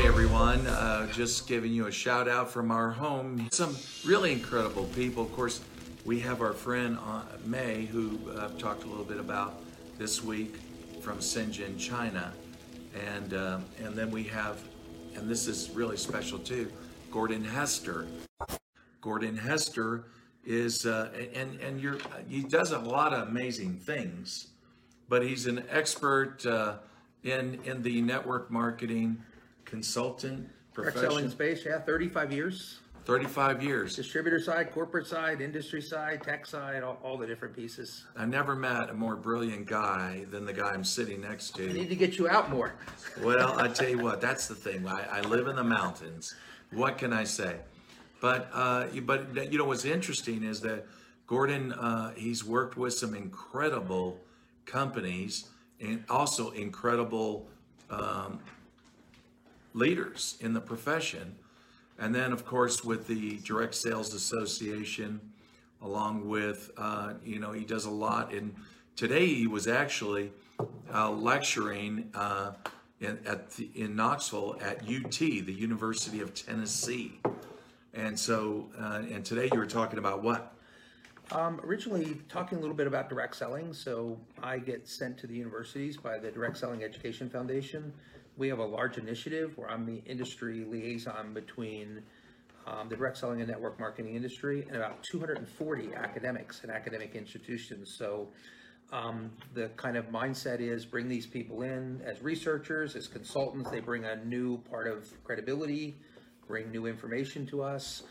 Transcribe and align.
Hey 0.00 0.08
everyone, 0.08 0.66
uh, 0.66 1.12
just 1.12 1.46
giving 1.46 1.74
you 1.74 1.86
a 1.86 1.92
shout 1.92 2.26
out 2.26 2.50
from 2.50 2.70
our 2.70 2.88
home. 2.88 3.46
Some 3.52 3.76
really 4.06 4.32
incredible 4.32 4.86
people. 4.94 5.24
Of 5.24 5.32
course, 5.34 5.60
we 6.06 6.18
have 6.20 6.40
our 6.40 6.54
friend 6.54 6.96
uh, 7.06 7.24
May, 7.44 7.84
who 7.84 8.18
uh, 8.30 8.46
I've 8.46 8.56
talked 8.56 8.84
a 8.84 8.86
little 8.86 9.04
bit 9.04 9.18
about 9.18 9.62
this 9.98 10.24
week 10.24 10.56
from 11.02 11.18
Shenzhen, 11.18 11.78
China, 11.78 12.32
and 13.12 13.34
uh, 13.34 13.58
and 13.84 13.94
then 13.94 14.10
we 14.10 14.22
have, 14.22 14.62
and 15.16 15.28
this 15.28 15.46
is 15.46 15.68
really 15.74 15.98
special 15.98 16.38
too, 16.38 16.72
Gordon 17.10 17.44
Hester. 17.44 18.06
Gordon 19.02 19.36
Hester 19.36 20.06
is 20.46 20.86
uh, 20.86 21.10
and 21.34 21.60
and 21.60 21.78
you're 21.78 21.98
he 22.26 22.42
does 22.42 22.72
a 22.72 22.78
lot 22.78 23.12
of 23.12 23.28
amazing 23.28 23.76
things, 23.76 24.46
but 25.10 25.22
he's 25.22 25.46
an 25.46 25.62
expert 25.68 26.46
uh, 26.46 26.76
in 27.22 27.60
in 27.66 27.82
the 27.82 28.00
network 28.00 28.50
marketing 28.50 29.22
consultant 29.70 30.48
selling 30.74 30.92
profession. 30.92 31.30
space, 31.30 31.64
yeah, 31.64 31.78
35 31.78 32.32
years. 32.32 32.80
35 33.06 33.62
years. 33.62 33.96
Distributor 33.96 34.38
side, 34.38 34.70
corporate 34.72 35.06
side, 35.06 35.40
industry 35.40 35.80
side, 35.80 36.22
tech 36.22 36.44
side, 36.46 36.82
all, 36.82 36.98
all 37.02 37.16
the 37.16 37.26
different 37.26 37.56
pieces. 37.56 38.04
I 38.16 38.26
never 38.26 38.54
met 38.54 38.90
a 38.90 38.94
more 38.94 39.16
brilliant 39.16 39.66
guy 39.66 40.26
than 40.30 40.44
the 40.44 40.52
guy 40.52 40.68
I'm 40.70 40.84
sitting 40.84 41.22
next 41.22 41.56
to. 41.56 41.68
I 41.68 41.72
need 41.72 41.88
to 41.88 41.96
get 41.96 42.18
you 42.18 42.28
out 42.28 42.50
more. 42.50 42.74
Well, 43.22 43.58
I 43.58 43.68
tell 43.68 43.88
you 43.88 43.98
what, 43.98 44.20
that's 44.20 44.46
the 44.48 44.54
thing. 44.54 44.86
I, 44.86 45.18
I 45.18 45.20
live 45.22 45.46
in 45.48 45.56
the 45.56 45.64
mountains. 45.64 46.34
What 46.72 46.98
can 46.98 47.12
I 47.12 47.24
say? 47.24 47.56
But 48.20 48.50
uh, 48.52 48.86
you- 48.92 49.02
but 49.02 49.50
you 49.50 49.58
know 49.58 49.64
what's 49.64 49.84
interesting 49.84 50.42
is 50.44 50.60
that 50.60 50.86
Gordon 51.26 51.72
uh, 51.72 52.12
he's 52.14 52.44
worked 52.44 52.76
with 52.76 52.92
some 52.94 53.14
incredible 53.14 54.20
companies 54.66 55.46
and 55.80 56.04
also 56.08 56.50
incredible 56.50 57.48
um, 57.90 58.38
leaders 59.74 60.36
in 60.40 60.52
the 60.52 60.60
profession. 60.60 61.36
And 61.98 62.14
then, 62.14 62.32
of 62.32 62.46
course, 62.46 62.82
with 62.82 63.06
the 63.06 63.38
Direct 63.38 63.74
Sales 63.74 64.14
Association, 64.14 65.20
along 65.82 66.28
with, 66.28 66.70
uh, 66.76 67.14
you 67.24 67.38
know, 67.38 67.52
he 67.52 67.64
does 67.64 67.84
a 67.84 67.90
lot. 67.90 68.32
And 68.32 68.54
today 68.96 69.26
he 69.26 69.46
was 69.46 69.68
actually 69.68 70.32
uh, 70.92 71.10
lecturing 71.10 72.10
uh, 72.14 72.52
in, 73.00 73.18
at 73.26 73.50
the, 73.52 73.70
in 73.74 73.96
Knoxville 73.96 74.56
at 74.60 74.82
UT, 74.82 75.18
the 75.18 75.52
University 75.52 76.20
of 76.20 76.34
Tennessee. 76.34 77.20
And 77.94 78.18
so, 78.18 78.68
uh, 78.78 79.02
and 79.10 79.24
today 79.24 79.48
you 79.52 79.58
were 79.58 79.66
talking 79.66 79.98
about 79.98 80.22
what? 80.22 80.54
Um, 81.32 81.60
originally, 81.64 82.20
talking 82.28 82.58
a 82.58 82.60
little 82.60 82.76
bit 82.76 82.86
about 82.86 83.08
direct 83.08 83.36
selling. 83.36 83.72
So 83.72 84.18
I 84.42 84.58
get 84.58 84.88
sent 84.88 85.16
to 85.18 85.26
the 85.26 85.34
universities 85.34 85.96
by 85.96 86.18
the 86.18 86.30
Direct 86.30 86.56
Selling 86.56 86.82
Education 86.82 87.30
Foundation. 87.30 87.92
We 88.36 88.48
have 88.48 88.58
a 88.58 88.64
large 88.64 88.98
initiative 88.98 89.56
where 89.56 89.70
I'm 89.70 89.84
the 89.86 90.02
industry 90.06 90.64
liaison 90.64 91.34
between 91.34 92.02
um, 92.66 92.88
the 92.88 92.96
direct 92.96 93.18
selling 93.18 93.40
and 93.40 93.50
network 93.50 93.78
marketing 93.78 94.14
industry 94.14 94.64
and 94.66 94.76
about 94.76 95.02
240 95.02 95.94
academics 95.94 96.62
and 96.62 96.70
academic 96.70 97.14
institutions. 97.14 97.94
So 97.96 98.28
um, 98.92 99.30
the 99.54 99.68
kind 99.76 99.96
of 99.96 100.06
mindset 100.06 100.60
is 100.60 100.84
bring 100.84 101.08
these 101.08 101.26
people 101.26 101.62
in 101.62 102.00
as 102.04 102.22
researchers, 102.22 102.96
as 102.96 103.06
consultants. 103.06 103.70
They 103.70 103.80
bring 103.80 104.04
a 104.04 104.16
new 104.24 104.58
part 104.70 104.86
of 104.86 105.08
credibility, 105.24 105.96
bring 106.46 106.70
new 106.70 106.86
information 106.86 107.46
to 107.48 107.62
us. 107.62 108.02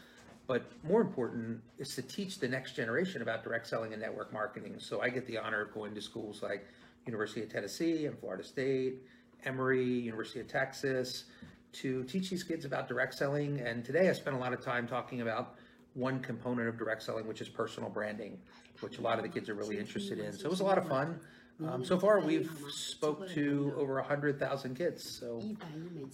But 0.48 0.64
more 0.84 1.02
important 1.02 1.62
is 1.78 1.94
to 1.96 2.02
teach 2.02 2.40
the 2.40 2.48
next 2.48 2.76
generation 2.76 3.22
about 3.22 3.44
direct 3.44 3.68
selling 3.68 3.94
and 3.94 4.02
network 4.02 4.34
marketing. 4.34 4.76
So 4.80 5.02
I 5.02 5.10
get 5.10 5.28
the 5.28 5.38
honor 5.38 5.62
of 5.62 5.74
going 5.74 5.94
to 5.94 6.02
schools 6.02 6.42
like 6.42 6.66
University 7.06 7.44
of 7.44 7.52
Tennessee 7.52 8.06
and 8.06 8.18
Florida 8.18 8.44
State, 8.44 9.04
Emory, 9.46 9.86
University 9.86 10.40
of 10.40 10.48
Texas, 10.48 11.26
to 11.74 12.04
teach 12.06 12.30
these 12.30 12.44
kids 12.44 12.66
about 12.66 12.88
direct 12.88 13.14
selling. 13.16 13.60
And 13.60 13.86
today 13.86 14.10
I 14.10 14.14
spent 14.14 14.36
a 14.36 14.40
lot 14.40 14.54
of 14.54 14.62
time 14.62 14.88
talking 14.88 15.22
about 15.22 15.56
one 15.94 16.20
component 16.20 16.68
of 16.68 16.78
direct 16.78 17.04
selling, 17.04 17.28
which 17.28 17.42
is 17.42 17.50
personal 17.50 17.90
branding, 17.90 18.38
which 18.82 18.98
a 18.98 19.02
lot 19.02 19.18
of 19.18 19.24
the 19.24 19.30
kids 19.30 19.50
are 19.50 19.56
really 19.56 19.78
interested 19.78 20.20
in. 20.20 20.34
So 20.34 20.46
it 20.46 20.50
was 20.50 20.60
a 20.60 20.66
lot 20.66 20.78
of 20.78 20.88
fun. 20.88 21.20
Um, 21.68 21.84
so 21.84 22.00
far, 22.00 22.22
we've 22.22 22.50
spoke 22.70 23.30
to 23.32 23.74
over 23.78 23.96
100,000 23.96 24.76
kids, 24.76 25.04
so 25.04 25.44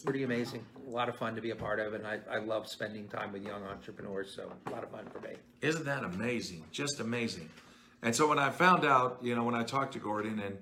pretty 0.04 0.24
amazing. 0.24 0.66
A 0.88 0.90
lot 0.90 1.08
of 1.08 1.16
fun 1.18 1.36
to 1.36 1.42
be 1.42 1.52
a 1.52 1.56
part 1.56 1.80
of, 1.80 1.94
and 1.94 2.06
I, 2.08 2.18
I 2.32 2.40
love 2.40 2.68
spending 2.68 3.08
time 3.08 3.32
with 3.32 3.44
young 3.44 3.64
entrepreneurs, 3.64 4.34
so 4.36 4.52
a 4.66 4.70
lot 4.72 4.84
of 4.84 4.90
fun 4.90 5.06
for 5.14 5.20
me. 5.20 5.36
Isn't 5.62 5.86
that 5.86 6.04
amazing? 6.04 6.64
Just 6.72 7.00
amazing. 7.00 7.48
And 8.02 8.16
so 8.16 8.28
when 8.28 8.40
I 8.40 8.50
found 8.50 8.86
out, 8.86 9.20
you 9.22 9.36
know, 9.36 9.44
when 9.44 9.54
I 9.54 9.64
talked 9.64 9.94
to 9.94 10.00
Gordon 10.00 10.40
and 10.40 10.58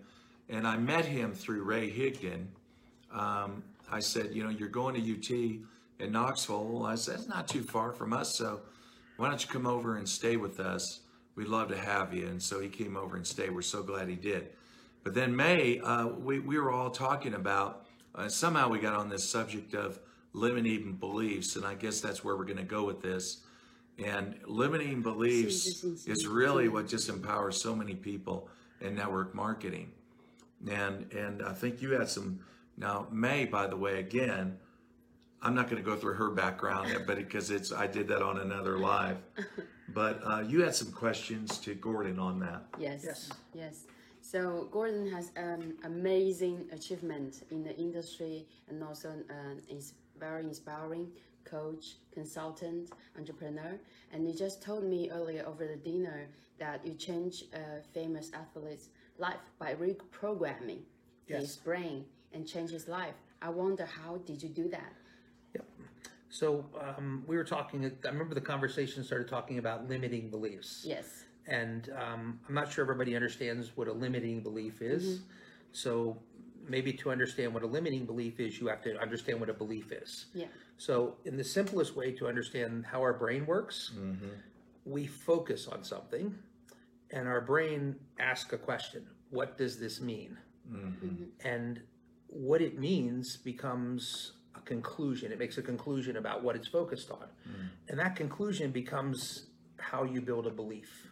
and 0.50 0.68
I 0.68 0.78
met 0.78 1.06
him 1.06 1.34
through 1.34 1.64
Ray 1.64 1.90
Higdon, 1.90 2.48
um, 3.12 3.64
I 3.92 4.00
said, 4.00 4.34
you 4.34 4.44
know, 4.44 4.50
you're 4.50 4.70
going 4.70 4.96
to 4.96 5.02
UT 5.02 5.60
in 6.00 6.12
Knoxville. 6.12 6.86
I 6.86 6.96
said, 6.96 7.16
it's 7.20 7.28
not 7.28 7.48
too 7.48 7.62
far 7.62 7.92
from 7.92 8.14
us, 8.14 8.36
so 8.36 8.62
why 9.18 9.30
don't 9.30 9.42
you 9.44 9.50
come 9.50 9.68
over 9.68 9.98
and 9.98 10.08
stay 10.08 10.38
with 10.38 10.60
us? 10.60 11.02
We'd 11.36 11.48
love 11.48 11.70
to 11.70 11.78
have 11.78 12.14
you. 12.14 12.28
And 12.28 12.42
so 12.42 12.60
he 12.60 12.70
came 12.70 12.98
over 12.98 13.16
and 13.16 13.26
stayed. 13.26 13.52
We're 13.52 13.62
so 13.62 13.84
glad 13.84 14.10
he 14.10 14.16
did. 14.16 14.50
But 15.04 15.14
then 15.14 15.36
May, 15.36 15.80
uh, 15.80 16.08
we, 16.08 16.40
we 16.40 16.58
were 16.58 16.72
all 16.72 16.90
talking 16.90 17.34
about, 17.34 17.86
uh, 18.16 18.30
somehow 18.30 18.70
we 18.70 18.80
got 18.80 18.94
on 18.94 19.10
this 19.10 19.28
subject 19.28 19.74
of 19.74 20.00
limiting 20.34 20.94
beliefs, 20.94 21.56
and 21.56 21.66
I 21.66 21.76
guess 21.76 22.02
that's 22.02 22.24
where 22.24 22.36
we're 22.36 22.46
going 22.46 22.58
to 22.58 22.64
go 22.64 22.84
with 22.84 23.02
this. 23.02 23.42
And 24.04 24.36
limiting 24.46 25.02
beliefs 25.02 25.84
is 26.08 26.26
really 26.26 26.68
what 26.68 26.88
just 26.88 27.10
empowers 27.10 27.62
so 27.62 27.76
many 27.76 27.94
people 27.94 28.50
in 28.82 28.96
network 28.96 29.36
marketing. 29.36 29.92
And 30.70 31.12
and 31.14 31.44
I 31.44 31.54
think 31.54 31.82
you 31.82 31.92
had 31.92 32.10
some. 32.10 32.40
Now 32.76 33.08
May, 33.12 33.46
by 33.46 33.68
the 33.68 33.78
way, 33.78 34.00
again, 34.00 34.58
I'm 35.42 35.54
not 35.54 35.70
going 35.70 35.82
to 35.82 35.88
go 35.88 35.96
through 35.96 36.16
her 36.16 36.30
background, 36.32 37.04
but 37.06 37.18
because 37.18 37.52
it's 37.52 37.72
I 37.72 37.88
did 37.88 38.08
that 38.08 38.22
on 38.22 38.40
another 38.40 38.78
live. 38.78 39.18
But 39.90 40.22
uh, 40.26 40.40
you 40.40 40.64
had 40.64 40.74
some 40.74 40.92
questions 40.92 41.60
to 41.60 41.76
Gordon 41.76 42.18
on 42.18 42.40
that. 42.40 42.64
Yes. 42.80 43.02
Yes. 43.06 43.30
Yes. 43.54 43.86
So 44.22 44.68
Gordon 44.72 45.08
has 45.12 45.32
an 45.36 45.76
amazing 45.84 46.66
achievement 46.72 47.44
in 47.52 47.64
the 47.64 47.78
industry 47.78 48.48
and 48.70 48.84
also 48.84 49.10
an 49.10 49.62
is 49.70 49.94
very 50.20 50.44
inspiring 50.46 51.12
coach, 51.44 51.98
consultant, 52.14 52.92
entrepreneur. 53.18 53.78
And 54.12 54.26
you 54.28 54.34
just 54.34 54.64
told 54.64 54.84
me 54.84 55.10
earlier 55.12 55.46
over 55.46 55.68
the 55.68 55.76
dinner 55.76 56.28
that 56.58 56.86
you 56.86 56.94
change 56.94 57.44
a 57.54 57.84
famous 57.94 58.32
athlete's 58.34 58.90
life 59.18 59.40
by 59.60 59.76
reprogramming 59.76 60.82
his 61.26 61.56
brain 61.58 62.06
and 62.34 62.48
change 62.48 62.72
his 62.72 62.88
life. 62.88 63.16
I 63.42 63.50
wonder 63.50 63.86
how 63.86 64.18
did 64.18 64.42
you 64.42 64.50
do 64.50 64.70
that? 64.70 64.94
Yep. 65.56 65.66
So 66.30 66.66
um, 66.80 67.24
we 67.28 67.36
were 67.36 67.44
talking, 67.44 67.86
I 67.86 68.08
remember 68.08 68.36
the 68.36 68.42
conversation 68.42 69.04
started 69.04 69.28
talking 69.28 69.60
about 69.60 69.88
limiting 69.88 70.30
beliefs. 70.30 70.84
Yes. 70.86 71.24
And 71.48 71.90
um, 71.98 72.40
I'm 72.48 72.56
not 72.56 72.72
sure 72.72 72.84
everybody 72.84 73.16
understands 73.16 73.72
what 73.76 73.88
a 73.88 73.94
limiting 73.94 74.42
belief 74.42 74.82
is. 74.82 75.22
So 75.74 76.18
maybe 76.68 76.94
to 76.94 77.12
understand 77.12 77.54
what 77.54 77.64
a 77.64 77.68
limiting 77.68 78.06
belief 78.06 78.40
is, 78.40 78.60
you 78.60 78.68
have 78.68 78.82
to 78.84 78.98
understand 79.00 79.40
what 79.40 79.50
a 79.50 79.54
belief 79.54 79.92
is. 79.92 80.28
Yeah. 80.34 80.46
So, 80.78 81.16
in 81.26 81.38
the 81.38 81.44
simplest 81.44 81.96
way 81.96 82.12
to 82.14 82.28
understand 82.28 82.86
how 82.86 83.02
our 83.02 83.14
brain 83.14 83.46
works, 83.46 83.92
we 84.86 85.06
focus 85.06 85.68
on 85.68 85.84
something 85.84 86.36
and 87.14 87.28
our 87.28 87.40
brain 87.40 87.96
asks 88.20 88.52
a 88.52 88.58
question 88.58 89.06
What 89.30 89.58
does 89.58 89.80
this 89.80 90.02
mean? 90.02 90.38
Mm-hmm. 90.70 91.26
And 91.46 91.82
what 92.28 92.62
it 92.62 92.80
means 92.80 93.38
becomes 93.38 94.34
a 94.56 94.62
conclusion. 94.62 95.32
It 95.32 95.40
makes 95.40 95.58
a 95.58 95.62
conclusion 95.62 96.18
about 96.18 96.44
what 96.44 96.56
it's 96.56 96.68
focused 96.68 97.12
on. 97.12 97.28
Mm. 97.48 97.70
And 97.90 98.00
that 98.00 98.16
conclusion 98.16 98.72
becomes 98.72 99.48
how 99.78 100.04
you 100.04 100.22
build 100.22 100.48
a 100.48 100.50
belief. 100.50 101.10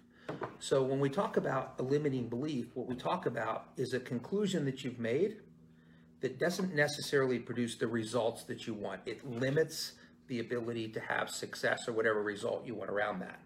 So, 0.60 0.82
when 0.82 1.00
we 1.00 1.10
talk 1.10 1.38
about 1.38 1.76
a 1.80 1.84
limiting 1.84 2.30
belief, 2.30 2.68
what 2.74 2.88
we 2.88 2.96
talk 2.96 3.26
about 3.26 3.66
is 3.78 3.94
a 3.94 4.00
conclusion 4.00 4.66
that 4.66 4.84
you've 4.84 5.00
made 5.00 5.38
that 6.22 6.40
doesn't 6.40 6.74
necessarily 6.74 7.40
produce 7.40 7.78
the 7.78 7.88
results 7.88 8.44
that 8.46 8.66
you 8.66 8.74
want. 8.74 9.02
It 9.06 9.28
limits 9.30 9.94
the 10.28 10.40
ability 10.40 10.88
to 10.90 11.00
have 11.02 11.30
success 11.30 11.88
or 11.88 11.94
whatever 11.94 12.24
result 12.24 12.66
you 12.66 12.76
want 12.76 12.90
around 12.90 13.20
that. 13.20 13.40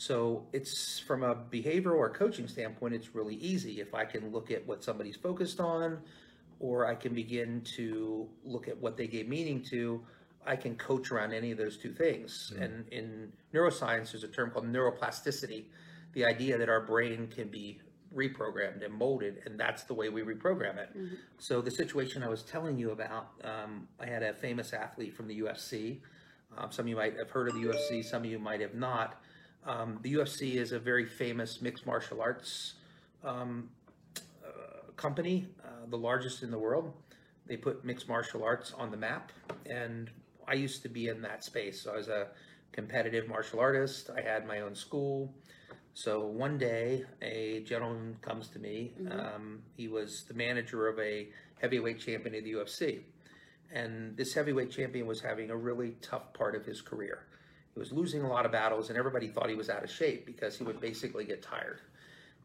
So 0.00 0.46
it's 0.54 0.98
from 0.98 1.22
a 1.22 1.34
behavioral 1.34 1.98
or 1.98 2.08
coaching 2.08 2.48
standpoint, 2.48 2.94
it's 2.94 3.14
really 3.14 3.34
easy. 3.34 3.82
If 3.82 3.92
I 3.92 4.06
can 4.06 4.32
look 4.32 4.50
at 4.50 4.66
what 4.66 4.82
somebody's 4.82 5.16
focused 5.16 5.60
on, 5.60 5.98
or 6.58 6.86
I 6.86 6.94
can 6.94 7.12
begin 7.12 7.60
to 7.76 8.26
look 8.42 8.66
at 8.66 8.78
what 8.78 8.96
they 8.96 9.06
gave 9.06 9.28
meaning 9.28 9.62
to, 9.64 10.00
I 10.46 10.56
can 10.56 10.74
coach 10.76 11.10
around 11.10 11.34
any 11.34 11.50
of 11.50 11.58
those 11.58 11.76
two 11.76 11.92
things. 11.92 12.50
And 12.58 12.88
in 12.88 13.30
neuroscience, 13.52 14.12
there's 14.12 14.24
a 14.24 14.28
term 14.28 14.50
called 14.50 14.64
neuroplasticity, 14.64 15.64
the 16.14 16.24
idea 16.24 16.56
that 16.56 16.70
our 16.70 16.80
brain 16.80 17.26
can 17.26 17.48
be 17.48 17.82
reprogrammed 18.16 18.82
and 18.82 18.94
molded, 18.94 19.42
and 19.44 19.60
that's 19.60 19.82
the 19.82 19.92
way 19.92 20.08
we 20.08 20.22
reprogram 20.22 20.78
it. 20.78 20.88
So 21.36 21.60
the 21.60 21.70
situation 21.70 22.22
I 22.22 22.28
was 22.28 22.42
telling 22.42 22.78
you 22.78 22.92
about, 22.92 23.32
um, 23.44 23.86
I 24.00 24.06
had 24.06 24.22
a 24.22 24.32
famous 24.32 24.72
athlete 24.72 25.14
from 25.14 25.28
the 25.28 25.40
UFC. 25.40 25.98
Um, 26.56 26.72
some 26.72 26.86
of 26.86 26.88
you 26.88 26.96
might 26.96 27.18
have 27.18 27.28
heard 27.28 27.48
of 27.48 27.54
the 27.54 27.60
UFC, 27.60 28.02
some 28.02 28.22
of 28.24 28.30
you 28.30 28.38
might 28.38 28.62
have 28.62 28.74
not. 28.74 29.20
Um, 29.66 29.98
the 30.02 30.14
UFC 30.14 30.54
is 30.54 30.72
a 30.72 30.78
very 30.78 31.06
famous 31.06 31.60
mixed 31.60 31.86
martial 31.86 32.22
arts 32.22 32.74
um, 33.24 33.68
uh, 34.44 34.92
company, 34.96 35.46
uh, 35.64 35.86
the 35.88 35.98
largest 35.98 36.42
in 36.42 36.50
the 36.50 36.58
world. 36.58 36.92
they 37.46 37.56
put 37.56 37.84
mixed 37.84 38.08
martial 38.08 38.44
arts 38.44 38.72
on 38.76 38.90
the 38.90 38.96
map. 38.96 39.32
And 39.66 40.10
I 40.46 40.54
used 40.54 40.82
to 40.82 40.88
be 40.88 41.08
in 41.08 41.20
that 41.22 41.44
space. 41.44 41.82
So 41.82 41.92
I 41.92 41.96
was 41.96 42.08
a 42.08 42.28
competitive 42.72 43.28
martial 43.28 43.60
artist. 43.60 44.10
I 44.16 44.20
had 44.20 44.46
my 44.46 44.60
own 44.60 44.74
school. 44.74 45.34
So 45.94 46.26
one 46.26 46.56
day, 46.56 47.04
a 47.20 47.62
gentleman 47.66 48.16
comes 48.22 48.48
to 48.48 48.58
me. 48.58 48.92
Um, 49.10 49.62
he 49.76 49.88
was 49.88 50.22
the 50.22 50.34
manager 50.34 50.86
of 50.86 50.98
a 50.98 51.28
heavyweight 51.60 51.98
champion 51.98 52.34
of 52.36 52.44
the 52.44 52.52
UFC. 52.52 53.00
And 53.72 54.16
this 54.16 54.32
heavyweight 54.34 54.70
champion 54.70 55.06
was 55.06 55.20
having 55.20 55.50
a 55.50 55.56
really 55.56 55.96
tough 56.00 56.32
part 56.32 56.54
of 56.54 56.64
his 56.64 56.80
career. 56.80 57.26
He 57.80 57.82
was 57.82 57.92
losing 57.92 58.20
a 58.20 58.28
lot 58.28 58.44
of 58.44 58.52
battles, 58.52 58.90
and 58.90 58.98
everybody 58.98 59.28
thought 59.28 59.48
he 59.48 59.54
was 59.54 59.70
out 59.70 59.82
of 59.82 59.90
shape 59.90 60.26
because 60.26 60.54
he 60.54 60.64
would 60.64 60.82
basically 60.82 61.24
get 61.24 61.40
tired. 61.40 61.80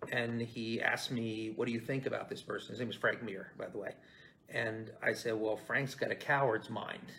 And 0.10 0.42
he 0.42 0.82
asked 0.82 1.12
me, 1.12 1.52
What 1.58 1.66
do 1.66 1.74
you 1.74 1.80
think 1.82 2.06
about 2.06 2.30
this 2.30 2.42
person? 2.42 2.70
His 2.70 2.80
name 2.80 2.88
was 2.88 2.96
Frank 2.96 3.22
Mir, 3.22 3.52
by 3.58 3.68
the 3.68 3.78
way. 3.78 3.96
And 4.48 4.92
I 5.04 5.12
said, 5.12 5.34
Well, 5.34 5.58
Frank's 5.58 5.94
got 5.94 6.10
a 6.10 6.16
coward's 6.16 6.70
mind. 6.70 7.12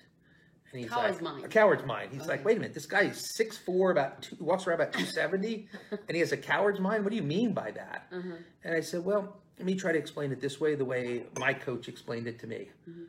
And 0.73 0.81
he's 0.81 0.89
Coward's 0.89 1.21
like, 1.21 1.35
mind. 1.35 1.45
A 1.45 1.49
coward's 1.49 1.85
mind. 1.85 2.11
He's 2.11 2.27
like, 2.27 2.41
oh. 2.41 2.45
Wait 2.45 2.57
a 2.57 2.61
minute, 2.61 2.73
this 2.73 2.87
guy 2.87 3.03
is 3.03 3.37
6'4, 3.39 3.91
about 3.91 4.23
two, 4.23 4.37
walks 4.41 4.67
around 4.67 4.81
about 4.81 4.93
270, 4.95 5.69
and 5.91 6.01
he 6.09 6.21
has 6.21 6.33
a 6.33 6.39
coward's 6.39 6.81
mind? 6.81 7.05
What 7.05 7.11
do 7.11 7.17
you 7.17 7.23
mean 7.23 7.53
by 7.53 7.71
that? 7.73 8.07
Uh-huh. 8.11 8.37
And 8.65 8.75
I 8.75 8.81
said, 8.81 9.05
Well, 9.05 9.37
let 9.59 9.67
me 9.67 9.75
try 9.75 9.93
to 9.93 9.99
explain 9.99 10.33
it 10.33 10.41
this 10.41 10.59
way, 10.59 10.75
the 10.75 10.87
way 10.87 11.25
my 11.39 11.53
coach 11.53 11.87
explained 11.87 12.29
it 12.29 12.39
to 12.39 12.47
me. 12.47 12.71
Mm-hmm. 12.89 13.03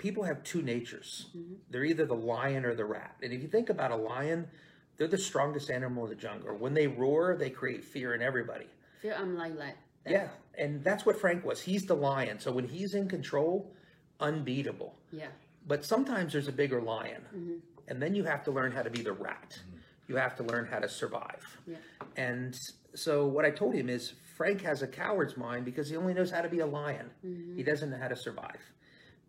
People 0.00 0.24
have 0.24 0.42
two 0.42 0.62
natures. 0.62 1.26
Mm-hmm. 1.36 1.54
They're 1.68 1.84
either 1.84 2.06
the 2.06 2.16
lion 2.16 2.64
or 2.64 2.74
the 2.74 2.86
rat. 2.86 3.16
And 3.22 3.34
if 3.34 3.42
you 3.42 3.48
think 3.48 3.68
about 3.68 3.90
a 3.90 3.96
lion, 3.96 4.48
they're 4.96 5.06
the 5.06 5.18
strongest 5.18 5.70
animal 5.70 6.04
in 6.04 6.08
the 6.08 6.16
jungle. 6.16 6.56
When 6.56 6.72
they 6.72 6.86
roar, 6.86 7.36
they 7.38 7.50
create 7.50 7.84
fear 7.84 8.14
in 8.14 8.22
everybody. 8.22 8.64
Feel 9.02 9.14
I'm 9.18 9.36
like 9.36 9.58
that. 9.58 9.76
Yeah, 10.06 10.28
and 10.56 10.82
that's 10.82 11.04
what 11.04 11.20
Frank 11.20 11.44
was. 11.44 11.60
He's 11.60 11.84
the 11.84 11.94
lion. 11.94 12.40
So 12.40 12.50
when 12.50 12.66
he's 12.66 12.94
in 12.94 13.10
control, 13.10 13.74
unbeatable. 14.20 14.94
Yeah. 15.12 15.26
But 15.66 15.84
sometimes 15.84 16.32
there's 16.32 16.48
a 16.48 16.52
bigger 16.52 16.80
lion. 16.80 17.20
Mm-hmm. 17.36 17.56
And 17.88 18.00
then 18.00 18.14
you 18.14 18.24
have 18.24 18.42
to 18.44 18.50
learn 18.50 18.72
how 18.72 18.80
to 18.80 18.88
be 18.88 19.02
the 19.02 19.12
rat. 19.12 19.58
Mm-hmm. 19.58 19.76
You 20.08 20.16
have 20.16 20.34
to 20.36 20.44
learn 20.44 20.64
how 20.64 20.78
to 20.78 20.88
survive. 20.88 21.58
Yeah. 21.66 21.76
And 22.16 22.58
so 22.94 23.26
what 23.26 23.44
I 23.44 23.50
told 23.50 23.74
him 23.74 23.90
is 23.90 24.14
Frank 24.38 24.62
has 24.62 24.80
a 24.80 24.86
coward's 24.86 25.36
mind 25.36 25.66
because 25.66 25.90
he 25.90 25.96
only 25.96 26.14
knows 26.14 26.30
how 26.30 26.40
to 26.40 26.48
be 26.48 26.60
a 26.60 26.66
lion. 26.66 27.10
He 27.54 27.62
doesn't 27.62 27.90
know 27.90 27.98
how 27.98 28.08
to 28.08 28.16
survive. 28.16 28.62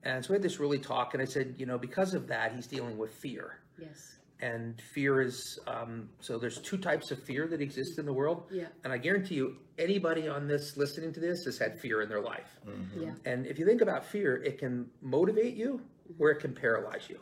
And 0.04 0.24
so 0.24 0.32
we 0.32 0.36
had 0.36 0.42
this 0.42 0.60
really 0.60 0.80
talk, 0.80 1.14
and 1.14 1.22
I 1.22 1.26
said, 1.26 1.56
you 1.58 1.66
know, 1.66 1.78
because 1.78 2.14
of 2.14 2.28
that, 2.28 2.54
he's 2.56 2.68
dealing 2.68 2.98
with 2.98 3.14
fear. 3.14 3.60
Yes. 3.80 4.18
And 4.40 4.82
fear 4.82 5.22
is 5.22 5.60
um, 5.68 6.10
so 6.20 6.40
there's 6.40 6.58
two 6.58 6.78
types 6.78 7.12
of 7.12 7.22
fear 7.22 7.46
that 7.48 7.62
exist 7.62 8.00
in 8.00 8.06
the 8.08 8.14
world. 8.14 8.48
Yeah. 8.50 8.66
And 8.84 8.92
I 8.92 8.98
guarantee 8.98 9.36
you, 9.36 9.58
anybody 9.78 10.28
on 10.28 10.48
this 10.48 10.78
listening 10.78 11.14
to 11.14 11.20
this 11.20 11.46
has 11.46 11.60
had 11.60 11.80
fear 11.80 12.02
in 12.02 12.10
their 12.10 12.22
life. 12.22 12.60
Yeah. 12.98 13.12
And 13.26 13.46
if 13.46 13.60
you 13.60 13.66
think 13.66 13.82
about 13.82 14.04
fear, 14.04 14.42
it 14.42 14.58
can 14.58 14.90
motivate 15.04 15.56
you 15.56 15.82
or 16.18 16.32
it 16.32 16.40
can 16.40 16.56
paralyze 16.56 17.08
you. 17.08 17.20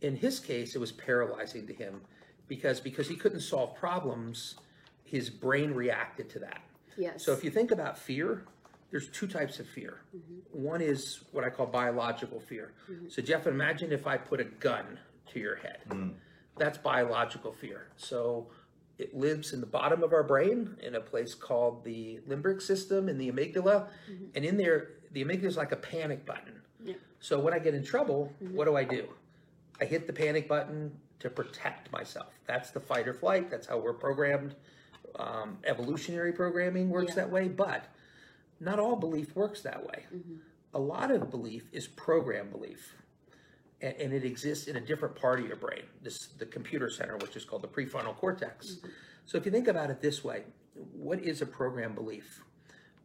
In 0.00 0.16
his 0.16 0.40
case, 0.40 0.74
it 0.74 0.78
was 0.78 0.92
paralyzing 0.92 1.66
to 1.66 1.74
him 1.74 2.00
because 2.48 2.80
because 2.80 3.06
he 3.06 3.16
couldn't 3.16 3.40
solve 3.40 3.74
problems, 3.74 4.56
his 5.04 5.28
brain 5.28 5.72
reacted 5.72 6.30
to 6.30 6.38
that. 6.38 6.62
Yes. 6.96 7.24
So 7.24 7.32
if 7.32 7.44
you 7.44 7.50
think 7.50 7.70
about 7.70 7.98
fear, 7.98 8.44
there's 8.90 9.08
two 9.08 9.26
types 9.26 9.60
of 9.60 9.68
fear. 9.68 10.00
Mm-hmm. 10.16 10.62
One 10.64 10.80
is 10.80 11.20
what 11.32 11.44
I 11.44 11.50
call 11.50 11.66
biological 11.66 12.40
fear. 12.40 12.72
Mm-hmm. 12.90 13.08
So 13.08 13.22
Jeff, 13.22 13.46
imagine 13.46 13.92
if 13.92 14.06
I 14.06 14.16
put 14.16 14.40
a 14.40 14.44
gun 14.44 14.98
to 15.32 15.38
your 15.38 15.56
head. 15.56 15.78
Mm. 15.88 16.14
That's 16.58 16.76
biological 16.78 17.52
fear. 17.52 17.88
So 17.96 18.48
it 18.98 19.14
lives 19.16 19.52
in 19.52 19.60
the 19.60 19.66
bottom 19.66 20.02
of 20.02 20.12
our 20.12 20.22
brain 20.24 20.76
in 20.82 20.96
a 20.96 21.00
place 21.00 21.34
called 21.34 21.84
the 21.84 22.20
limbic 22.28 22.60
system 22.60 23.08
in 23.08 23.16
the 23.16 23.30
amygdala. 23.30 23.86
Mm-hmm. 24.10 24.24
And 24.34 24.44
in 24.44 24.56
there, 24.56 24.90
the 25.12 25.24
amygdala 25.24 25.44
is 25.44 25.56
like 25.56 25.72
a 25.72 25.76
panic 25.76 26.26
button. 26.26 26.60
Yeah. 26.84 26.94
So 27.20 27.38
when 27.38 27.54
I 27.54 27.58
get 27.58 27.74
in 27.74 27.84
trouble, 27.84 28.32
what 28.40 28.64
do 28.64 28.76
I 28.76 28.84
do? 28.84 29.08
I 29.80 29.84
hit 29.84 30.06
the 30.06 30.12
panic 30.12 30.48
button 30.48 30.92
to 31.20 31.30
protect 31.30 31.92
myself. 31.92 32.32
That's 32.46 32.70
the 32.70 32.80
fight 32.80 33.06
or 33.06 33.14
flight. 33.14 33.50
That's 33.50 33.66
how 33.66 33.78
we're 33.78 33.92
programmed. 33.92 34.54
Um, 35.16 35.58
evolutionary 35.64 36.32
programming 36.32 36.88
works 36.88 37.10
Yeah. 37.10 37.16
that 37.16 37.30
way, 37.30 37.48
but 37.48 37.86
not 38.60 38.78
all 38.78 38.96
belief 38.96 39.34
works 39.34 39.62
that 39.62 39.84
way. 39.84 40.04
Mm-hmm. 40.14 40.34
A 40.74 40.78
lot 40.78 41.10
of 41.10 41.30
belief 41.30 41.64
is 41.72 41.88
program 41.88 42.50
belief, 42.50 42.94
and, 43.80 43.94
and 43.96 44.12
it 44.12 44.24
exists 44.24 44.68
in 44.68 44.76
a 44.76 44.80
different 44.80 45.16
part 45.16 45.40
of 45.40 45.46
your 45.46 45.56
brain, 45.56 45.82
this 46.02 46.28
the 46.38 46.46
computer 46.46 46.88
center, 46.88 47.16
which 47.16 47.34
is 47.36 47.44
called 47.44 47.62
the 47.62 47.68
prefrontal 47.68 48.14
cortex. 48.16 48.72
Mm-hmm. 48.72 48.88
So 49.26 49.38
if 49.38 49.44
you 49.44 49.50
think 49.50 49.68
about 49.68 49.90
it 49.90 50.00
this 50.00 50.22
way, 50.22 50.44
what 50.92 51.20
is 51.20 51.42
a 51.42 51.46
program 51.46 51.94
belief? 51.94 52.42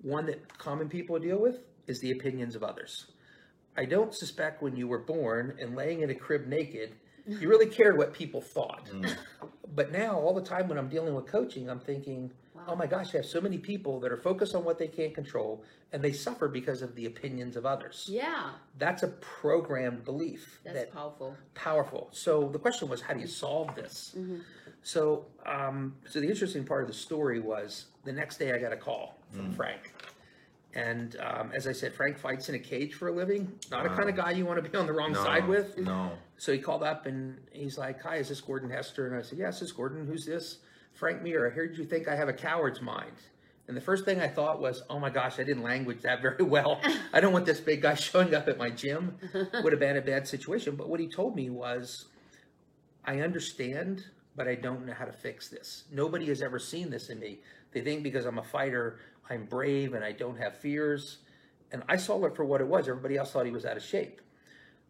One 0.02 0.26
that 0.28 0.58
common 0.58 0.90
people 0.90 1.18
deal 1.20 1.38
with 1.38 1.60
is 1.88 2.00
the 2.00 2.12
opinions 2.12 2.56
of 2.56 2.64
others. 2.64 3.08
I 3.78 3.86
don't 3.86 4.14
suspect 4.14 4.62
when 4.62 4.76
you 4.76 4.88
were 4.88 5.00
born 5.00 5.58
and 5.60 5.76
laying 5.76 6.02
in 6.02 6.10
a 6.10 6.16
crib 6.16 6.48
naked, 6.48 6.94
you 7.28 7.50
really 7.50 7.66
cared 7.78 7.98
what 7.98 8.14
people 8.14 8.42
thought. 8.42 8.86
Mm. 8.86 9.16
But 9.74 9.92
now, 9.92 10.18
all 10.18 10.34
the 10.34 10.42
time 10.42 10.68
when 10.68 10.78
I'm 10.78 10.88
dealing 10.88 11.14
with 11.14 11.26
coaching, 11.26 11.70
I'm 11.70 11.80
thinking, 11.80 12.32
oh 12.68 12.76
my 12.76 12.88
gosh, 12.88 13.14
I 13.14 13.18
have 13.18 13.26
so 13.26 13.42
many 13.42 13.58
people 13.58 14.00
that 14.02 14.12
are 14.12 14.18
focused 14.18 14.56
on 14.56 14.64
what 14.64 14.78
they 14.78 14.88
can't 14.88 15.14
control 15.14 15.64
and 15.92 16.04
they 16.04 16.12
suffer 16.12 16.48
because 16.48 16.82
of 16.82 16.96
the 16.96 17.06
opinions 17.06 17.56
of 17.56 17.66
others. 17.66 18.08
Yeah. 18.10 18.50
That's 18.78 19.04
a 19.04 19.08
programmed 19.08 20.04
belief 20.04 20.60
That's 20.64 20.78
that 20.78 20.94
powerful. 20.94 21.36
powerful. 21.54 22.10
So 22.12 22.50
the 22.50 22.60
question 22.60 22.90
was, 22.90 23.02
how 23.02 23.14
do 23.14 23.20
you 23.20 23.28
solve 23.28 23.76
this? 23.76 24.16
So, 24.84 25.26
um, 25.46 25.96
so 26.08 26.20
the 26.20 26.28
interesting 26.28 26.64
part 26.64 26.82
of 26.84 26.88
the 26.88 26.94
story 26.94 27.40
was 27.40 27.86
the 28.04 28.12
next 28.14 28.38
day 28.38 28.54
I 28.54 28.60
got 28.60 28.72
a 28.72 28.78
call 28.78 29.18
from 29.32 29.52
Frank, 29.54 29.94
and 30.76 31.16
um, 31.22 31.52
as 31.56 31.68
I 31.68 31.72
said, 31.72 31.94
Frank 31.94 32.20
fights 32.20 32.50
in 32.50 32.56
a 32.56 32.60
cage 32.60 32.94
for 32.94 33.08
a 33.08 33.12
living. 33.12 33.52
Not 33.72 33.86
a 33.86 33.90
kind 33.90 34.10
of 34.10 34.16
guy 34.16 34.32
you 34.32 34.46
want 34.46 34.64
to 34.64 34.70
be 34.70 34.78
on 34.78 34.86
the 34.86 34.94
wrong 34.94 35.16
side 35.16 35.48
with. 35.48 35.78
No. 35.80 36.12
So 36.38 36.52
he 36.52 36.60
called 36.60 36.84
up 36.84 37.06
and 37.08 37.38
he's 37.52 37.78
like, 37.80 38.02
"Hi, 38.04 38.18
is 38.18 38.30
this 38.30 38.42
Gordon 38.42 38.70
Hester?" 38.70 39.08
And 39.08 39.16
I 39.16 39.22
said, 39.24 39.40
"Yes, 39.40 39.60
this 39.60 39.70
is 39.70 39.72
Gordon. 39.72 40.06
Who's 40.06 40.26
this?" 40.26 40.58
Frank 40.96 41.22
Mir. 41.22 41.48
I 41.48 41.50
heard 41.50 41.78
you 41.78 41.86
think 41.86 42.08
I 42.08 42.16
have 42.16 42.30
a 42.30 42.34
coward's 42.34 42.82
mind. 42.82 43.16
And 43.68 43.76
the 43.76 43.82
first 43.82 44.06
thing 44.06 44.20
I 44.22 44.28
thought 44.28 44.62
was, 44.62 44.84
"Oh 44.90 45.00
my 45.00 45.10
gosh, 45.10 45.40
I 45.40 45.44
didn't 45.44 45.64
language 45.64 46.02
that 46.02 46.22
very 46.22 46.44
well. 46.44 46.82
I 47.14 47.20
don't 47.20 47.34
want 47.34 47.46
this 47.46 47.60
big 47.60 47.82
guy 47.82 47.96
showing 47.96 48.34
up 48.34 48.48
at 48.48 48.58
my 48.58 48.70
gym. 48.70 49.18
Would 49.34 49.74
have 49.74 49.80
been 49.80 49.98
a 49.98 50.02
bad 50.02 50.28
situation." 50.28 50.76
But 50.76 50.90
what 50.90 51.00
he 51.00 51.08
told 51.08 51.36
me 51.36 51.50
was, 51.50 52.06
"I 53.04 53.22
understand, 53.22 54.06
but 54.36 54.48
I 54.48 54.56
don't 54.56 54.86
know 54.86 54.94
how 54.94 55.06
to 55.06 55.14
fix 55.14 55.50
this. 55.50 55.84
Nobody 55.92 56.28
has 56.28 56.42
ever 56.42 56.60
seen 56.60 56.90
this 56.90 57.10
in 57.10 57.20
me. 57.20 57.40
They 57.72 57.82
think 57.82 58.04
because 58.04 58.26
I'm 58.26 58.38
a 58.38 58.44
fighter, 58.44 59.00
I'm 59.30 59.46
brave 59.46 59.94
and 59.94 60.04
I 60.04 60.12
don't 60.12 60.38
have 60.38 60.58
fears." 60.58 61.18
And 61.72 61.84
I 61.90 61.98
saw 61.98 62.24
it 62.26 62.36
for 62.36 62.46
what 62.46 62.62
it 62.62 62.68
was. 62.68 62.88
Everybody 62.88 63.18
else 63.18 63.32
thought 63.32 63.46
he 63.46 63.52
was 63.52 63.66
out 63.66 63.76
of 63.76 63.84
shape. 63.84 64.22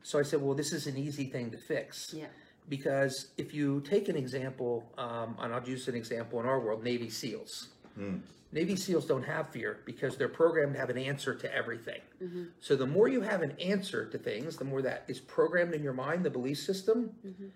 So 0.03 0.19
I 0.19 0.21
said, 0.21 0.39
well, 0.39 0.53
this 0.53 0.71
is 0.71 0.85
an 0.85 0.97
easy 0.97 1.25
thing 1.25 1.49
to 1.49 1.57
fix. 1.57 2.13
Yeah. 2.13 2.27
Because 2.67 3.27
if 3.37 3.53
you 3.53 3.81
take 3.81 4.09
an 4.09 4.15
example, 4.15 4.83
um, 4.97 5.35
and 5.39 5.53
I'll 5.53 5.67
use 5.67 5.87
an 5.87 5.95
example 5.95 6.39
in 6.39 6.45
our 6.45 6.59
world, 6.59 6.83
Navy 6.83 7.09
SEALs. 7.09 7.69
Hmm. 7.95 8.17
Navy 8.51 8.75
SEALs 8.77 9.05
don't 9.05 9.23
have 9.23 9.49
fear 9.49 9.79
because 9.85 10.15
they're 10.15 10.29
programmed 10.29 10.73
to 10.73 10.79
have 10.79 10.89
an 10.89 10.97
answer 10.97 11.35
to 11.35 11.53
everything. 11.53 11.99
Mm-hmm. 12.23 12.43
So 12.61 12.77
the 12.77 12.85
more 12.87 13.09
you 13.09 13.19
have 13.19 13.41
an 13.41 13.51
answer 13.59 14.05
to 14.05 14.17
things, 14.17 14.55
the 14.55 14.63
more 14.63 14.81
that 14.81 15.03
is 15.09 15.19
programmed 15.19 15.73
in 15.73 15.83
your 15.83 15.93
mind, 15.93 16.23
the 16.23 16.29
belief 16.29 16.59
system, 16.59 17.11
mm-hmm. 17.27 17.47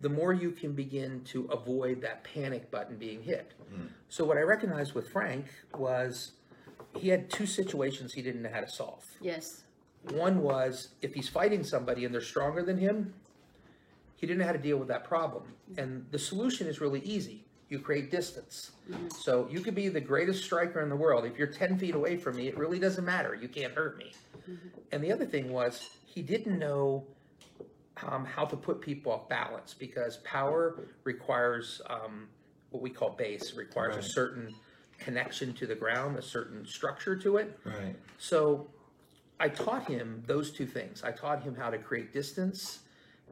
the 0.00 0.08
more 0.08 0.32
you 0.32 0.50
can 0.52 0.72
begin 0.72 1.20
to 1.24 1.44
avoid 1.46 2.00
that 2.00 2.24
panic 2.24 2.70
button 2.70 2.96
being 2.96 3.22
hit. 3.22 3.52
Hmm. 3.70 3.86
So 4.08 4.24
what 4.24 4.38
I 4.38 4.42
recognized 4.42 4.94
with 4.94 5.10
Frank 5.10 5.46
was 5.76 6.32
he 6.96 7.08
had 7.08 7.28
two 7.28 7.46
situations 7.46 8.14
he 8.14 8.22
didn't 8.22 8.40
know 8.40 8.50
how 8.50 8.60
to 8.60 8.70
solve. 8.70 9.04
Yes. 9.20 9.64
One 10.12 10.40
was 10.40 10.90
if 11.02 11.12
he's 11.12 11.28
fighting 11.28 11.64
somebody 11.64 12.06
and 12.06 12.14
they're 12.14 12.20
stronger 12.22 12.62
than 12.62 12.78
him, 12.78 13.12
he 14.16 14.26
didn't 14.26 14.40
know 14.40 14.46
how 14.46 14.52
to 14.52 14.58
deal 14.58 14.78
with 14.78 14.88
that 14.88 15.04
problem. 15.04 15.44
And 15.76 16.06
the 16.10 16.18
solution 16.18 16.66
is 16.66 16.80
really 16.80 17.00
easy. 17.00 17.44
You 17.68 17.80
create 17.80 18.10
distance. 18.10 18.72
So 19.18 19.48
you 19.50 19.60
could 19.60 19.74
be 19.74 19.88
the 19.88 20.00
greatest 20.00 20.44
striker 20.44 20.80
in 20.80 20.88
the 20.88 20.96
world. 20.96 21.24
If 21.24 21.36
you're 21.36 21.48
10 21.48 21.78
feet 21.78 21.94
away 21.94 22.16
from 22.16 22.36
me, 22.36 22.48
it 22.48 22.56
really 22.56 22.78
doesn't 22.78 23.04
matter. 23.04 23.34
You 23.34 23.48
can't 23.48 23.74
hurt 23.74 23.98
me. 23.98 24.12
And 24.92 25.02
the 25.02 25.12
other 25.12 25.26
thing 25.26 25.52
was 25.52 25.90
he 26.04 26.22
didn't 26.22 26.58
know 26.58 27.04
um, 28.06 28.24
how 28.24 28.44
to 28.44 28.56
put 28.56 28.80
people 28.80 29.12
off 29.12 29.28
balance 29.28 29.74
because 29.74 30.18
power 30.18 30.86
requires 31.04 31.80
um, 31.88 32.28
what 32.70 32.82
we 32.82 32.90
call 32.90 33.10
base, 33.10 33.54
requires 33.54 33.96
a 33.96 34.02
certain 34.02 34.54
connection 34.98 35.52
to 35.54 35.66
the 35.66 35.74
ground, 35.74 36.16
a 36.16 36.22
certain 36.22 36.66
structure 36.66 37.16
to 37.16 37.38
it. 37.38 37.58
Right. 37.64 37.96
So 38.18 38.68
I 39.40 39.48
taught 39.48 39.86
him 39.88 40.22
those 40.26 40.50
two 40.52 40.66
things. 40.66 41.02
I 41.02 41.10
taught 41.10 41.42
him 41.42 41.54
how 41.54 41.70
to 41.70 41.78
create 41.78 42.12
distance, 42.12 42.80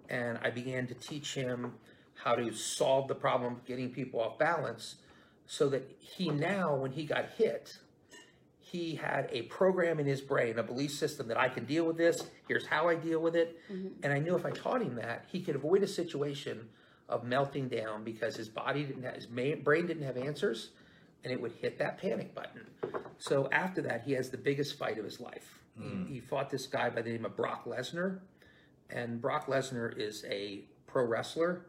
and 0.08 0.38
I 0.42 0.50
began 0.50 0.86
to 0.88 0.94
teach 0.94 1.34
him 1.34 1.72
how 2.14 2.34
to 2.34 2.52
solve 2.52 3.08
the 3.08 3.14
problem 3.14 3.54
of 3.54 3.64
getting 3.64 3.90
people 3.90 4.20
off 4.20 4.38
balance 4.38 4.96
so 5.46 5.68
that 5.68 5.90
he 5.98 6.30
now, 6.30 6.74
when 6.74 6.92
he 6.92 7.04
got 7.04 7.30
hit, 7.36 7.78
he 8.60 8.94
had 8.94 9.28
a 9.30 9.42
program 9.42 10.00
in 10.00 10.06
his 10.06 10.20
brain, 10.20 10.58
a 10.58 10.62
belief 10.62 10.92
system 10.92 11.28
that 11.28 11.36
I 11.36 11.48
can 11.48 11.64
deal 11.64 11.84
with 11.84 11.96
this. 11.96 12.24
Here's 12.48 12.66
how 12.66 12.88
I 12.88 12.94
deal 12.94 13.20
with 13.20 13.36
it. 13.36 13.60
Mm-hmm. 13.70 13.88
And 14.02 14.12
I 14.12 14.18
knew 14.18 14.34
if 14.36 14.46
I 14.46 14.50
taught 14.50 14.82
him 14.82 14.96
that, 14.96 15.26
he 15.30 15.40
could 15.40 15.54
avoid 15.54 15.82
a 15.82 15.86
situation 15.86 16.68
of 17.08 17.24
melting 17.24 17.68
down 17.68 18.02
because 18.04 18.36
his 18.36 18.48
body 18.48 18.84
didn't 18.84 19.02
have, 19.02 19.14
his 19.14 19.28
ma- 19.28 19.62
brain 19.62 19.86
didn't 19.86 20.04
have 20.04 20.16
answers 20.16 20.70
and 21.22 21.32
it 21.32 21.40
would 21.40 21.52
hit 21.52 21.78
that 21.78 21.98
panic 21.98 22.34
button. 22.34 22.62
So 23.18 23.48
after 23.52 23.82
that, 23.82 24.02
he 24.04 24.12
has 24.12 24.30
the 24.30 24.36
biggest 24.36 24.78
fight 24.78 24.98
of 24.98 25.04
his 25.04 25.20
life. 25.20 25.60
He, 25.78 25.84
mm. 25.84 26.08
he 26.08 26.20
fought 26.20 26.50
this 26.50 26.66
guy 26.66 26.90
by 26.90 27.02
the 27.02 27.10
name 27.10 27.24
of 27.24 27.36
Brock 27.36 27.64
Lesnar, 27.66 28.20
and 28.90 29.20
Brock 29.20 29.46
Lesnar 29.46 29.96
is 29.98 30.24
a 30.28 30.64
pro 30.86 31.04
wrestler. 31.04 31.66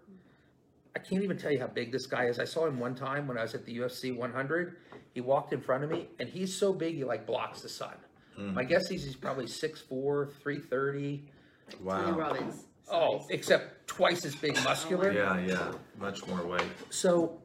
I 0.96 1.00
can't 1.00 1.24
even 1.24 1.38
tell 1.38 1.52
you 1.52 1.60
how 1.60 1.68
big 1.68 1.92
this 1.92 2.06
guy 2.06 2.26
is. 2.26 2.40
I 2.40 2.46
saw 2.46 2.66
him 2.68 2.80
one 2.80 2.96
time 2.96 3.28
when 3.28 3.38
I 3.38 3.42
was 3.42 3.54
at 3.54 3.66
the 3.66 3.78
UFC 3.78 4.16
100. 4.16 4.78
He 5.14 5.22
walked 5.22 5.52
in 5.52 5.60
front 5.62 5.84
of 5.84 5.90
me, 5.90 6.08
and 6.20 6.30
he's 6.30 6.56
so 6.58 6.72
big 6.72 6.96
he 6.96 7.04
like 7.04 7.26
blocks 7.26 7.62
the 7.62 7.70
sun. 7.70 7.96
My 8.38 8.66
guess 8.66 8.92
is 8.92 9.04
he's 9.06 9.16
probably 9.16 9.46
6'4", 9.46 9.88
330. 9.88 11.24
Tony 11.70 11.84
Wow. 11.84 12.12
Robbins. 12.12 12.66
Oh, 12.92 13.26
except 13.30 13.88
twice 13.88 14.26
as 14.26 14.36
big 14.36 14.56
muscular. 14.64 15.12
Yeah, 15.12 15.40
yeah. 15.40 15.72
Much 15.98 16.26
more 16.28 16.46
weight. 16.46 16.62
So 16.90 17.42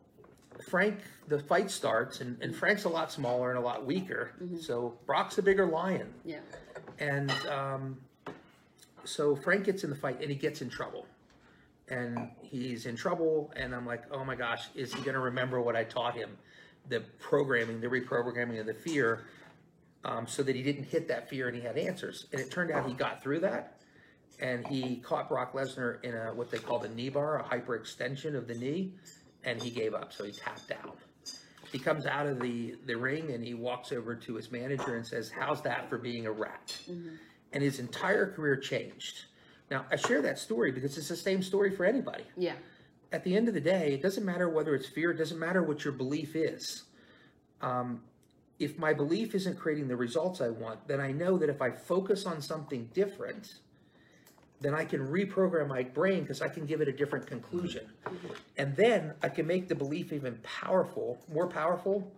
Frank, 0.69 0.99
the 1.29 1.39
fight 1.39 1.71
starts, 1.71 2.21
and, 2.21 2.37
and 2.43 2.55
Frank's 2.55 2.85
a 2.85 2.89
lot 2.89 3.11
smaller 3.13 3.51
and 3.51 3.59
a 3.59 3.63
lot 3.63 3.87
weaker. 3.87 4.33
So 4.61 4.99
Brock's 5.07 5.39
a 5.39 5.43
bigger 5.43 5.67
lion. 5.67 6.13
Yeah. 6.25 6.41
And 6.99 7.31
um, 7.47 7.97
so 9.05 9.37
Frank 9.37 9.65
gets 9.65 9.85
in 9.85 9.91
the 9.91 9.97
fight 9.97 10.21
and 10.21 10.31
he 10.31 10.37
gets 10.37 10.63
in 10.63 10.71
trouble. 10.71 11.07
And 11.89 12.31
he's 12.41 12.87
in 12.87 12.95
trouble, 12.95 13.53
and 13.57 13.75
I'm 13.75 13.85
like, 13.85 14.05
oh 14.13 14.25
my 14.25 14.37
gosh, 14.37 14.69
is 14.77 14.95
he 14.95 15.01
going 15.01 15.15
to 15.15 15.21
remember 15.21 15.61
what 15.61 15.75
I 15.75 15.83
taught 15.83 16.15
him? 16.15 16.31
The 16.89 17.01
programming, 17.19 17.81
the 17.81 17.89
reprogramming 17.89 18.61
of 18.61 18.67
the 18.67 18.75
fear, 18.75 19.25
um, 20.05 20.27
so 20.29 20.45
that 20.45 20.55
he 20.55 20.63
didn't 20.63 20.85
hit 20.85 21.09
that 21.09 21.29
fear 21.29 21.49
and 21.49 21.57
he 21.57 21.63
had 21.63 21.77
answers. 21.77 22.27
And 22.31 22.41
it 22.41 22.49
turned 22.51 22.71
out 22.71 22.87
he 22.87 22.95
got 22.95 23.23
through 23.23 23.41
that, 23.41 23.81
and 24.39 24.65
he 24.69 24.97
caught 24.99 25.29
Brock 25.29 25.53
Lesnar 25.53 26.03
in 26.05 26.15
a 26.15 26.33
what 26.33 26.51
they 26.51 26.59
call 26.59 26.79
the 26.79 26.89
knee 26.89 27.09
bar, 27.09 27.41
a 27.41 27.43
hyperextension 27.43 28.37
of 28.37 28.47
the 28.47 28.55
knee, 28.55 28.93
and 29.43 29.61
he 29.61 29.71
gave 29.71 29.93
up. 29.93 30.13
So 30.13 30.23
he 30.25 30.31
tapped 30.31 30.71
out. 30.71 30.97
He 31.73 31.79
comes 31.79 32.07
out 32.07 32.27
of 32.27 32.41
the, 32.41 32.77
the 32.87 32.97
ring 32.97 33.31
and 33.31 33.45
he 33.45 33.55
walks 33.55 33.93
over 33.93 34.15
to 34.15 34.35
his 34.35 34.51
manager 34.51 34.97
and 34.97 35.07
says, 35.07 35.31
How's 35.31 35.63
that 35.63 35.89
for 35.89 35.99
being 35.99 36.27
a 36.27 36.33
rat? 36.33 36.77
And 37.53 37.63
his 37.63 37.79
entire 37.81 38.31
career 38.31 38.57
changed. 38.57 39.25
Now, 39.71 39.87
I 39.91 39.97
share 39.97 40.23
that 40.23 40.39
story 40.39 40.73
because 40.73 40.97
it's 40.97 41.09
the 41.09 41.17
same 41.17 41.43
story 41.43 41.71
for 41.71 41.85
anybody. 41.85 42.25
Yeah. 42.37 42.55
At 43.13 43.25
the 43.25 43.37
end 43.37 43.49
of 43.49 43.55
the 43.55 43.61
day, 43.61 43.93
it 43.95 44.03
doesn't 44.03 44.25
matter 44.25 44.49
whether 44.49 44.75
it's 44.75 44.87
fear, 44.87 45.11
it 45.11 45.17
doesn't 45.17 45.39
matter 45.39 45.63
what 45.63 45.85
your 45.85 45.93
belief 45.93 46.37
is. 46.37 46.85
Um, 47.61 48.03
if 48.59 48.79
my 48.79 48.93
belief 48.93 49.35
isn't 49.35 49.59
creating 49.59 49.89
the 49.89 49.97
results 49.97 50.41
I 50.41 50.51
want, 50.51 50.87
then 50.87 51.01
I 51.01 51.13
know 51.13 51.39
that 51.39 51.49
if 51.49 51.63
I 51.63 51.71
focus 51.71 52.27
on 52.27 52.43
something 52.43 52.89
different, 52.93 53.55
then 54.61 54.75
I 54.75 54.85
can 54.85 55.01
reprogram 55.01 55.69
my 55.69 55.83
brain 55.83 56.23
because 56.23 56.43
I 56.43 56.49
can 56.49 56.67
give 56.67 56.81
it 56.81 56.89
a 56.89 56.93
different 56.93 57.27
conclusion. 57.27 57.87
And 58.59 58.77
then 58.77 59.15
I 59.23 59.31
can 59.31 59.47
make 59.47 59.69
the 59.69 59.75
belief 59.75 60.13
even 60.13 60.39
powerful, 60.43 61.19
more 61.33 61.49
powerful, 61.49 62.13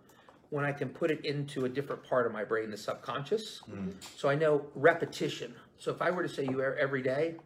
when 0.53 0.63
I 0.63 0.71
can 0.71 0.89
put 0.89 1.09
it 1.09 1.25
into 1.25 1.65
a 1.65 1.69
different 1.69 2.03
part 2.03 2.27
of 2.27 2.31
my 2.31 2.43
brain, 2.43 2.69
the 2.69 2.77
subconscious. 2.77 3.63
Mm-hmm. 3.67 3.89
So 4.15 4.29
I 4.29 4.35
know 4.35 4.67
repetition. 4.75 5.51
So 5.79 5.89
if 5.89 5.99
I 5.99 6.11
were 6.11 6.21
to 6.21 6.29
say 6.29 6.43
you 6.43 6.61
every 6.61 7.01
day, 7.01 7.37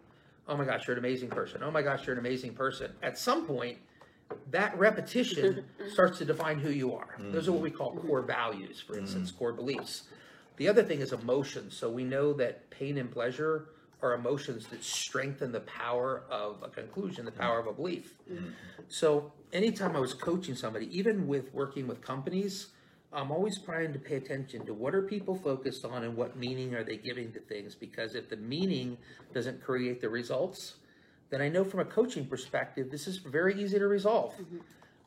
oh 0.46 0.58
my 0.58 0.66
gosh, 0.66 0.86
you're 0.86 0.98
an 0.98 1.00
amazing 1.00 1.30
person. 1.30 1.64
Oh 1.64 1.72
my 1.72 1.82
gosh, 1.82 2.06
you're 2.06 2.16
an 2.16 2.20
amazing 2.20 2.54
person. 2.54 2.92
At 3.02 3.18
some 3.18 3.46
point, 3.46 3.78
that 4.52 4.78
repetition 4.78 5.64
starts 5.94 6.18
to 6.18 6.26
define 6.26 6.60
who 6.60 6.70
you 6.70 6.94
are. 6.96 7.16
Those 7.32 7.48
are 7.48 7.54
what 7.54 7.62
we 7.62 7.72
call 7.72 7.92
mm-hmm. 7.92 8.10
core 8.10 8.24
values, 8.24 8.84
for 8.86 8.98
instance, 8.98 9.30
mm-hmm. 9.30 9.40
core 9.40 9.54
beliefs. 9.54 10.04
The 10.58 10.68
other 10.68 10.84
thing 10.84 11.00
is 11.00 11.14
emotions. 11.14 11.78
So 11.78 11.90
we 11.90 12.04
know 12.04 12.34
that 12.34 12.70
pain 12.72 12.98
and 12.98 13.10
pleasure 13.10 13.70
are 14.02 14.16
emotions 14.16 14.68
that 14.68 14.84
strengthen 14.84 15.54
the 15.54 15.62
power 15.62 16.24
of 16.30 16.62
a 16.62 16.68
conclusion, 16.68 17.24
the 17.24 17.32
power 17.32 17.58
of 17.58 17.68
a 17.68 17.74
belief. 17.74 18.16
So 18.90 19.32
anytime 19.54 19.96
I 19.96 20.00
was 20.00 20.14
coaching 20.14 20.56
somebody, 20.56 20.90
even 20.96 21.26
with 21.26 21.54
working 21.54 21.88
with 21.88 22.02
companies, 22.02 22.68
I'm 23.14 23.32
always 23.32 23.58
trying 23.60 23.94
to 23.94 24.00
pay 24.00 24.16
attention 24.16 24.66
to 24.66 24.74
what 24.74 24.94
are 24.94 25.02
people 25.02 25.36
focused 25.36 25.86
on 25.86 26.04
and 26.04 26.16
what 26.16 26.36
meaning 26.36 26.76
are 26.76 26.84
they 26.84 26.98
giving 26.98 27.32
to 27.34 27.40
things. 27.40 27.74
Because 27.74 28.16
if 28.16 28.30
the 28.30 28.38
meaning 28.38 28.98
doesn't 29.34 29.64
create 29.64 30.02
the 30.02 30.10
results, 30.10 30.76
then 31.30 31.42
I 31.42 31.50
know 31.50 31.64
from 31.64 31.80
a 31.80 31.86
coaching 31.86 32.26
perspective, 32.26 32.92
this 32.92 33.08
is 33.08 33.18
very 33.18 33.62
easy 33.62 33.80
to 33.80 33.88
resolve. 33.88 34.34
Mm-hmm. 34.34 34.58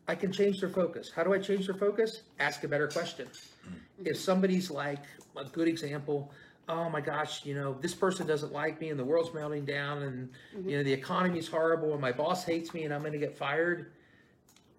I 0.08 0.14
can 0.14 0.32
change 0.32 0.60
their 0.60 0.70
focus. 0.70 1.12
How 1.14 1.22
do 1.22 1.32
I 1.34 1.38
change 1.38 1.66
their 1.66 1.74
focus? 1.74 2.22
Ask 2.38 2.64
a 2.64 2.68
better 2.68 2.88
question. 2.88 3.26
Mm-hmm. 3.26 4.06
If 4.06 4.18
somebody's 4.18 4.70
like, 4.70 5.04
a 5.36 5.44
good 5.44 5.68
example, 5.68 6.32
oh 6.68 6.88
my 6.88 7.00
gosh, 7.00 7.44
you 7.44 7.54
know, 7.54 7.76
this 7.80 7.94
person 7.94 8.26
doesn't 8.26 8.52
like 8.52 8.80
me 8.80 8.88
and 8.90 8.98
the 8.98 9.04
world's 9.04 9.32
melting 9.34 9.64
down 9.64 10.02
and, 10.02 10.28
mm-hmm. 10.56 10.68
you 10.68 10.76
know, 10.78 10.82
the 10.82 10.92
economy's 10.92 11.48
horrible 11.48 11.92
and 11.92 12.00
my 12.00 12.12
boss 12.12 12.44
hates 12.44 12.72
me 12.74 12.84
and 12.84 12.94
I'm 12.94 13.00
going 13.00 13.12
to 13.12 13.18
get 13.18 13.36
fired. 13.36 13.92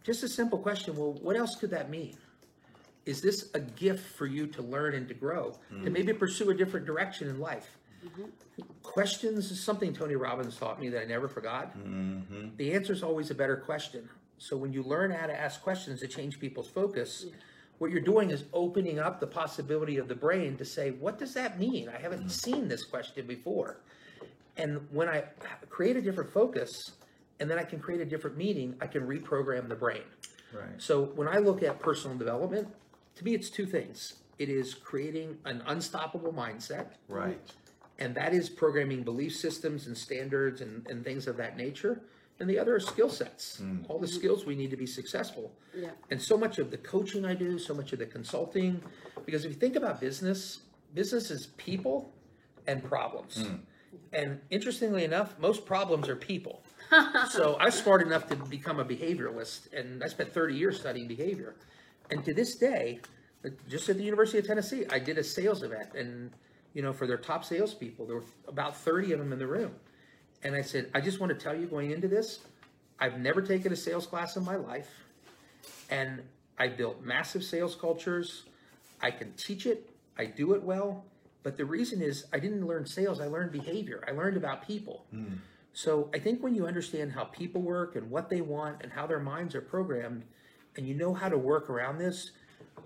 Just 0.04 0.24
a 0.24 0.28
simple 0.28 0.58
question. 0.58 0.96
Well, 0.96 1.14
what 1.22 1.36
else 1.36 1.56
could 1.56 1.70
that 1.70 1.90
mean? 1.90 2.16
Is 3.06 3.22
this 3.22 3.50
a 3.54 3.60
gift 3.60 4.16
for 4.16 4.28
you 4.28 4.46
to 4.48 4.62
learn 4.62 4.94
and 4.94 5.08
to 5.08 5.14
grow, 5.14 5.58
to 5.70 5.76
mm. 5.76 5.92
maybe 5.92 6.14
pursue 6.14 6.52
a 6.52 6.54
different 6.54 6.86
direction 6.86 7.28
in 7.30 7.40
life? 7.40 7.78
Mm-hmm. 8.06 8.26
Questions 8.84 9.52
is 9.52 9.64
something 9.64 9.94
Tony 9.94 10.16
Robbins 10.16 10.58
taught 10.58 10.80
me 10.80 10.90
that 10.90 11.02
I 11.02 11.06
never 11.06 11.28
forgot. 11.28 11.78
Mm-hmm. 11.78 12.50
The 12.58 12.74
answer 12.74 12.94
is 12.94 13.04
always 13.04 13.32
a 13.32 13.36
better 13.36 13.58
question. 13.58 14.08
So 14.38 14.58
when 14.58 14.74
you 14.74 14.84
learn 14.84 15.12
how 15.12 15.28
to 15.28 15.40
ask 15.40 15.62
questions 15.62 16.00
to 16.02 16.08
change 16.08 16.40
people's 16.40 16.68
focus, 16.68 17.26
what 17.78 17.92
you're 17.92 18.02
doing 18.02 18.30
is 18.30 18.46
opening 18.54 19.00
up 19.00 19.20
the 19.20 19.28
possibility 19.28 19.98
of 19.98 20.08
the 20.08 20.16
brain 20.16 20.58
to 20.58 20.66
say, 20.66 20.92
what 20.92 21.18
does 21.18 21.34
that 21.34 21.60
mean? 21.60 21.90
I 21.90 22.00
haven't 22.00 22.26
mm. 22.26 22.32
seen 22.32 22.68
this 22.68 22.84
question 22.84 23.26
before. 23.26 23.78
And 24.58 24.88
when 24.92 25.08
I 25.08 25.24
create 25.70 25.96
a 25.96 26.02
different 26.02 26.32
focus 26.32 26.92
and 27.40 27.50
then 27.50 27.58
I 27.58 27.64
can 27.64 27.80
create 27.80 28.02
a 28.02 28.06
different 28.06 28.38
meaning, 28.38 28.76
I 28.82 28.88
can 28.88 29.08
reprogram 29.08 29.68
the 29.68 29.76
brain. 29.76 30.04
Right. 30.54 30.80
So 30.80 31.06
when 31.16 31.28
I 31.28 31.38
look 31.38 31.64
at 31.64 31.80
personal 31.80 32.18
development, 32.18 32.68
to 33.22 33.26
me, 33.26 33.36
it's 33.36 33.52
two 33.52 33.68
things. 33.68 34.16
It 34.40 34.50
is 34.50 34.74
creating 34.74 35.38
an 35.46 35.62
unstoppable 35.68 36.34
mindset, 36.34 36.88
Right. 37.08 37.40
and 38.00 38.16
that 38.16 38.34
is 38.34 38.50
programming 38.50 39.04
belief 39.04 39.36
systems 39.36 39.86
and 39.86 39.96
standards 39.96 40.62
and, 40.62 40.88
and 40.88 41.04
things 41.04 41.28
of 41.28 41.38
that 41.38 41.56
nature. 41.56 42.02
And 42.40 42.50
the 42.50 42.58
other 42.58 42.74
are 42.74 42.80
skill 42.80 43.10
sets, 43.10 43.62
mm. 43.62 43.86
all 43.88 44.00
the 44.00 44.08
skills 44.08 44.48
we 44.48 44.56
need 44.56 44.72
to 44.72 44.76
be 44.78 44.88
successful. 44.88 45.52
Yeah. 45.76 45.92
And 46.10 46.20
so 46.20 46.36
much 46.36 46.58
of 46.58 46.72
the 46.72 46.78
coaching 46.78 47.24
I 47.24 47.36
do, 47.36 47.60
so 47.60 47.76
much 47.76 47.94
of 47.94 48.00
the 48.00 48.08
consulting, 48.08 48.82
because 49.24 49.46
if 49.46 49.52
you 49.52 49.58
think 49.58 49.76
about 49.76 50.02
business, 50.02 50.62
business 50.96 51.30
is 51.30 51.48
people 51.58 52.12
and 52.66 52.84
problems. 52.84 53.44
Mm. 53.44 53.60
And 54.14 54.40
interestingly 54.50 55.04
enough, 55.04 55.38
most 55.38 55.68
problems 55.68 56.10
are 56.10 56.16
people. 56.16 56.64
so 57.30 57.54
I 57.60 57.66
was 57.66 57.76
smart 57.76 58.02
enough 58.02 58.28
to 58.30 58.36
become 58.36 58.80
a 58.80 58.86
behavioralist, 58.86 59.72
and 59.74 60.04
I 60.04 60.08
spent 60.08 60.34
30 60.34 60.56
years 60.56 60.80
studying 60.80 61.08
behavior. 61.08 61.54
And 62.12 62.24
to 62.26 62.34
this 62.34 62.56
day, 62.56 63.00
just 63.70 63.90
at 63.90 63.98
the 63.98 64.04
University 64.04 64.38
of 64.38 64.46
Tennessee, 64.46 64.86
I 64.90 65.00
did 65.00 65.18
a 65.18 65.24
sales 65.24 65.64
event, 65.64 65.94
and 65.96 66.32
you 66.74 66.82
know, 66.82 66.94
for 66.94 67.08
their 67.08 67.18
top 67.18 67.44
salespeople, 67.44 68.06
there 68.06 68.18
were 68.18 68.24
about 68.48 68.78
30 68.78 69.14
of 69.14 69.20
them 69.20 69.34
in 69.34 69.40
the 69.40 69.48
room. 69.48 69.74
And 70.44 70.56
I 70.56 70.62
said, 70.62 70.90
I 70.94 71.02
just 71.02 71.20
want 71.20 71.32
to 71.32 71.38
tell 71.38 71.56
you 71.56 71.68
going 71.68 71.92
into 71.92 72.08
this, 72.08 72.40
I've 73.00 73.20
never 73.20 73.42
taken 73.42 73.72
a 73.74 73.76
sales 73.76 74.06
class 74.06 74.36
in 74.36 74.46
my 74.46 74.56
life, 74.56 74.90
and 75.90 76.22
I 76.58 76.68
built 76.68 77.04
massive 77.04 77.44
sales 77.44 77.76
cultures. 77.76 78.44
I 79.02 79.12
can 79.12 79.34
teach 79.34 79.66
it, 79.66 79.90
I 80.18 80.26
do 80.26 80.54
it 80.54 80.62
well, 80.62 81.04
but 81.44 81.58
the 81.58 81.66
reason 81.66 82.02
is 82.02 82.26
I 82.32 82.40
didn't 82.40 82.66
learn 82.66 82.86
sales, 82.86 83.20
I 83.20 83.28
learned 83.28 83.52
behavior. 83.52 84.04
I 84.08 84.12
learned 84.12 84.38
about 84.38 84.68
people. 84.68 85.06
Hmm. 85.12 85.36
So 85.74 86.10
I 86.14 86.20
think 86.20 86.44
when 86.44 86.54
you 86.54 86.68
understand 86.68 87.14
how 87.14 87.24
people 87.24 87.62
work 87.62 87.96
and 87.96 88.12
what 88.12 88.30
they 88.30 88.42
want 88.42 88.82
and 88.82 88.92
how 88.92 89.08
their 89.08 89.20
minds 89.20 89.56
are 89.56 89.62
programmed, 89.62 90.24
and 90.78 90.88
you 90.88 90.94
know 90.94 91.14
how 91.14 91.30
to 91.30 91.38
work 91.38 91.70
around 91.70 91.98
this, 91.98 92.32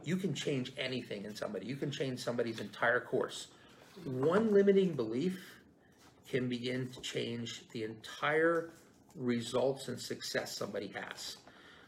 you 0.04 0.18
can 0.18 0.34
change 0.34 0.72
anything 0.78 1.26
in 1.26 1.36
somebody. 1.36 1.66
You 1.66 1.76
can 1.76 1.92
change 1.92 2.20
somebody's 2.20 2.60
entire 2.60 3.00
course. 3.00 3.48
One 4.04 4.54
limiting 4.54 4.94
belief 4.94 5.40
can 6.30 6.50
begin 6.50 6.90
to 6.90 7.02
change 7.02 7.64
the 7.72 7.84
entire 7.84 8.70
results 9.16 9.88
and 9.88 10.00
success 10.00 10.56
somebody 10.56 10.94
has. 10.96 11.38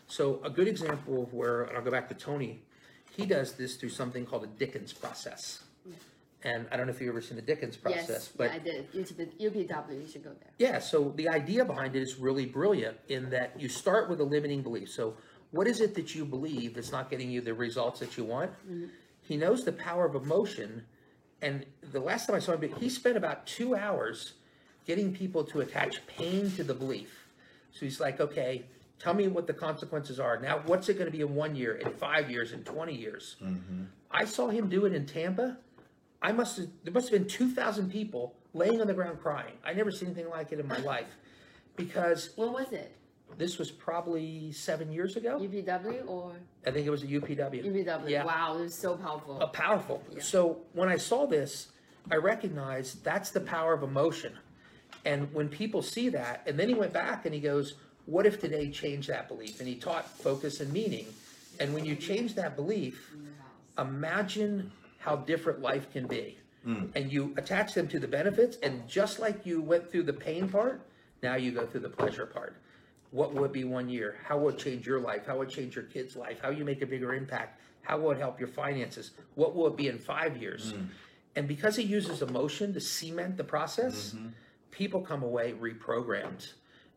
So 0.08 0.40
a 0.44 0.50
good 0.50 0.68
example 0.68 1.24
of 1.24 1.34
where, 1.34 1.64
and 1.64 1.78
I'll 1.78 1.84
go 1.84 1.92
back 1.92 2.08
to 2.10 2.16
Tony, 2.16 2.62
he 3.12 3.26
does 3.26 3.54
this 3.54 3.76
through 3.76 3.90
something 3.90 4.26
called 4.26 4.44
a 4.44 4.48
Dickens 4.48 4.94
process. 4.94 5.64
And 6.44 6.68
I 6.72 6.78
don't 6.78 6.86
know 6.86 6.94
if 6.94 7.02
you've 7.02 7.10
ever 7.10 7.20
seen 7.20 7.36
the 7.36 7.42
Dickens 7.42 7.76
process, 7.76 8.08
Yes, 8.10 8.32
but 8.38 8.52
yeah, 8.52 8.54
I 8.54 8.60
did. 8.60 8.92
UPW, 9.40 10.02
you 10.02 10.08
should 10.08 10.24
go 10.24 10.30
there. 10.30 10.52
yeah, 10.60 10.78
so 10.80 11.12
the 11.16 11.28
idea 11.28 11.66
behind 11.66 11.96
it 11.96 12.02
is 12.04 12.18
really 12.20 12.46
brilliant 12.46 12.96
in 13.10 13.32
that 13.32 13.60
you 13.60 13.68
start 13.68 14.08
with 14.08 14.22
a 14.22 14.24
limiting 14.24 14.62
belief. 14.62 14.90
So, 14.90 15.16
what 15.52 15.68
is 15.68 15.82
it 15.82 15.96
that 15.96 16.14
you 16.16 16.26
believe 16.26 16.76
that's 16.76 16.92
not 16.92 17.10
getting 17.10 17.30
you 17.30 17.42
the 17.42 17.54
results 17.54 18.00
that 18.00 18.18
you 18.18 18.24
want? 18.24 18.52
He 19.22 19.38
knows 19.38 19.64
the 19.64 19.72
power 19.72 20.06
of 20.06 20.16
emotion. 20.16 20.84
And 21.42 21.66
the 21.92 22.00
last 22.00 22.28
time 22.28 22.36
I 22.36 22.40
saw 22.40 22.54
him, 22.54 22.74
he 22.80 22.90
spent 22.90 23.18
about 23.18 23.46
two 23.46 23.76
hours 23.76 24.34
getting 24.86 25.14
people 25.14 25.44
to 25.46 25.62
attach 25.62 26.06
pain 26.08 26.52
to 26.52 26.64
the 26.64 26.74
belief. 26.74 27.28
So 27.72 27.82
he's 27.82 28.00
like, 28.00 28.20
okay, 28.20 28.66
tell 29.00 29.14
me 29.14 29.28
what 29.28 29.46
the 29.48 29.54
consequences 29.54 30.20
are. 30.20 30.40
Now, 30.40 30.62
what's 30.66 30.90
it 30.90 30.94
going 30.94 31.06
to 31.06 31.12
be 31.12 31.22
in 31.22 31.36
one 31.36 31.56
year, 31.56 31.76
in 31.76 31.92
five 31.92 32.32
years, 32.32 32.54
in 32.54 32.64
20 32.64 32.96
years? 32.96 33.36
Mm-hmm. 33.44 33.84
I 34.10 34.26
saw 34.26 34.48
him 34.48 34.70
do 34.70 34.86
it 34.86 34.94
in 34.94 35.06
Tampa. 35.06 35.58
I 36.22 36.32
must 36.32 36.58
have, 36.58 36.68
there 36.84 36.94
must 36.94 37.10
have 37.10 37.20
been 37.20 37.30
2,000 37.30 37.92
people 37.92 38.36
laying 38.54 38.82
on 38.82 38.88
the 38.88 38.94
ground 38.94 39.20
crying. 39.22 39.54
I 39.64 39.74
never 39.74 39.92
seen 39.92 40.10
anything 40.10 40.30
like 40.30 40.52
it 40.52 40.60
in 40.60 40.68
my 40.68 40.80
life 40.80 41.08
because 41.76 42.32
When 42.36 42.54
was 42.54 42.72
it? 42.72 42.96
This 43.38 43.58
was 43.58 43.72
probably 43.72 44.52
seven 44.52 44.92
years 44.92 45.16
ago. 45.16 45.40
UPW 45.40 46.08
or 46.08 46.34
I 46.66 46.72
think 46.72 46.88
it 46.88 46.90
was 46.90 47.04
a 47.04 47.08
UPW. 47.08 47.66
UPW? 47.66 48.10
Yeah. 48.10 48.26
Wow, 48.26 48.58
it's 48.60 48.76
so 48.76 48.96
powerful. 48.96 49.42
Uh, 49.42 49.48
powerful. 49.48 50.04
So 50.20 50.60
when 50.74 50.90
I 50.90 50.98
saw 50.98 51.26
this, 51.26 51.68
I 52.12 52.16
recognized 52.16 53.04
that's 53.04 53.32
the 53.32 53.42
power 53.42 53.74
of 53.74 53.84
emotion. 53.84 54.34
And 55.06 55.32
when 55.34 55.50
people 55.50 55.82
see 55.82 56.10
that, 56.10 56.44
and 56.48 56.58
then 56.58 56.68
he 56.68 56.74
went 56.74 56.94
back 56.94 57.26
and 57.26 57.34
he 57.34 57.40
goes, 57.40 57.76
What 58.06 58.26
if 58.26 58.40
today 58.40 58.70
changed 58.72 59.10
that 59.10 59.28
belief? 59.28 59.60
And 59.60 59.68
he 59.68 59.76
taught 59.76 60.10
focus 60.10 60.60
and 60.60 60.72
meaning. 60.74 61.08
And 61.60 61.74
when 61.74 61.86
you 61.86 61.96
change 61.96 62.36
that 62.36 62.56
belief, 62.56 63.12
imagine 63.78 64.72
how 65.00 65.18
different 65.18 65.62
life 65.62 65.92
can 65.92 66.08
be. 66.08 66.38
And 66.96 67.10
you 67.10 67.34
attach 67.38 67.74
them 67.74 67.88
to 67.88 67.98
the 67.98 68.10
benefits, 68.10 68.58
and 68.62 68.86
just 68.90 69.20
like 69.20 69.46
you 69.46 69.62
went 69.62 69.90
through 69.90 70.04
the 70.04 70.12
pain 70.12 70.50
part, 70.50 70.82
now 71.24 71.36
you 71.36 71.52
go 71.52 71.66
through 71.66 71.80
the 71.80 71.90
pleasure 71.90 72.26
part. 72.26 72.58
What 73.12 73.34
will 73.34 73.46
it 73.46 73.54
be 73.54 73.64
one 73.64 73.90
year? 73.90 74.18
How 74.24 74.38
will 74.38 74.50
it 74.50 74.58
change 74.58 74.86
your 74.86 75.00
life? 75.00 75.26
How 75.26 75.36
will 75.36 75.44
it 75.44 75.50
change 75.50 75.76
your 75.76 75.86
kid's 75.86 76.16
life? 76.16 76.40
How 76.42 76.50
you 76.50 76.66
make 76.66 76.82
a 76.82 76.86
bigger 76.86 77.14
impact? 77.14 77.62
How 77.82 77.98
will 77.98 78.12
it 78.12 78.20
help 78.20 78.40
your 78.40 78.50
finances? 78.50 79.12
What 79.36 79.56
will 79.56 79.68
it 79.68 79.78
be 79.78 79.88
in 79.88 79.98
five 79.98 80.36
years? 80.38 80.74
Mm-hmm. 80.74 80.86
And 81.38 81.48
because 81.48 81.76
he 81.76 81.84
uses 81.84 82.22
emotion 82.22 82.74
to 82.74 82.82
cement 82.82 83.38
the 83.38 83.44
process, 83.44 84.14
mm-hmm. 84.14 84.30
people 84.72 85.02
come 85.02 85.24
away 85.24 85.54
reprogrammed. 85.54 86.52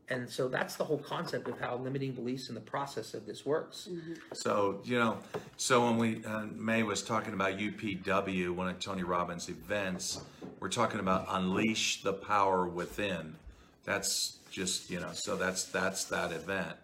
And 0.09 0.29
so 0.29 0.49
that's 0.49 0.75
the 0.75 0.85
whole 0.85 0.99
concept 0.99 1.47
of 1.47 1.61
how 1.61 1.77
limiting 1.77 2.13
beliefs 2.13 2.49
and 2.49 2.57
the 2.57 2.63
process 2.63 3.15
of 3.15 3.27
this 3.27 3.47
works. 3.47 3.89
Mm-hmm. 3.89 4.15
So, 4.33 4.81
you 4.83 4.99
know, 4.99 5.19
so 5.57 5.85
when 5.85 5.99
we, 5.99 6.25
uh, 6.25 6.47
May 6.57 6.83
was 6.83 7.03
talking 7.03 7.33
about 7.33 7.59
UPW, 7.59 8.51
one 8.51 8.69
of 8.69 8.81
Tony 8.81 9.05
Robbins' 9.05 9.49
events, 9.49 10.21
we're 10.59 10.69
talking 10.69 10.99
about 10.99 11.27
unleash 11.29 12.03
the 12.03 12.13
power 12.13 12.67
within. 12.67 13.37
That's 13.85 14.39
just, 14.51 14.91
you 14.91 15.01
know, 15.01 15.11
so 15.13 15.37
that's, 15.37 15.65
that's 15.65 16.05
that 16.05 16.33
event. 16.33 16.77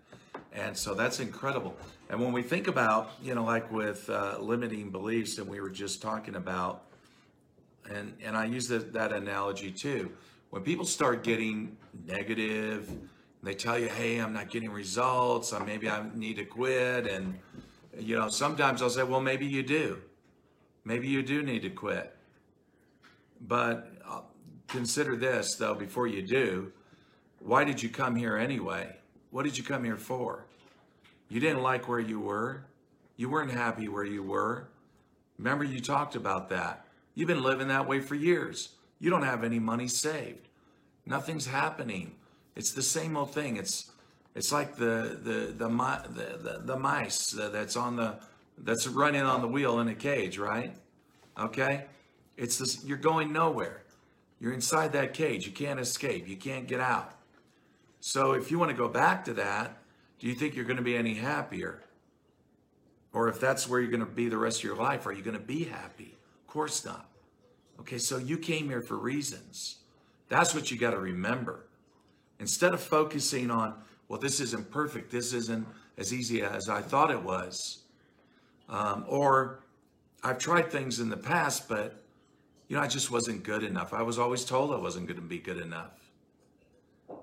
And 0.53 0.77
so 0.77 0.95
that's 0.95 1.21
incredible. 1.21 1.77
And 2.09 2.21
when 2.21 2.33
we 2.33 2.43
think 2.43 2.69
about, 2.69 3.11
you 3.23 3.35
know, 3.35 3.45
like 3.45 3.71
with 3.73 4.09
uh, 4.09 4.39
limiting 4.41 4.91
beliefs, 4.91 5.39
and 5.39 5.49
we 5.49 5.61
were 5.61 5.71
just 5.71 6.01
talking 6.01 6.37
about, 6.37 6.83
and 7.91 8.15
and 8.25 8.37
I 8.37 8.47
use 8.47 8.69
that, 8.69 8.93
that 8.93 9.13
analogy 9.13 9.71
too. 9.71 10.11
When 10.51 10.63
people 10.63 10.85
start 10.85 11.23
getting 11.25 11.77
negative, 12.07 12.91
they 13.43 13.55
tell 13.55 13.79
you, 13.79 13.89
"Hey, 13.89 14.19
I'm 14.19 14.33
not 14.33 14.51
getting 14.51 14.71
results. 14.71 15.53
Or 15.53 15.65
maybe 15.65 15.89
I 15.89 16.05
need 16.15 16.37
to 16.37 16.45
quit." 16.45 17.07
And 17.07 17.39
you 17.99 18.17
know, 18.17 18.29
sometimes 18.29 18.83
I'll 18.83 18.91
say, 18.91 19.03
"Well, 19.03 19.21
maybe 19.21 19.47
you 19.47 19.63
do. 19.63 19.99
Maybe 20.85 21.09
you 21.09 21.23
do 21.23 21.43
need 21.43 21.63
to 21.63 21.71
quit." 21.71 22.17
But 23.41 23.93
uh, 24.09 24.21
consider 24.69 25.17
this 25.17 25.57
though 25.57 25.75
before 25.75 26.07
you 26.07 26.23
do. 26.23 26.73
Why 27.41 27.65
did 27.65 27.83
you 27.83 27.89
come 27.89 28.17
here 28.17 28.37
anyway? 28.37 28.97
What 29.31 29.45
did 29.45 29.57
you 29.57 29.65
come 29.65 29.85
here 29.85 29.97
for? 29.97 30.45
You 31.29 31.41
didn't 31.41 31.63
like 31.63 31.89
where 31.89 32.01
you 32.01 32.21
were. 32.21 32.65
You 33.17 33.31
weren't 33.31 33.51
happy 33.51 33.89
where 33.89 34.05
you 34.05 34.23
were. 34.23 34.69
Remember, 35.39 35.65
you 35.65 35.81
talked 35.81 36.17
about 36.17 36.49
that. 36.51 36.87
You've 37.15 37.29
been 37.29 37.43
living 37.43 37.69
that 37.69 37.89
way 37.89 38.01
for 38.01 38.15
years. 38.15 38.71
You 38.99 39.11
don't 39.11 39.23
have 39.23 39.45
any 39.45 39.59
money 39.59 39.89
saved. 39.89 40.49
Nothing's 41.05 41.47
happening. 41.47 42.15
It's 42.55 42.73
the 42.73 42.83
same 42.83 43.17
old 43.17 43.33
thing. 43.33 43.57
It's 43.57 43.91
it's 44.35 44.53
like 44.53 44.77
the 44.77 45.19
the 45.23 45.55
the 45.57 45.69
the, 45.69 46.39
the, 46.43 46.61
the 46.65 46.79
mice 46.79 47.31
that's 47.31 47.77
on 47.77 47.97
the 47.97 48.19
that's 48.59 48.87
running 48.87 49.23
on 49.23 49.41
the 49.41 49.49
wheel 49.49 49.81
in 49.81 49.89
a 49.89 49.95
cage, 49.95 50.39
right? 50.39 50.75
Okay, 51.39 51.85
it's 52.37 52.59
this. 52.59 52.85
You're 52.85 52.99
going 52.99 53.33
nowhere. 53.33 53.83
You're 54.41 54.53
inside 54.53 54.93
that 54.93 55.15
cage. 55.15 55.47
You 55.47 55.53
can't 55.53 55.81
escape. 55.81 56.29
You 56.29 56.37
can't 56.37 56.67
get 56.67 56.81
out. 56.81 57.16
So 58.01 58.33
if 58.33 58.51
you 58.51 58.59
want 58.59 58.71
to 58.71 58.77
go 58.77 58.89
back 58.89 59.25
to 59.25 59.35
that, 59.35 59.79
do 60.19 60.27
you 60.27 60.35
think 60.35 60.55
you're 60.55 60.65
going 60.65 60.77
to 60.79 60.83
be 60.83 60.97
any 60.97 61.15
happier? 61.15 61.83
Or 63.13 63.29
if 63.29 63.41
that's 63.41 63.69
where 63.69 63.81
you're 63.81 63.91
going 63.91 64.01
to 64.01 64.07
be 64.07 64.29
the 64.29 64.39
rest 64.39 64.59
of 64.59 64.65
your 64.65 64.77
life, 64.77 65.07
are 65.07 65.13
you 65.13 65.23
going 65.23 65.37
to 65.37 65.43
be 65.43 65.65
happy? 65.65 66.17
Of 66.47 66.53
course 66.53 66.85
not. 66.85 67.09
Okay, 67.81 67.99
so 67.99 68.19
you 68.19 68.39
came 68.39 68.69
here 68.69 68.81
for 68.81 68.97
reasons. 68.97 69.77
That's 70.29 70.55
what 70.55 70.71
you 70.71 70.79
got 70.79 70.93
to 70.93 70.99
remember. 70.99 71.67
Instead 72.41 72.75
of 72.75 72.81
focusing 72.81 73.51
on, 73.51 73.75
well, 74.09 74.21
this 74.21 74.41
isn't 74.41 74.71
perfect, 74.71 75.11
this 75.11 75.33
isn't 75.33 75.67
as 75.99 76.13
easy 76.13 76.43
as 76.43 76.69
I 76.69 76.83
thought 76.83 77.11
it 77.11 77.23
was, 77.23 77.83
um, 78.69 79.05
or 79.09 79.61
I've 80.23 80.39
tried 80.39 80.71
things 80.71 81.01
in 81.01 81.09
the 81.09 81.17
past, 81.17 81.69
but 81.69 82.03
you 82.69 82.77
know, 82.77 82.83
I 82.83 82.89
just 82.89 83.11
wasn't 83.11 83.45
good 83.45 83.63
enough. 83.63 83.95
I 83.95 84.03
was 84.03 84.19
always 84.19 84.45
told 84.45 84.73
I 84.73 84.77
wasn't 84.77 85.07
going 85.07 85.21
to 85.21 85.27
be 85.27 85.39
good 85.39 85.59
enough. 85.59 86.06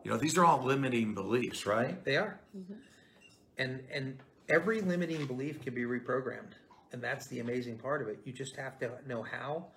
You 0.03 0.11
know, 0.11 0.17
these 0.17 0.37
are 0.37 0.45
all 0.45 0.63
limiting 0.63 1.13
beliefs, 1.13 1.65
right? 1.65 2.03
They 2.03 2.17
are. 2.17 2.39
And 3.57 3.81
and 3.91 4.17
every 4.49 4.81
limiting 4.81 5.25
belief 5.25 5.61
can 5.61 5.73
be 5.73 5.83
reprogrammed. 5.83 6.53
And 6.91 7.01
that's 7.01 7.27
the 7.27 7.39
amazing 7.39 7.77
part 7.77 8.01
of 8.01 8.07
it. 8.07 8.19
You 8.23 8.33
just 8.33 8.55
have 8.55 8.77
to 8.79 8.91
know 9.07 9.23
how. 9.23 9.67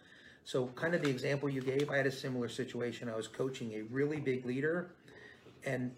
So 0.45 0.67
kind 0.69 0.95
of 0.95 1.03
the 1.03 1.11
example 1.11 1.49
you 1.49 1.61
gave, 1.61 1.91
I 1.91 1.97
had 1.97 2.07
a 2.07 2.13
similar 2.13 2.49
situation. 2.49 3.09
I 3.09 3.17
was 3.17 3.27
coaching 3.27 3.73
a 3.75 3.83
really 3.83 4.19
big 4.21 4.47
leader 4.47 4.91
and 5.65 5.93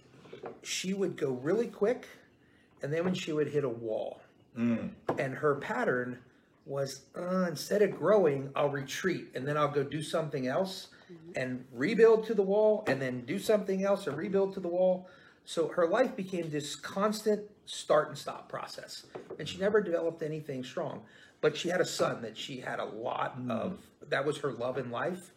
she 0.63 0.95
would 0.95 1.17
go 1.17 1.33
really 1.33 1.67
quick 1.67 2.07
and 2.83 2.93
then 2.93 3.05
when 3.05 3.15
she 3.15 3.33
would 3.33 3.49
hit 3.49 3.65
a 3.65 3.69
wall. 3.69 4.21
And 5.19 5.35
her 5.35 5.57
pattern 5.57 6.19
was 6.65 7.03
uh, 7.17 7.47
instead 7.49 7.83
of 7.83 7.99
growing, 7.99 8.51
I'll 8.57 8.71
retreat 8.71 9.29
and 9.35 9.47
then 9.47 9.57
I'll 9.57 9.71
go 9.71 9.83
do 9.83 10.03
something 10.03 10.47
else 10.47 10.89
Mm-hmm. 11.11 11.41
and 11.41 11.65
rebuild 11.73 12.27
to 12.27 12.35
the 12.35 12.43
wall 12.43 12.85
and 12.87 13.01
then 13.01 13.23
do 13.23 13.39
something 13.39 13.83
else 13.83 14.07
and 14.07 14.15
rebuild 14.15 14.53
to 14.55 14.61
the 14.61 14.69
wall. 14.69 15.09
So 15.47 15.69
her 15.69 15.87
life 15.87 16.15
became 16.15 16.51
this 16.51 16.77
constant 16.77 17.49
start 17.65 18.09
and 18.09 18.19
stop 18.19 18.51
process. 18.51 19.07
And 19.39 19.49
she 19.49 19.57
never 19.57 19.81
developed 19.81 20.23
anything 20.23 20.63
strong. 20.63 21.01
But 21.41 21.57
she 21.57 21.71
had 21.71 21.81
a 21.81 21.87
son 21.87 22.21
that 22.21 22.37
she 22.37 22.61
had 22.61 22.79
a 22.79 22.85
lot 22.85 23.41
mm. 23.41 23.51
of, 23.51 23.79
that 24.11 24.27
was 24.27 24.37
her 24.39 24.53
love 24.53 24.77
in 24.77 24.91
life. 24.91 25.31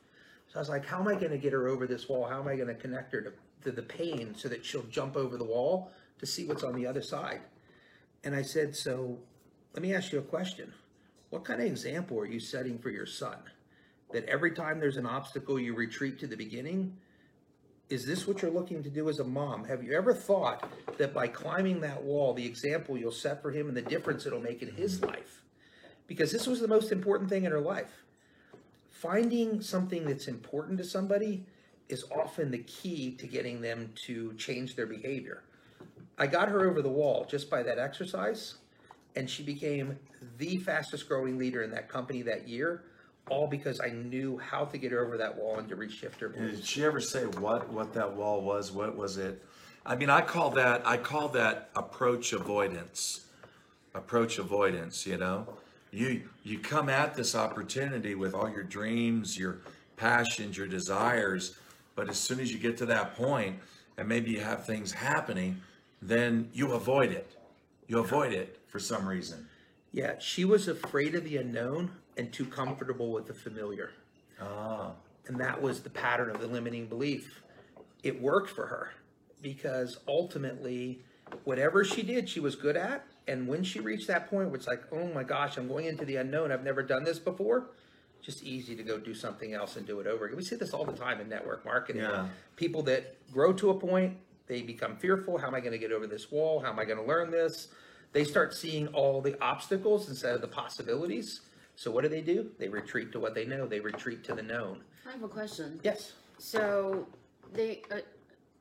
So 0.49 0.57
I 0.57 0.59
was 0.59 0.67
like, 0.67 0.85
how 0.85 0.99
am 0.99 1.07
I 1.07 1.13
going 1.13 1.31
to 1.31 1.37
get 1.37 1.53
her 1.53 1.69
over 1.69 1.87
this 1.87 2.09
wall? 2.09 2.27
How 2.27 2.41
am 2.41 2.49
I 2.49 2.57
going 2.57 2.67
to 2.67 2.75
connect 2.75 3.13
her 3.13 3.21
to, 3.21 3.31
to 3.63 3.71
the 3.71 3.83
pain 3.83 4.35
so 4.35 4.49
that 4.49 4.65
she'll 4.65 4.83
jump 4.83 5.15
over 5.15 5.37
the 5.37 5.45
wall 5.45 5.93
to 6.19 6.25
see 6.25 6.43
what's 6.45 6.63
on 6.63 6.75
the 6.75 6.85
other 6.85 7.01
side? 7.01 7.39
And 8.25 8.35
I 8.35 8.41
said, 8.41 8.75
so 8.75 9.19
let 9.73 9.81
me 9.81 9.93
ask 9.93 10.11
you 10.11 10.19
a 10.19 10.23
question. 10.23 10.73
What 11.29 11.45
kind 11.45 11.61
of 11.61 11.67
example 11.67 12.19
are 12.19 12.25
you 12.25 12.41
setting 12.41 12.77
for 12.77 12.89
your 12.89 13.05
son? 13.05 13.37
That 14.13 14.25
every 14.25 14.51
time 14.51 14.79
there's 14.79 14.97
an 14.97 15.05
obstacle, 15.05 15.59
you 15.59 15.73
retreat 15.73 16.19
to 16.19 16.27
the 16.27 16.35
beginning? 16.35 16.97
Is 17.89 18.05
this 18.05 18.27
what 18.27 18.41
you're 18.41 18.51
looking 18.51 18.83
to 18.83 18.89
do 18.89 19.09
as 19.09 19.19
a 19.19 19.23
mom? 19.23 19.65
Have 19.65 19.83
you 19.83 19.93
ever 19.93 20.13
thought 20.13 20.69
that 20.97 21.13
by 21.13 21.27
climbing 21.27 21.81
that 21.81 22.01
wall, 22.01 22.33
the 22.33 22.45
example 22.45 22.97
you'll 22.97 23.11
set 23.11 23.41
for 23.41 23.51
him 23.51 23.67
and 23.67 23.75
the 23.75 23.81
difference 23.81 24.25
it'll 24.25 24.39
make 24.39 24.61
in 24.61 24.73
his 24.73 25.01
life? 25.01 25.41
Because 26.07 26.31
this 26.31 26.47
was 26.47 26.61
the 26.61 26.67
most 26.67 26.91
important 26.91 27.29
thing 27.29 27.45
in 27.45 27.51
her 27.51 27.59
life. 27.59 27.91
Finding 28.89 29.61
something 29.61 30.05
that's 30.05 30.27
important 30.27 30.77
to 30.77 30.83
somebody 30.83 31.45
is 31.89 32.05
often 32.15 32.51
the 32.51 32.59
key 32.59 33.11
to 33.15 33.27
getting 33.27 33.61
them 33.61 33.91
to 34.05 34.33
change 34.35 34.75
their 34.75 34.85
behavior. 34.85 35.43
I 36.17 36.27
got 36.27 36.49
her 36.49 36.69
over 36.69 36.81
the 36.81 36.89
wall 36.89 37.25
just 37.29 37.49
by 37.49 37.63
that 37.63 37.79
exercise, 37.79 38.55
and 39.15 39.29
she 39.29 39.43
became 39.43 39.97
the 40.37 40.57
fastest 40.57 41.07
growing 41.07 41.37
leader 41.37 41.63
in 41.63 41.71
that 41.71 41.89
company 41.89 42.21
that 42.21 42.47
year, 42.47 42.83
all 43.29 43.47
because 43.47 43.79
I 43.79 43.89
knew 43.89 44.37
how 44.37 44.65
to 44.65 44.77
get 44.77 44.91
her 44.91 45.05
over 45.05 45.17
that 45.17 45.35
wall 45.35 45.57
and 45.59 45.67
to 45.69 45.75
reshift 45.75 46.19
her. 46.19 46.29
Did 46.29 46.65
she 46.65 46.83
ever 46.83 46.99
say 46.99 47.25
what 47.25 47.69
what 47.69 47.93
that 47.93 48.13
wall 48.13 48.41
was? 48.41 48.71
What 48.71 48.95
was 48.95 49.17
it? 49.17 49.43
I 49.85 49.95
mean, 49.95 50.09
I 50.09 50.21
call 50.21 50.51
that 50.51 50.85
I 50.85 50.97
call 50.97 51.29
that 51.29 51.69
approach 51.75 52.33
avoidance. 52.33 53.25
Approach 53.93 54.37
avoidance. 54.37 55.05
You 55.05 55.17
know, 55.17 55.47
you 55.91 56.23
you 56.43 56.59
come 56.59 56.89
at 56.89 57.15
this 57.15 57.35
opportunity 57.35 58.15
with 58.15 58.33
all 58.33 58.49
your 58.49 58.63
dreams, 58.63 59.37
your 59.37 59.59
passions, 59.97 60.57
your 60.57 60.67
desires, 60.67 61.55
but 61.95 62.09
as 62.09 62.17
soon 62.17 62.39
as 62.39 62.51
you 62.51 62.59
get 62.59 62.77
to 62.77 62.85
that 62.87 63.15
point, 63.15 63.59
and 63.97 64.07
maybe 64.07 64.31
you 64.31 64.39
have 64.39 64.65
things 64.65 64.91
happening, 64.91 65.61
then 66.01 66.49
you 66.53 66.73
avoid 66.73 67.11
it. 67.11 67.35
You 67.87 67.99
avoid 67.99 68.33
it 68.33 68.59
for 68.67 68.79
some 68.79 69.07
reason. 69.07 69.47
Yeah, 69.91 70.17
she 70.19 70.45
was 70.45 70.67
afraid 70.67 71.15
of 71.15 71.25
the 71.25 71.37
unknown 71.37 71.91
and 72.17 72.31
too 72.31 72.45
comfortable 72.45 73.11
with 73.11 73.27
the 73.27 73.33
familiar. 73.33 73.91
Ah, 74.41 74.91
And 75.27 75.39
that 75.39 75.61
was 75.61 75.81
the 75.81 75.89
pattern 75.89 76.29
of 76.29 76.41
the 76.41 76.47
limiting 76.47 76.87
belief. 76.87 77.41
It 78.03 78.19
worked 78.21 78.49
for 78.49 78.65
her 78.65 78.91
because 79.41 79.99
ultimately, 80.07 81.01
whatever 81.43 81.83
she 81.83 82.01
did, 82.01 82.27
she 82.27 82.39
was 82.39 82.55
good 82.55 82.75
at. 82.75 83.05
And 83.27 83.47
when 83.47 83.63
she 83.63 83.79
reached 83.79 84.07
that 84.07 84.29
point 84.29 84.47
where 84.47 84.55
it's 84.55 84.67
like, 84.67 84.83
oh 84.91 85.07
my 85.13 85.23
gosh, 85.23 85.57
I'm 85.57 85.67
going 85.67 85.85
into 85.85 86.05
the 86.05 86.17
unknown, 86.17 86.51
I've 86.51 86.63
never 86.63 86.81
done 86.81 87.03
this 87.03 87.19
before, 87.19 87.67
just 88.21 88.43
easy 88.43 88.75
to 88.75 88.83
go 88.83 88.97
do 88.97 89.13
something 89.13 89.53
else 89.53 89.77
and 89.77 89.85
do 89.85 89.99
it 89.99 90.07
over 90.07 90.25
again. 90.25 90.37
We 90.37 90.43
see 90.43 90.55
this 90.55 90.73
all 90.73 90.85
the 90.85 90.91
time 90.93 91.21
in 91.21 91.29
network 91.29 91.63
marketing. 91.63 92.01
Yeah. 92.01 92.27
People 92.55 92.81
that 92.83 93.15
grow 93.31 93.53
to 93.53 93.69
a 93.69 93.73
point, 93.75 94.17
they 94.47 94.63
become 94.63 94.97
fearful. 94.97 95.37
How 95.37 95.47
am 95.47 95.55
I 95.55 95.59
going 95.59 95.71
to 95.71 95.77
get 95.77 95.91
over 95.91 96.07
this 96.07 96.31
wall? 96.31 96.59
How 96.59 96.71
am 96.71 96.79
I 96.79 96.85
going 96.85 96.97
to 96.97 97.05
learn 97.05 97.29
this? 97.31 97.67
They 98.11 98.23
start 98.23 98.53
seeing 98.53 98.87
all 98.87 99.21
the 99.21 99.39
obstacles 99.41 100.09
instead 100.09 100.35
of 100.35 100.41
the 100.41 100.47
possibilities. 100.47 101.41
So 101.75 101.91
what 101.91 102.03
do 102.03 102.09
they 102.09 102.21
do? 102.21 102.51
They 102.59 102.69
retreat 102.69 103.11
to 103.13 103.19
what 103.19 103.33
they 103.35 103.45
know. 103.45 103.65
They 103.67 103.79
retreat 103.79 104.23
to 104.25 104.35
the 104.35 104.43
known. 104.43 104.83
I 105.07 105.11
have 105.11 105.23
a 105.23 105.27
question. 105.27 105.79
Yes. 105.83 106.13
So 106.37 107.07
they 107.53 107.81
uh, 107.91 107.97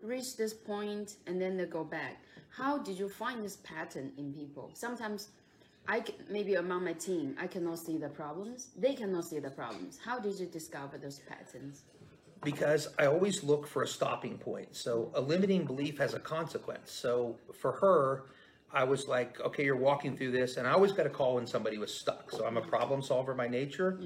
reach 0.02 0.36
this 0.36 0.54
point 0.54 1.16
and 1.26 1.40
then 1.40 1.56
they 1.56 1.66
go 1.66 1.84
back. 1.84 2.22
How 2.50 2.78
did 2.78 2.98
you 2.98 3.08
find 3.08 3.44
this 3.44 3.56
pattern 3.56 4.12
in 4.16 4.32
people? 4.32 4.70
Sometimes 4.74 5.28
I 5.86 6.02
c- 6.04 6.14
maybe 6.28 6.54
among 6.54 6.84
my 6.84 6.94
team, 6.94 7.36
I 7.40 7.46
cannot 7.46 7.78
see 7.78 7.98
the 7.98 8.08
problems. 8.08 8.68
They 8.76 8.94
cannot 8.94 9.24
see 9.24 9.38
the 9.38 9.50
problems. 9.50 9.98
How 10.04 10.18
did 10.18 10.38
you 10.38 10.46
discover 10.46 10.98
those 10.98 11.20
patterns? 11.20 11.84
because 12.42 12.88
I 12.98 13.06
always 13.06 13.42
look 13.42 13.66
for 13.66 13.82
a 13.82 13.86
stopping 13.86 14.38
point. 14.38 14.74
So 14.74 15.10
a 15.14 15.20
limiting 15.20 15.64
belief 15.64 15.98
has 15.98 16.14
a 16.14 16.18
consequence. 16.18 16.90
So 16.90 17.36
for 17.52 17.72
her, 17.72 18.24
I 18.72 18.84
was 18.84 19.08
like, 19.08 19.40
okay, 19.40 19.64
you're 19.64 19.76
walking 19.76 20.16
through 20.16 20.30
this, 20.30 20.56
and 20.56 20.66
I 20.66 20.72
always 20.72 20.92
got 20.92 21.06
a 21.06 21.10
call 21.10 21.34
when 21.34 21.46
somebody 21.46 21.78
was 21.78 21.92
stuck. 21.92 22.30
So 22.30 22.46
I'm 22.46 22.56
a 22.56 22.62
problem 22.62 23.02
solver 23.02 23.34
by 23.34 23.48
nature. 23.48 23.98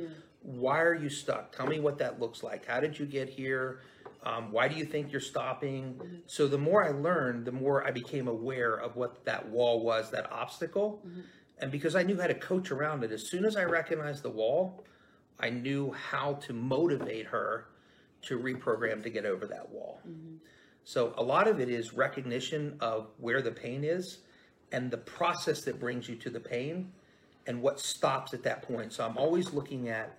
Why 0.42 0.80
are 0.80 0.94
you 0.94 1.08
stuck? 1.08 1.54
Tell 1.54 1.66
me 1.66 1.80
what 1.80 1.98
that 1.98 2.20
looks 2.20 2.42
like. 2.42 2.66
How 2.66 2.80
did 2.80 2.98
you 2.98 3.06
get 3.06 3.28
here? 3.28 3.80
Um, 4.24 4.50
why 4.52 4.68
do 4.68 4.74
you 4.74 4.84
think 4.84 5.12
you're 5.12 5.20
stopping? 5.20 5.94
Mm-hmm. 5.94 6.16
So 6.26 6.48
the 6.48 6.58
more 6.58 6.82
I 6.84 6.90
learned, 6.90 7.44
the 7.44 7.52
more 7.52 7.86
I 7.86 7.90
became 7.90 8.26
aware 8.26 8.74
of 8.74 8.96
what 8.96 9.24
that 9.26 9.46
wall 9.48 9.84
was, 9.84 10.10
that 10.10 10.32
obstacle. 10.32 11.02
Mm-hmm. 11.06 11.20
And 11.58 11.70
because 11.70 11.94
I 11.94 12.02
knew 12.02 12.18
how 12.20 12.26
to 12.26 12.34
coach 12.34 12.70
around 12.70 13.04
it, 13.04 13.12
as 13.12 13.28
soon 13.28 13.44
as 13.44 13.56
I 13.56 13.64
recognized 13.64 14.22
the 14.22 14.30
wall, 14.30 14.84
I 15.38 15.50
knew 15.50 15.92
how 15.92 16.34
to 16.34 16.52
motivate 16.52 17.26
her 17.26 17.66
to 18.22 18.38
reprogram 18.38 19.02
to 19.02 19.10
get 19.10 19.26
over 19.26 19.46
that 19.46 19.68
wall. 19.68 20.00
Mm-hmm. 20.08 20.36
So 20.84 21.14
a 21.16 21.22
lot 21.22 21.48
of 21.48 21.60
it 21.60 21.68
is 21.68 21.92
recognition 21.92 22.76
of 22.80 23.08
where 23.18 23.42
the 23.42 23.50
pain 23.50 23.84
is 23.84 24.18
and 24.74 24.90
the 24.90 24.98
process 24.98 25.60
that 25.62 25.78
brings 25.78 26.08
you 26.08 26.16
to 26.16 26.28
the 26.28 26.40
pain 26.40 26.90
and 27.46 27.62
what 27.62 27.78
stops 27.78 28.34
at 28.34 28.42
that 28.42 28.62
point. 28.62 28.92
So 28.92 29.04
I'm 29.06 29.16
always 29.16 29.52
looking 29.52 29.88
at 29.88 30.18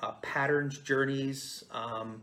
uh, 0.00 0.12
patterns, 0.22 0.78
journeys, 0.78 1.62
um, 1.70 2.20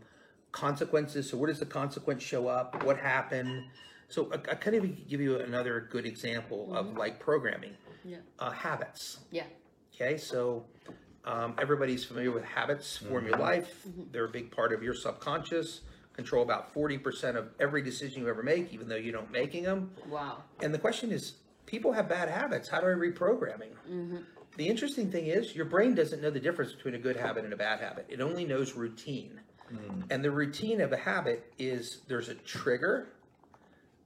consequences. 0.52 1.30
So 1.30 1.38
where 1.38 1.48
does 1.48 1.58
the 1.60 1.64
consequence 1.66 2.22
show 2.22 2.48
up? 2.48 2.84
What 2.84 2.98
happened? 2.98 3.64
So 4.10 4.30
I, 4.30 4.34
I 4.52 4.54
kind 4.56 4.76
of 4.76 5.08
give 5.08 5.22
you 5.22 5.38
another 5.40 5.88
good 5.90 6.04
example 6.04 6.74
of 6.76 6.98
like 6.98 7.18
programming, 7.18 7.72
Yeah. 8.04 8.18
uh, 8.38 8.50
habits. 8.50 9.20
Yeah. 9.30 9.44
Okay, 9.94 10.18
so 10.18 10.64
um, 11.24 11.54
everybody's 11.58 12.04
familiar 12.04 12.30
with 12.32 12.44
habits 12.44 12.98
form 12.98 13.26
your 13.26 13.38
life. 13.38 13.86
They're 14.12 14.24
a 14.26 14.30
big 14.30 14.50
part 14.50 14.72
of 14.72 14.82
your 14.82 14.94
subconscious. 14.94 15.80
Control 16.14 16.42
about 16.42 16.74
forty 16.74 16.98
percent 16.98 17.36
of 17.36 17.50
every 17.60 17.82
decision 17.82 18.22
you 18.22 18.28
ever 18.28 18.42
make, 18.42 18.72
even 18.74 18.88
though 18.88 18.96
you 18.96 19.12
don't 19.12 19.30
making 19.30 19.62
them. 19.62 19.90
Wow. 20.08 20.42
And 20.60 20.74
the 20.74 20.78
question 20.78 21.12
is, 21.12 21.34
people 21.66 21.92
have 21.92 22.08
bad 22.08 22.28
habits. 22.28 22.68
How 22.68 22.80
do 22.80 22.86
I 22.86 22.90
reprogramming? 22.90 23.72
Mm-hmm. 23.88 24.18
The 24.56 24.68
interesting 24.68 25.10
thing 25.10 25.26
is, 25.26 25.54
your 25.54 25.64
brain 25.64 25.94
doesn't 25.94 26.20
know 26.20 26.30
the 26.30 26.40
difference 26.40 26.72
between 26.72 26.94
a 26.94 26.98
good 26.98 27.16
habit 27.16 27.44
and 27.44 27.52
a 27.52 27.56
bad 27.56 27.80
habit. 27.80 28.06
It 28.08 28.20
only 28.20 28.44
knows 28.44 28.74
routine. 28.74 29.40
Mm. 29.72 30.04
And 30.10 30.24
the 30.24 30.30
routine 30.30 30.80
of 30.80 30.92
a 30.92 30.96
habit 30.96 31.52
is 31.58 32.00
there's 32.08 32.28
a 32.28 32.34
trigger, 32.34 33.08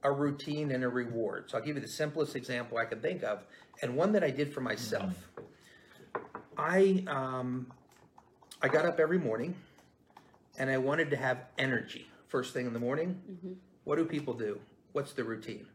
a 0.03 0.11
routine, 0.11 0.71
and 0.71 0.83
a 0.83 0.89
reward. 0.89 1.49
So 1.49 1.57
I'll 1.57 1.63
give 1.63 1.75
you 1.75 1.81
the 1.81 1.87
simplest 1.87 2.35
example 2.35 2.77
I 2.77 2.85
can 2.85 3.01
think 3.01 3.23
of, 3.23 3.43
and 3.81 3.95
one 3.95 4.11
that 4.11 4.23
I 4.23 4.29
did 4.29 4.53
for 4.53 4.61
myself. 4.61 5.13
Mm-hmm. 6.15 6.21
I 6.57 7.03
um, 7.07 7.71
I 8.61 8.67
got 8.67 8.85
up 8.85 8.99
every 8.99 9.19
morning, 9.19 9.55
and 10.57 10.69
I 10.69 10.77
wanted 10.77 11.09
to 11.09 11.17
have 11.17 11.45
energy 11.57 12.07
first 12.27 12.53
thing 12.53 12.67
in 12.67 12.73
the 12.73 12.79
morning. 12.79 13.21
Mm-hmm. 13.29 13.53
What 13.83 13.97
do 13.97 14.05
people 14.05 14.33
do? 14.33 14.59
What's 14.93 15.13
the 15.13 15.23
routine? 15.23 15.67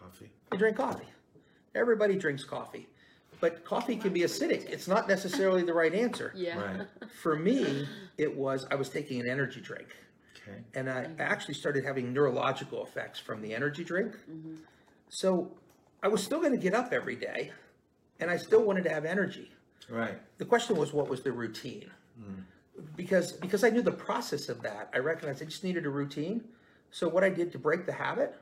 Coffee. 0.00 0.30
They 0.50 0.56
drink 0.56 0.76
coffee. 0.76 1.06
Everybody 1.74 2.16
drinks 2.16 2.44
coffee. 2.44 2.88
But 3.40 3.64
coffee 3.64 3.96
can 3.96 4.12
be 4.12 4.20
acidic. 4.20 4.70
It's 4.70 4.88
not 4.88 5.08
necessarily 5.08 5.62
the 5.62 5.74
right 5.74 5.94
answer. 5.94 6.32
Yeah. 6.36 6.58
Right. 6.58 6.86
For 7.22 7.36
me, 7.36 7.86
it 8.18 8.34
was 8.34 8.66
I 8.70 8.74
was 8.74 8.88
taking 8.88 9.20
an 9.20 9.28
energy 9.28 9.60
drink. 9.60 9.88
Okay. 10.36 10.58
And 10.74 10.90
I 10.90 11.04
mm-hmm. 11.04 11.20
actually 11.20 11.54
started 11.54 11.84
having 11.84 12.12
neurological 12.12 12.84
effects 12.84 13.18
from 13.18 13.40
the 13.40 13.54
energy 13.54 13.84
drink. 13.84 14.12
Mm-hmm. 14.30 14.56
So 15.08 15.50
I 16.02 16.08
was 16.08 16.22
still 16.22 16.40
going 16.40 16.52
to 16.52 16.58
get 16.58 16.74
up 16.74 16.92
every 16.92 17.16
day 17.16 17.52
and 18.20 18.30
I 18.30 18.36
still 18.36 18.62
wanted 18.62 18.84
to 18.84 18.90
have 18.90 19.04
energy. 19.04 19.50
Right. 19.88 20.18
The 20.38 20.44
question 20.44 20.76
was 20.76 20.92
what 20.92 21.08
was 21.08 21.22
the 21.22 21.32
routine? 21.32 21.90
Mm. 22.20 22.42
Because 22.96 23.32
because 23.32 23.64
I 23.64 23.70
knew 23.70 23.82
the 23.82 23.92
process 23.92 24.48
of 24.48 24.62
that, 24.62 24.90
I 24.94 24.98
recognized 24.98 25.42
I 25.42 25.46
just 25.46 25.64
needed 25.64 25.86
a 25.86 25.90
routine. 25.90 26.44
So 26.90 27.08
what 27.08 27.24
I 27.24 27.28
did 27.28 27.52
to 27.52 27.58
break 27.58 27.86
the 27.86 27.92
habit 27.92 28.34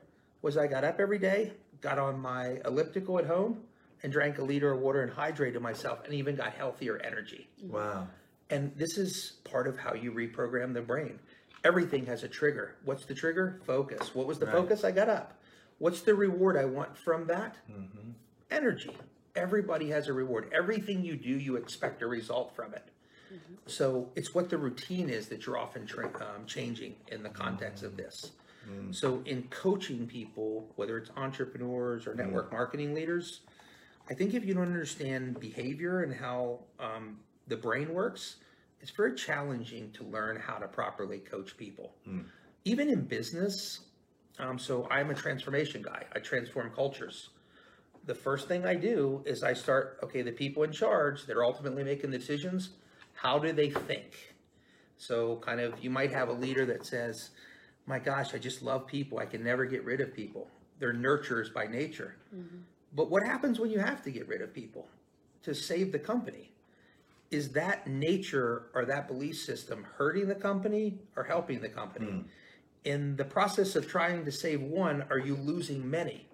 was 0.43 0.57
I 0.57 0.67
got 0.67 0.85
up 0.85 1.01
every 1.01 1.19
day, 1.19 1.53
got 1.83 1.99
on 1.99 2.19
my 2.19 2.61
elliptical 2.65 3.19
at 3.19 3.27
home, 3.27 3.61
and 4.03 4.11
drank 4.13 4.39
a 4.39 4.43
liter 4.43 4.73
of 4.73 4.81
water 4.81 5.03
and 5.03 5.13
hydrated 5.13 5.61
myself, 5.61 6.05
and 6.05 6.15
even 6.15 6.35
got 6.35 6.53
healthier 6.55 6.99
energy. 6.99 7.49
Wow. 7.63 8.09
And 8.51 8.73
this 8.77 8.99
is 8.99 9.35
part 9.45 9.67
of 9.67 9.79
how 9.79 9.95
you 9.95 10.13
reprogram 10.13 10.73
the 10.75 10.81
brain. 10.81 11.19
Everything 11.65 12.07
has 12.07 12.23
a 12.25 12.29
trigger. 12.29 12.75
What's 12.85 13.05
the 13.05 13.15
trigger? 13.15 13.61
Focus. 13.65 14.15
What 14.15 14.27
was 14.27 14.39
the 14.39 14.47
Right. 14.47 14.55
focus? 14.57 14.83
I 14.83 14.91
got 14.91 15.09
up. 15.09 15.39
What's 15.79 16.03
the 16.03 16.15
reward 16.15 16.57
I 16.57 16.65
want 16.65 16.97
from 16.97 17.27
that? 17.29 17.57
Energy. 18.51 18.97
Everybody 19.35 19.89
has 19.91 20.09
a 20.09 20.13
reward. 20.13 20.49
Everything 20.53 21.05
you 21.05 21.17
do, 21.17 21.31
you 21.31 21.57
expect 21.57 22.03
a 22.03 22.07
result 22.07 22.55
from 22.55 22.75
it. 22.75 22.89
So 23.67 24.11
it's 24.17 24.35
what 24.35 24.51
the 24.51 24.59
routine 24.59 25.09
is 25.09 25.29
that 25.29 25.47
you're 25.47 25.57
often 25.57 25.87
tra- 25.87 26.13
um, 26.21 26.45
changing 26.47 26.97
in 27.09 27.23
the 27.23 27.31
context 27.31 27.83
of 27.83 27.97
this. 27.97 28.33
So 28.93 29.23
in 29.27 29.45
coaching 29.45 30.07
people, 30.07 30.69
whether 30.77 30.97
it's 30.99 31.11
entrepreneurs 31.17 32.07
or 32.07 32.15
network 32.15 32.53
marketing 32.53 32.95
leaders, 32.95 33.41
I 34.11 34.15
think 34.15 34.35
if 34.35 34.45
you 34.45 34.55
don't 34.55 34.67
understand 34.67 35.41
behavior 35.41 36.03
and 36.03 36.15
how 36.15 36.61
um, 36.79 37.19
the 37.49 37.57
brain 37.57 37.93
works, 37.93 38.37
it's 38.81 38.91
very 38.91 39.15
challenging 39.15 39.91
to 39.93 40.05
learn 40.05 40.37
how 40.37 40.57
to 40.59 40.69
properly 40.69 41.19
coach 41.19 41.57
people. 41.57 41.95
Even 42.65 42.89
in 42.89 43.03
business, 43.03 43.81
um, 44.39 44.59
so 44.59 44.87
I'm 44.91 45.11
a 45.11 45.15
transformation 45.15 45.83
guy. 45.83 46.05
I 46.15 46.19
transform 46.19 46.71
cultures. 46.71 47.31
The 48.07 48.15
first 48.15 48.49
thing 48.49 48.67
I 48.67 48.75
do 48.75 49.23
is 49.25 49.43
I 49.43 49.53
start, 49.53 49.99
okay, 50.03 50.23
the 50.23 50.33
people 50.33 50.65
in 50.65 50.73
charge, 50.73 51.27
they're 51.27 51.45
ultimately 51.45 51.85
making 51.85 52.11
decisions. 52.11 52.71
How 53.15 53.39
do 53.39 53.53
they 53.53 53.71
think? 53.71 54.35
So, 54.97 55.37
kind 55.37 55.61
of, 55.61 55.83
you 55.83 55.91
might 55.91 56.13
have 56.13 56.29
a 56.29 56.33
leader 56.33 56.65
that 56.67 56.85
says, 56.87 57.31
My 57.87 57.99
gosh, 57.99 58.35
I 58.35 58.39
just 58.39 58.63
love 58.63 58.87
people. 58.87 59.19
I 59.19 59.27
can 59.27 59.43
never 59.43 59.65
get 59.65 59.85
rid 59.85 60.01
of 60.01 60.15
people. 60.15 60.49
They're 60.79 60.95
nurturers 60.95 61.53
by 61.53 61.67
nature. 61.67 62.17
Mm-hmm. 62.35 62.59
But 62.95 63.11
what 63.11 63.23
happens 63.23 63.59
when 63.59 63.71
you 63.71 63.79
have 63.79 64.03
to 64.03 64.11
get 64.11 64.29
rid 64.29 64.43
of 64.43 64.53
people 64.53 64.89
to 65.43 65.55
save 65.55 65.93
the 65.93 65.99
company? 65.99 66.53
Is 67.31 67.51
that 67.53 67.87
nature 67.87 68.67
or 68.75 68.85
that 68.85 69.09
belief 69.09 69.39
system 69.39 69.87
hurting 69.97 70.29
the 70.29 70.35
company 70.35 70.99
or 71.17 71.25
helping 71.25 71.61
the 71.61 71.69
company? 71.69 72.11
Hmm. 72.11 72.21
In 72.85 73.17
the 73.17 73.25
process 73.25 73.75
of 73.75 73.89
trying 73.89 74.25
to 74.25 74.33
save 74.33 74.61
one, 74.61 75.05
are 75.09 75.19
you 75.19 75.37
losing 75.37 75.89
many? 75.89 76.27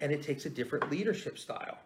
And 0.00 0.12
it 0.12 0.22
takes 0.22 0.44
a 0.44 0.50
different 0.50 0.90
leadership 0.90 1.38
style. 1.38 1.78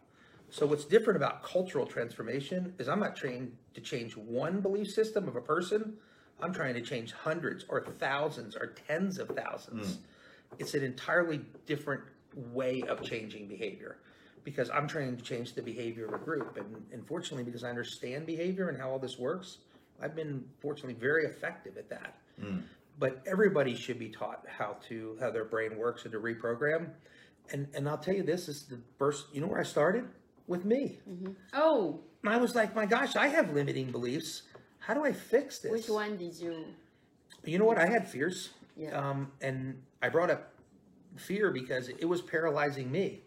So, 0.50 0.66
what's 0.66 0.84
different 0.84 1.16
about 1.16 1.42
cultural 1.42 1.86
transformation 1.86 2.74
is 2.78 2.88
I'm 2.88 3.00
not 3.00 3.16
trained 3.16 3.56
to 3.74 3.80
change 3.80 4.16
one 4.16 4.60
belief 4.60 4.90
system 4.90 5.28
of 5.28 5.36
a 5.36 5.40
person. 5.40 5.94
I'm 6.40 6.52
trying 6.52 6.74
to 6.74 6.80
change 6.80 7.12
hundreds 7.12 7.64
or 7.68 7.84
thousands 7.98 8.56
or 8.56 8.74
tens 8.86 9.18
of 9.18 9.28
thousands. 9.28 9.94
Hmm. 9.94 10.02
It's 10.58 10.74
an 10.74 10.84
entirely 10.84 11.40
different 11.66 12.02
way 12.34 12.82
of 12.82 13.02
changing 13.02 13.48
behavior 13.48 13.98
because 14.44 14.70
I'm 14.70 14.86
trying 14.86 15.16
to 15.16 15.22
change 15.22 15.54
the 15.54 15.62
behavior 15.62 16.06
of 16.06 16.14
a 16.14 16.18
group. 16.18 16.56
And 16.56 16.84
unfortunately, 16.92 17.44
because 17.44 17.64
I 17.64 17.70
understand 17.70 18.26
behavior 18.26 18.68
and 18.68 18.78
how 18.78 18.90
all 18.90 18.98
this 18.98 19.18
works, 19.18 19.58
I've 20.02 20.14
been 20.14 20.44
fortunately 20.60 20.94
very 20.94 21.24
effective 21.24 21.76
at 21.76 21.88
that. 21.90 22.16
Hmm. 22.40 22.58
But 22.98 23.22
everybody 23.26 23.74
should 23.74 23.98
be 23.98 24.08
taught 24.08 24.44
how 24.46 24.76
to 24.88 25.16
how 25.20 25.30
their 25.30 25.44
brain 25.44 25.76
works 25.76 26.04
and 26.04 26.12
to 26.12 26.20
reprogram. 26.20 26.90
And 27.52 27.66
and 27.74 27.88
I'll 27.88 27.98
tell 27.98 28.14
you 28.14 28.22
this 28.22 28.48
is 28.48 28.64
the 28.64 28.78
first. 28.98 29.26
You 29.32 29.40
know 29.40 29.48
where 29.48 29.60
I 29.60 29.64
started 29.64 30.04
with 30.46 30.64
me. 30.64 30.98
Mm-hmm. 31.08 31.32
Oh, 31.54 32.00
I 32.24 32.36
was 32.36 32.54
like, 32.54 32.74
my 32.74 32.86
gosh, 32.86 33.16
I 33.16 33.28
have 33.28 33.52
limiting 33.52 33.90
beliefs. 33.90 34.42
How 34.86 34.94
do 34.94 35.04
I 35.04 35.12
fix 35.12 35.58
this? 35.60 35.72
which 35.72 35.88
one 35.88 36.16
did 36.16 36.34
you? 36.34 36.64
You 37.44 37.58
know 37.58 37.64
what? 37.64 37.78
I 37.78 37.86
had 37.86 38.08
fears. 38.08 38.50
Yeah. 38.76 38.90
Um, 38.98 39.32
and 39.40 39.80
I 40.02 40.08
brought 40.08 40.30
up 40.30 40.52
fear 41.16 41.50
because 41.50 41.88
it 41.88 42.04
was 42.04 42.20
paralyzing 42.20 42.90
me. 42.90 43.20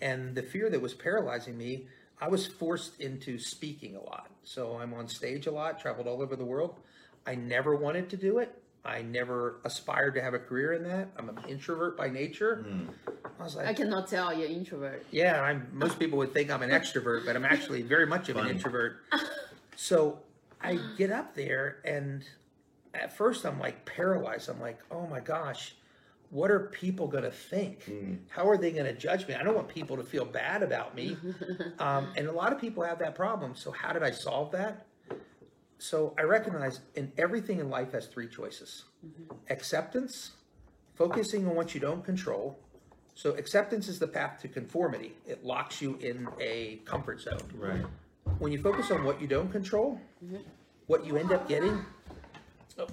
And 0.00 0.34
the 0.34 0.42
fear 0.42 0.68
that 0.70 0.80
was 0.80 0.92
paralyzing 0.94 1.56
me, 1.56 1.86
I 2.20 2.28
was 2.28 2.46
forced 2.46 3.00
into 3.00 3.38
speaking 3.38 3.96
a 3.96 4.02
lot. 4.02 4.28
So 4.44 4.76
I'm 4.78 4.92
on 4.94 5.08
stage 5.08 5.46
a 5.46 5.50
lot, 5.50 5.80
traveled 5.80 6.06
all 6.06 6.20
over 6.20 6.36
the 6.36 6.44
world. 6.44 6.78
I 7.26 7.34
never 7.34 7.74
wanted 7.74 8.10
to 8.10 8.16
do 8.16 8.38
it. 8.38 8.54
I 8.84 9.00
never 9.00 9.60
aspired 9.64 10.14
to 10.14 10.20
have 10.22 10.34
a 10.34 10.38
career 10.38 10.74
in 10.74 10.82
that. 10.84 11.08
I'm 11.16 11.30
an 11.30 11.38
introvert 11.48 11.96
by 11.96 12.10
nature. 12.10 12.66
I 13.40 13.42
was 13.42 13.56
like, 13.56 13.66
I 13.66 13.72
cannot 13.72 14.08
tell 14.08 14.32
you're 14.38 14.46
introvert. 14.48 15.06
yeah, 15.10 15.40
I'm. 15.40 15.66
Most 15.72 15.98
people 15.98 16.18
would 16.18 16.34
think 16.34 16.50
I'm 16.50 16.60
an 16.62 16.68
extrovert, 16.70 17.24
but 17.24 17.34
I'm 17.34 17.46
actually 17.46 17.80
very 17.80 18.06
much 18.06 18.28
of 18.28 18.36
an 18.36 18.48
introvert. 18.48 18.96
So 19.76 20.20
I 20.64 20.78
get 20.96 21.10
up 21.12 21.34
there, 21.34 21.78
and 21.84 22.24
at 22.94 23.16
first 23.16 23.44
I'm 23.44 23.58
like 23.60 23.84
paralyzed. 23.84 24.48
I'm 24.48 24.60
like, 24.60 24.80
oh 24.90 25.06
my 25.06 25.20
gosh, 25.20 25.74
what 26.30 26.50
are 26.50 26.60
people 26.60 27.06
going 27.06 27.24
to 27.24 27.30
think? 27.30 27.84
How 28.30 28.48
are 28.48 28.56
they 28.56 28.72
going 28.72 28.86
to 28.86 28.94
judge 28.94 29.28
me? 29.28 29.34
I 29.34 29.42
don't 29.44 29.54
want 29.54 29.68
people 29.68 29.96
to 29.98 30.02
feel 30.04 30.24
bad 30.24 30.62
about 30.62 30.94
me. 30.94 31.16
um, 31.78 32.08
and 32.16 32.26
a 32.28 32.32
lot 32.32 32.52
of 32.52 32.60
people 32.60 32.82
have 32.82 32.98
that 33.00 33.14
problem. 33.14 33.54
So 33.54 33.70
how 33.70 33.92
did 33.92 34.02
I 34.02 34.10
solve 34.10 34.50
that? 34.52 34.86
So 35.78 36.14
I 36.18 36.22
recognize 36.22 36.80
in 36.94 37.12
everything 37.18 37.58
in 37.60 37.68
life 37.68 37.92
has 37.92 38.06
three 38.06 38.28
choices: 38.28 38.84
acceptance, 39.50 40.32
focusing 40.94 41.46
on 41.46 41.54
what 41.56 41.74
you 41.74 41.80
don't 41.80 42.04
control, 42.04 42.58
So 43.14 43.30
acceptance 43.36 43.88
is 43.88 43.98
the 43.98 44.08
path 44.08 44.40
to 44.42 44.48
conformity. 44.48 45.12
It 45.26 45.44
locks 45.44 45.80
you 45.80 45.96
in 46.00 46.28
a 46.40 46.80
comfort 46.84 47.20
zone. 47.20 47.38
Right. 47.56 47.84
When 48.38 48.52
you 48.52 48.58
focus 48.58 48.90
on 48.90 49.04
what 49.04 49.20
you 49.20 49.26
don't 49.26 49.50
control, 49.50 50.00
mm-hmm. 50.24 50.36
what 50.86 51.06
you 51.06 51.16
end 51.16 51.32
up 51.32 51.48
getting. 51.48 51.84
oh, 52.78 52.86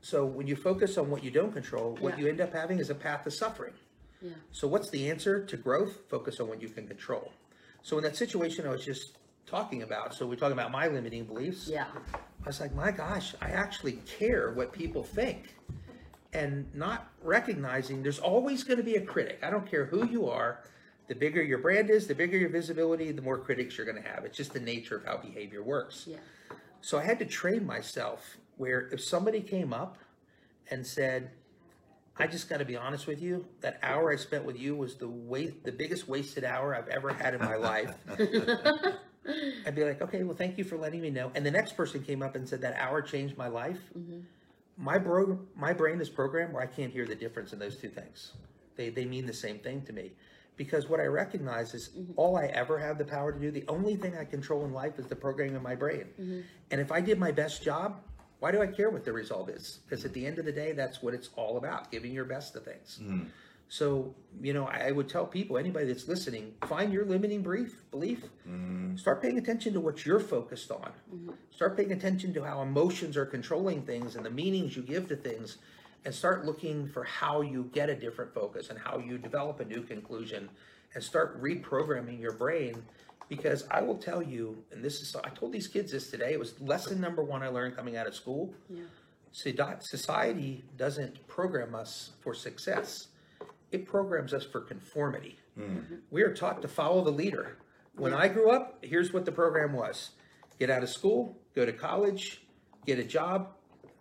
So 0.00 0.26
when 0.26 0.46
you 0.46 0.56
focus 0.56 0.98
on 0.98 1.10
what 1.10 1.22
you 1.22 1.30
don't 1.30 1.52
control, 1.52 1.96
what 2.00 2.18
Yeah. 2.18 2.24
you 2.24 2.30
end 2.30 2.40
up 2.40 2.52
having 2.52 2.78
is 2.78 2.90
a 2.90 2.94
path 2.94 3.24
to 3.24 3.30
suffering. 3.30 3.74
Yeah. 4.20 4.30
So 4.50 4.66
what's 4.66 4.90
the 4.90 5.10
answer 5.10 5.44
to 5.44 5.56
growth? 5.56 6.08
Focus 6.08 6.40
on 6.40 6.48
what 6.48 6.60
you 6.60 6.68
can 6.68 6.86
control. 6.86 7.32
So 7.82 7.98
in 7.98 8.04
that 8.04 8.16
situation 8.16 8.66
I 8.66 8.70
was 8.70 8.84
just 8.84 9.18
talking 9.46 9.82
about, 9.82 10.14
so 10.14 10.26
we're 10.26 10.36
talking 10.36 10.52
about 10.52 10.70
my 10.70 10.88
limiting 10.88 11.24
beliefs. 11.24 11.68
Yeah. 11.68 11.86
I 12.14 12.46
was 12.46 12.60
like, 12.60 12.74
my 12.74 12.90
gosh, 12.90 13.34
I 13.40 13.50
actually 13.50 13.98
care 14.18 14.52
what 14.52 14.72
people 14.72 15.02
think. 15.02 15.54
And 16.32 16.66
not 16.74 17.08
recognizing 17.22 18.02
there's 18.02 18.18
always 18.18 18.64
going 18.64 18.78
to 18.78 18.84
be 18.84 18.94
a 18.94 19.00
critic. 19.02 19.38
I 19.42 19.50
don't 19.50 19.70
care 19.70 19.84
who 19.84 20.06
you 20.08 20.28
are. 20.30 20.64
The 21.08 21.14
bigger 21.14 21.42
your 21.42 21.58
brand 21.58 21.90
is, 21.90 22.06
the 22.06 22.14
bigger 22.14 22.38
your 22.38 22.48
visibility, 22.48 23.12
the 23.12 23.22
more 23.22 23.38
critics 23.38 23.76
you're 23.76 23.86
going 23.86 24.02
to 24.02 24.08
have. 24.08 24.24
It's 24.24 24.36
just 24.36 24.52
the 24.52 24.60
nature 24.60 24.96
of 24.96 25.04
how 25.04 25.16
behavior 25.18 25.62
works. 25.62 26.06
Yeah. 26.08 26.16
So 26.80 26.98
I 26.98 27.02
had 27.04 27.18
to 27.18 27.24
train 27.24 27.66
myself 27.66 28.38
where 28.56 28.88
if 28.92 29.00
somebody 29.00 29.40
came 29.40 29.72
up 29.72 29.98
and 30.70 30.86
said, 30.86 31.30
I 32.18 32.26
just 32.26 32.48
got 32.48 32.58
to 32.58 32.64
be 32.64 32.76
honest 32.76 33.06
with 33.06 33.22
you, 33.22 33.46
that 33.60 33.78
hour 33.82 34.12
I 34.12 34.16
spent 34.16 34.44
with 34.44 34.58
you 34.58 34.76
was 34.76 34.96
the 34.96 35.08
wa- 35.08 35.52
the 35.64 35.72
biggest 35.72 36.08
wasted 36.08 36.44
hour 36.44 36.74
I've 36.74 36.88
ever 36.88 37.12
had 37.12 37.34
in 37.34 37.40
my 37.40 37.56
life. 37.56 37.94
I'd 39.66 39.74
be 39.74 39.84
like, 39.84 40.02
okay, 40.02 40.22
well, 40.24 40.36
thank 40.36 40.58
you 40.58 40.64
for 40.64 40.76
letting 40.76 41.00
me 41.00 41.10
know. 41.10 41.30
And 41.34 41.46
the 41.46 41.50
next 41.50 41.76
person 41.76 42.02
came 42.02 42.22
up 42.22 42.34
and 42.34 42.46
said 42.48 42.60
that 42.62 42.76
hour 42.78 43.00
changed 43.00 43.38
my 43.38 43.48
life. 43.48 43.78
Mm-hmm. 43.96 44.20
My 44.76 44.98
bro, 44.98 45.38
my 45.56 45.72
brain 45.72 46.00
is 46.00 46.08
programmed 46.08 46.52
where 46.52 46.62
I 46.62 46.66
can't 46.66 46.92
hear 46.92 47.06
the 47.06 47.14
difference 47.14 47.52
in 47.52 47.58
those 47.58 47.76
two 47.76 47.88
things. 47.88 48.32
They 48.76 48.90
they 48.90 49.04
mean 49.04 49.26
the 49.26 49.32
same 49.32 49.58
thing 49.58 49.82
to 49.82 49.92
me, 49.92 50.12
because 50.56 50.88
what 50.88 51.00
I 51.00 51.06
recognize 51.06 51.74
is 51.74 51.88
mm-hmm. 51.88 52.12
all 52.16 52.36
I 52.36 52.46
ever 52.46 52.78
have 52.78 52.98
the 52.98 53.04
power 53.04 53.32
to 53.32 53.38
do. 53.38 53.50
The 53.50 53.64
only 53.68 53.96
thing 53.96 54.16
I 54.16 54.24
control 54.24 54.64
in 54.64 54.72
life 54.72 54.98
is 54.98 55.06
the 55.06 55.16
programming 55.16 55.56
of 55.56 55.62
my 55.62 55.74
brain. 55.74 56.06
Mm-hmm. 56.20 56.40
And 56.70 56.80
if 56.80 56.92
I 56.92 57.00
did 57.00 57.18
my 57.18 57.32
best 57.32 57.62
job, 57.62 58.00
why 58.40 58.50
do 58.50 58.60
I 58.60 58.66
care 58.66 58.90
what 58.90 59.04
the 59.04 59.12
result 59.12 59.48
is? 59.48 59.80
Because 59.84 60.04
at 60.04 60.12
the 60.12 60.26
end 60.26 60.38
of 60.38 60.44
the 60.44 60.52
day, 60.52 60.72
that's 60.72 61.02
what 61.02 61.14
it's 61.14 61.30
all 61.36 61.56
about: 61.56 61.90
giving 61.90 62.12
your 62.12 62.24
best 62.24 62.52
to 62.54 62.60
things. 62.60 62.98
Mm-hmm. 63.00 63.24
So, 63.68 64.14
you 64.42 64.52
know, 64.52 64.66
I 64.66 64.88
I 64.88 64.90
would 64.90 65.08
tell 65.08 65.24
people, 65.24 65.56
anybody 65.56 65.86
that's 65.86 66.06
listening, 66.06 66.52
find 66.66 66.92
your 66.92 67.06
limiting 67.06 67.42
brief, 67.42 67.80
belief. 67.90 68.22
Start 68.96 69.22
paying 69.22 69.38
attention 69.38 69.72
to 69.72 69.80
what 69.80 70.04
you're 70.04 70.20
focused 70.20 70.70
on. 70.70 70.90
Start 71.50 71.76
paying 71.76 71.92
attention 71.92 72.34
to 72.34 72.42
how 72.42 72.60
emotions 72.60 73.16
are 73.16 73.24
controlling 73.24 73.82
things 73.82 74.16
and 74.16 74.26
the 74.26 74.30
meanings 74.30 74.76
you 74.76 74.82
give 74.82 75.08
to 75.08 75.16
things. 75.16 75.56
And 76.04 76.14
start 76.14 76.44
looking 76.44 76.88
for 76.88 77.04
how 77.04 77.42
you 77.42 77.70
get 77.72 77.88
a 77.88 77.94
different 77.94 78.34
focus 78.34 78.70
and 78.70 78.78
how 78.78 78.98
you 78.98 79.18
develop 79.18 79.60
a 79.60 79.64
new 79.64 79.82
conclusion 79.82 80.50
and 80.94 81.02
start 81.02 81.40
reprogramming 81.40 82.20
your 82.20 82.32
brain. 82.32 82.82
Because 83.28 83.66
I 83.70 83.82
will 83.82 83.96
tell 83.96 84.20
you, 84.20 84.64
and 84.72 84.84
this 84.84 85.00
is, 85.00 85.14
I 85.16 85.30
told 85.30 85.52
these 85.52 85.68
kids 85.68 85.92
this 85.92 86.10
today, 86.10 86.32
it 86.32 86.38
was 86.38 86.60
lesson 86.60 87.00
number 87.00 87.22
one 87.22 87.42
I 87.42 87.48
learned 87.48 87.76
coming 87.76 87.96
out 87.96 88.06
of 88.06 88.14
school. 88.14 88.52
Yeah. 88.68 88.82
Society 89.32 90.64
doesn't 90.76 91.26
program 91.28 91.74
us 91.74 92.10
for 92.20 92.34
success. 92.34 93.08
It 93.70 93.86
programs 93.86 94.34
us 94.34 94.44
for 94.44 94.60
conformity. 94.60 95.38
Mm-hmm. 95.58 95.94
We 96.10 96.22
are 96.22 96.34
taught 96.34 96.60
to 96.62 96.68
follow 96.68 97.02
the 97.02 97.12
leader. 97.12 97.56
When 97.96 98.12
I 98.12 98.28
grew 98.28 98.50
up, 98.50 98.78
here's 98.82 99.12
what 99.12 99.24
the 99.24 99.32
program 99.32 99.72
was. 99.72 100.10
Get 100.58 100.68
out 100.68 100.82
of 100.82 100.90
school, 100.90 101.38
go 101.54 101.64
to 101.64 101.72
college, 101.72 102.42
get 102.86 102.98
a 102.98 103.04
job, 103.04 103.54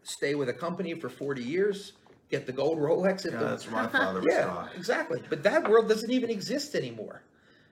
stay 0.04 0.36
with 0.36 0.50
a 0.50 0.54
company 0.54 0.94
for 0.94 1.10
40 1.10 1.44
years, 1.44 1.94
get 2.30 2.46
the 2.46 2.52
gold 2.52 2.80
Rolex 2.80 3.26
at 3.26 3.34
Yeah, 3.34 3.40
the 3.40 3.46
that's 3.46 3.70
my 3.70 3.88
father 3.88 4.22
yeah, 4.26 4.46
taught. 4.46 4.76
exactly. 4.76 5.22
But 5.30 5.44
that 5.44 5.70
world 5.70 5.88
doesn't 5.88 6.12
even 6.12 6.30
exist 6.30 6.76
anymore. 6.76 7.24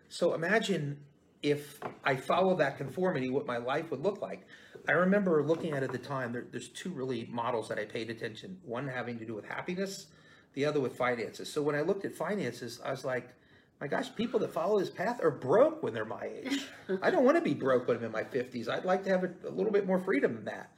So 0.10 0.34
imagine 0.34 1.00
if 1.42 1.80
I 2.04 2.16
follow 2.16 2.56
that 2.58 2.78
conformity, 2.78 3.30
what 3.30 3.46
my 3.46 3.58
life 3.58 3.92
would 3.92 4.02
look 4.02 4.22
like. 4.22 4.46
I 4.88 4.94
remember 4.94 5.44
looking 5.44 5.72
at 5.74 5.84
it 5.84 5.86
at 5.86 5.92
the 5.92 5.98
time, 5.98 6.34
there, 6.34 6.46
there's 6.52 6.70
two 6.70 6.90
really 6.90 7.28
models 7.32 7.70
that 7.70 7.78
I 7.80 7.86
paid 7.86 8.10
attention. 8.10 8.58
One 8.64 8.88
having 8.88 9.18
to 9.20 9.26
do 9.26 9.34
with 9.36 9.46
happiness, 9.46 10.08
the 10.54 10.66
other 10.66 10.80
with 10.80 10.98
finances. 10.98 11.52
So 11.52 11.62
when 11.62 11.76
I 11.76 11.82
looked 11.82 12.06
at 12.06 12.14
finances, 12.16 12.82
I 12.84 12.92
was 12.92 13.06
like, 13.06 13.30
my 13.80 13.88
gosh, 13.88 14.14
people 14.16 14.40
that 14.42 14.52
follow 14.52 14.80
this 14.80 14.90
path 14.90 15.24
are 15.24 15.32
broke 15.32 15.82
when 15.82 15.94
they're 15.94 16.04
my 16.06 16.30
age. 16.44 16.66
I 17.02 17.12
don't 17.12 17.24
want 17.24 17.38
to 17.38 17.42
be 17.42 17.54
broke 17.54 17.88
when 17.88 17.98
I'm 17.98 18.04
in 18.04 18.12
my 18.12 18.24
50s. 18.24 18.68
I'd 18.68 18.84
like 18.84 19.04
to 19.06 19.10
have 19.10 19.24
a, 19.24 19.32
a 19.48 19.52
little 19.52 19.72
bit 19.72 19.86
more 19.86 20.00
freedom 20.00 20.36
than 20.36 20.46
that. 20.46 20.72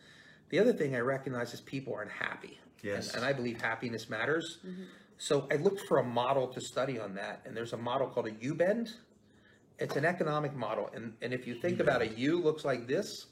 The 0.52 0.60
other 0.60 0.74
thing 0.74 0.96
I 0.96 1.00
recognize 1.00 1.54
is 1.54 1.62
people 1.62 1.94
aren't 1.94 2.12
happy. 2.12 2.60
Yes. 2.84 3.10
And, 3.10 3.18
and 3.18 3.26
I 3.26 3.34
believe 3.34 3.62
happiness 3.62 4.10
matters. 4.10 4.60
Mm-hmm. 4.66 4.84
So 5.18 5.48
I 5.52 5.56
looked 5.56 5.82
for 5.82 6.00
a 6.00 6.04
model 6.04 6.48
to 6.48 6.60
study 6.60 7.00
on 7.00 7.16
that, 7.16 7.42
and 7.46 7.56
there's 7.56 7.74
a 7.74 7.78
model 7.78 8.08
called 8.08 8.28
a 8.28 8.34
U 8.42 8.54
bend. 8.54 8.94
It's 9.80 9.96
an 9.96 10.06
economic 10.06 10.56
model, 10.56 10.90
and, 10.94 11.14
and 11.22 11.34
if 11.34 11.48
you 11.48 11.56
think 11.56 11.80
about 11.80 12.02
a 12.02 12.08
U 12.08 12.40
looks 12.40 12.66
like 12.66 12.88
this, 12.88 13.28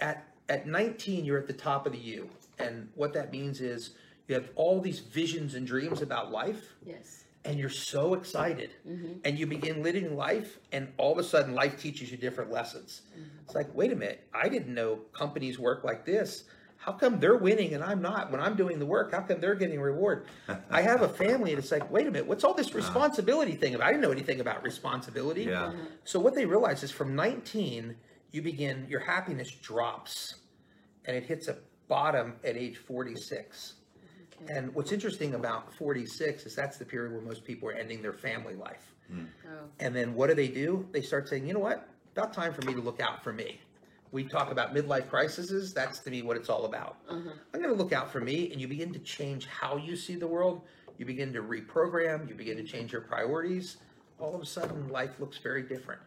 at 0.00 0.28
at 0.48 0.66
19 0.66 1.24
you're 1.24 1.38
at 1.38 1.46
the 1.46 1.54
top 1.54 1.86
of 1.86 1.92
the 1.92 1.98
U, 1.98 2.28
and 2.58 2.88
what 2.94 3.14
that 3.14 3.32
means 3.32 3.60
is 3.60 3.90
you 4.28 4.34
have 4.34 4.48
all 4.56 4.80
these 4.80 4.98
visions 4.98 5.54
and 5.54 5.66
dreams 5.66 6.02
about 6.02 6.30
life, 6.30 6.74
Yes. 6.84 7.23
And 7.44 7.58
you're 7.58 7.68
so 7.68 8.14
excited, 8.14 8.70
mm-hmm. 8.88 9.18
and 9.24 9.38
you 9.38 9.46
begin 9.46 9.82
living 9.82 10.16
life, 10.16 10.58
and 10.72 10.88
all 10.96 11.12
of 11.12 11.18
a 11.18 11.24
sudden 11.24 11.54
life 11.54 11.80
teaches 11.80 12.10
you 12.10 12.16
different 12.16 12.50
lessons. 12.50 13.02
Mm-hmm. 13.12 13.28
It's 13.44 13.54
like, 13.54 13.74
wait 13.74 13.92
a 13.92 13.96
minute, 13.96 14.26
I 14.32 14.48
didn't 14.48 14.72
know 14.72 15.00
companies 15.12 15.58
work 15.58 15.84
like 15.84 16.04
this. 16.06 16.44
How 16.76 16.92
come 16.92 17.18
they're 17.18 17.36
winning 17.36 17.72
and 17.72 17.82
I'm 17.82 18.02
not? 18.02 18.30
When 18.30 18.42
I'm 18.42 18.56
doing 18.56 18.78
the 18.78 18.84
work, 18.84 19.12
how 19.12 19.20
come 19.20 19.40
they're 19.40 19.54
getting 19.54 19.80
reward? 19.80 20.26
I 20.70 20.82
have 20.82 21.02
a 21.02 21.08
family, 21.08 21.50
and 21.50 21.58
it's 21.58 21.70
like, 21.70 21.90
wait 21.90 22.06
a 22.06 22.10
minute, 22.10 22.26
what's 22.26 22.44
all 22.44 22.54
this 22.54 22.68
uh-huh. 22.68 22.76
responsibility 22.76 23.52
thing 23.52 23.74
about? 23.74 23.86
I 23.86 23.90
didn't 23.90 24.02
know 24.02 24.12
anything 24.12 24.40
about 24.40 24.62
responsibility. 24.62 25.44
Yeah. 25.44 25.66
Uh-huh. 25.66 25.76
So 26.04 26.20
what 26.20 26.34
they 26.34 26.44
realize 26.44 26.82
is 26.82 26.90
from 26.90 27.14
19, 27.14 27.94
you 28.32 28.42
begin 28.42 28.86
your 28.88 29.00
happiness 29.00 29.50
drops, 29.50 30.36
and 31.06 31.16
it 31.16 31.24
hits 31.24 31.48
a 31.48 31.56
bottom 31.88 32.34
at 32.44 32.56
age 32.56 32.76
46. 32.76 33.74
And 34.48 34.74
what's 34.74 34.92
interesting 34.92 35.34
about 35.34 35.72
46 35.74 36.46
is 36.46 36.54
that's 36.54 36.76
the 36.76 36.84
period 36.84 37.12
where 37.12 37.22
most 37.22 37.44
people 37.44 37.68
are 37.68 37.72
ending 37.72 38.02
their 38.02 38.12
family 38.12 38.54
life. 38.54 38.94
Hmm. 39.10 39.24
Oh. 39.46 39.64
And 39.80 39.94
then 39.94 40.14
what 40.14 40.28
do 40.28 40.34
they 40.34 40.48
do? 40.48 40.86
They 40.92 41.02
start 41.02 41.28
saying, 41.28 41.46
you 41.46 41.54
know 41.54 41.60
what? 41.60 41.88
About 42.16 42.32
time 42.32 42.52
for 42.52 42.62
me 42.62 42.74
to 42.74 42.80
look 42.80 43.00
out 43.00 43.22
for 43.22 43.32
me. 43.32 43.60
We 44.12 44.22
talk 44.22 44.52
about 44.52 44.74
midlife 44.74 45.08
crises. 45.08 45.74
That's 45.74 45.98
to 46.00 46.10
me 46.10 46.22
what 46.22 46.36
it's 46.36 46.48
all 46.48 46.66
about. 46.66 47.04
Mm-hmm. 47.08 47.30
I'm 47.52 47.60
going 47.60 47.74
to 47.74 47.82
look 47.82 47.92
out 47.92 48.12
for 48.12 48.20
me. 48.20 48.52
And 48.52 48.60
you 48.60 48.68
begin 48.68 48.92
to 48.92 49.00
change 49.00 49.46
how 49.46 49.76
you 49.76 49.96
see 49.96 50.14
the 50.14 50.26
world. 50.26 50.62
You 50.98 51.04
begin 51.04 51.32
to 51.32 51.42
reprogram. 51.42 52.28
You 52.28 52.34
begin 52.36 52.56
to 52.56 52.62
change 52.62 52.92
your 52.92 53.00
priorities. 53.00 53.78
All 54.20 54.34
of 54.34 54.40
a 54.40 54.46
sudden, 54.46 54.88
life 54.90 55.18
looks 55.18 55.38
very 55.38 55.62
different. 55.62 56.00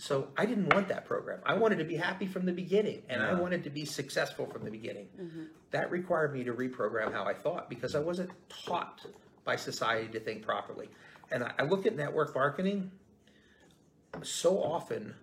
So 0.00 0.28
I 0.36 0.46
didn't 0.46 0.72
want 0.72 0.86
that 0.88 1.04
program. 1.06 1.40
I 1.44 1.54
wanted 1.54 1.78
to 1.78 1.84
be 1.84 1.96
happy 1.96 2.26
from 2.26 2.46
the 2.46 2.52
beginning, 2.52 3.02
and 3.08 3.20
I 3.20 3.34
wanted 3.34 3.64
to 3.64 3.70
be 3.70 3.84
successful 3.84 4.46
from 4.46 4.64
the 4.64 4.70
beginning. 4.70 5.08
Mm-hmm. 5.20 5.42
That 5.72 5.90
required 5.90 6.32
me 6.32 6.44
to 6.44 6.52
reprogram 6.52 7.12
how 7.12 7.24
I 7.24 7.34
thought 7.34 7.68
because 7.68 7.96
I 7.96 7.98
wasn't 7.98 8.30
taught 8.48 9.04
by 9.44 9.56
society 9.56 10.06
to 10.12 10.20
think 10.20 10.42
properly. 10.42 10.88
And 11.32 11.42
I, 11.42 11.52
I 11.58 11.62
look 11.64 11.84
at 11.84 11.96
network 11.96 12.32
marketing. 12.32 12.92
So 14.22 14.62
often, 14.62 15.16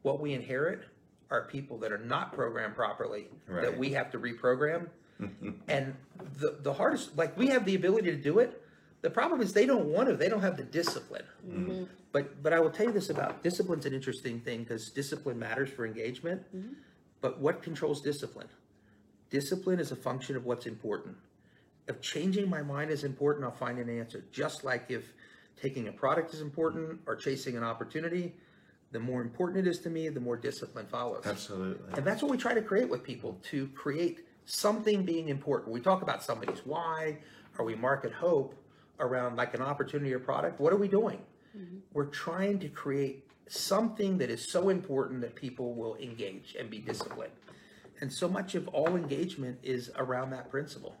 what 0.00 0.18
we 0.18 0.32
inherit 0.32 0.84
are 1.30 1.44
people 1.44 1.76
that 1.78 1.92
are 1.92 1.98
not 1.98 2.32
programmed 2.32 2.74
properly 2.74 3.26
that 3.48 3.76
we 3.76 3.92
have 3.92 4.10
to 4.12 4.18
reprogram. 4.18 4.88
and 5.68 5.94
the 6.38 6.56
the 6.62 6.72
hardest, 6.72 7.18
like 7.18 7.36
we 7.36 7.48
have 7.48 7.66
the 7.66 7.74
ability 7.74 8.10
to 8.10 8.16
do 8.16 8.38
it. 8.38 8.62
The 9.02 9.10
problem 9.10 9.40
is 9.40 9.52
they 9.52 9.66
don't 9.66 9.86
want 9.86 10.08
to. 10.08 10.16
They 10.16 10.28
don't 10.28 10.40
have 10.40 10.56
the 10.56 10.62
discipline. 10.62 11.24
Mm-hmm. 11.46 11.84
But 12.12 12.42
but 12.42 12.52
I 12.52 12.60
will 12.60 12.70
tell 12.70 12.86
you 12.86 12.92
this 12.92 13.10
about 13.10 13.42
discipline's 13.42 13.84
an 13.84 13.92
interesting 13.92 14.40
thing 14.40 14.60
because 14.60 14.90
discipline 14.90 15.38
matters 15.38 15.70
for 15.70 15.84
engagement. 15.84 16.42
Mm-hmm. 16.56 16.74
But 17.20 17.40
what 17.40 17.62
controls 17.62 18.00
discipline? 18.00 18.48
Discipline 19.30 19.80
is 19.80 19.92
a 19.92 19.96
function 19.96 20.36
of 20.36 20.44
what's 20.44 20.66
important. 20.66 21.16
If 21.88 22.00
changing 22.00 22.48
my 22.48 22.62
mind 22.62 22.90
is 22.90 23.02
important, 23.02 23.44
I'll 23.44 23.50
find 23.50 23.78
an 23.78 23.88
answer. 23.88 24.24
Just 24.30 24.62
like 24.62 24.84
if 24.88 25.12
taking 25.60 25.88
a 25.88 25.92
product 25.92 26.32
is 26.32 26.40
important 26.40 27.00
or 27.06 27.16
chasing 27.16 27.56
an 27.56 27.64
opportunity, 27.64 28.34
the 28.92 29.00
more 29.00 29.20
important 29.20 29.66
it 29.66 29.68
is 29.68 29.80
to 29.80 29.90
me, 29.90 30.08
the 30.10 30.20
more 30.20 30.36
discipline 30.36 30.86
follows. 30.86 31.26
Absolutely. 31.26 31.92
And 31.96 32.06
that's 32.06 32.22
what 32.22 32.30
we 32.30 32.36
try 32.36 32.54
to 32.54 32.62
create 32.62 32.88
with 32.88 33.02
people 33.02 33.40
to 33.50 33.66
create 33.68 34.26
something 34.44 35.04
being 35.04 35.28
important. 35.28 35.72
We 35.72 35.80
talk 35.80 36.02
about 36.02 36.22
somebody's 36.22 36.64
why, 36.64 37.18
or 37.58 37.64
we 37.64 37.74
market 37.74 38.12
hope 38.12 38.54
around 39.02 39.36
like 39.36 39.52
an 39.54 39.60
opportunity 39.60 40.12
or 40.14 40.18
product. 40.18 40.58
What 40.60 40.72
are 40.72 40.76
we 40.76 40.88
doing? 40.88 41.18
We're 41.92 42.06
trying 42.06 42.60
to 42.60 42.68
create 42.70 43.26
something 43.46 44.16
that 44.18 44.30
is 44.30 44.50
so 44.50 44.70
important 44.70 45.20
that 45.20 45.34
people 45.34 45.74
will 45.74 45.96
engage 45.96 46.56
and 46.58 46.70
be 46.70 46.78
disciplined. 46.78 47.32
And 48.00 48.10
so 48.10 48.26
much 48.26 48.54
of 48.54 48.66
all 48.68 48.96
engagement 48.96 49.58
is 49.62 49.90
around 49.96 50.30
that 50.30 50.50
principle. 50.50 50.96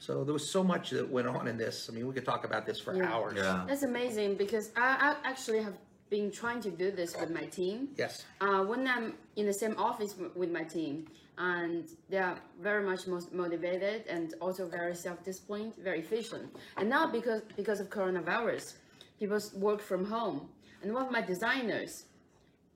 So 0.00 0.24
there 0.24 0.32
was 0.32 0.50
so 0.50 0.64
much 0.64 0.90
that 0.90 1.08
went 1.08 1.28
on 1.28 1.46
in 1.46 1.56
this. 1.56 1.88
I 1.88 1.94
mean, 1.94 2.08
we 2.08 2.12
could 2.12 2.24
talk 2.24 2.44
about 2.44 2.66
this 2.66 2.80
for 2.80 2.96
Yeah. 2.96 3.12
hours. 3.12 3.34
Yeah. 3.36 3.64
That's 3.68 3.84
amazing 3.84 4.34
because 4.34 4.72
I, 4.76 5.14
I 5.22 5.28
actually 5.30 5.62
have 5.62 5.74
been 6.10 6.32
trying 6.32 6.60
to 6.62 6.70
do 6.70 6.90
this 6.90 7.16
with 7.18 7.30
my 7.30 7.44
team. 7.46 7.88
Yes. 7.96 8.24
Uh, 8.40 8.64
when 8.64 8.88
I'm 8.88 9.14
in 9.36 9.46
the 9.46 9.52
same 9.54 9.76
office 9.78 10.12
w- 10.14 10.32
with 10.34 10.50
my 10.50 10.64
team, 10.64 11.06
and 11.38 11.88
they 12.08 12.18
are 12.18 12.38
very 12.60 12.84
much 12.84 13.06
most 13.06 13.32
motivated 13.32 14.06
and 14.06 14.34
also 14.40 14.68
very 14.68 14.94
self-disciplined, 14.94 15.74
very 15.76 16.00
efficient. 16.00 16.54
And 16.76 16.88
now 16.88 17.06
because 17.06 17.42
because 17.56 17.80
of 17.80 17.90
coronavirus, 17.90 18.74
people 19.18 19.40
work 19.56 19.80
from 19.80 20.04
home. 20.04 20.48
And 20.82 20.92
one 20.92 21.06
of 21.06 21.12
my 21.12 21.22
designers, 21.22 22.04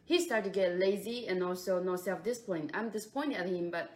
he 0.05 0.21
started 0.21 0.53
to 0.53 0.61
get 0.61 0.79
lazy 0.79 1.29
and 1.29 1.43
also 1.43 1.83
no 1.83 1.97
self-discipline. 1.97 2.71
I'm 2.75 2.91
disappointed 2.91 3.37
at 3.37 3.47
him, 3.47 3.71
but 3.71 3.91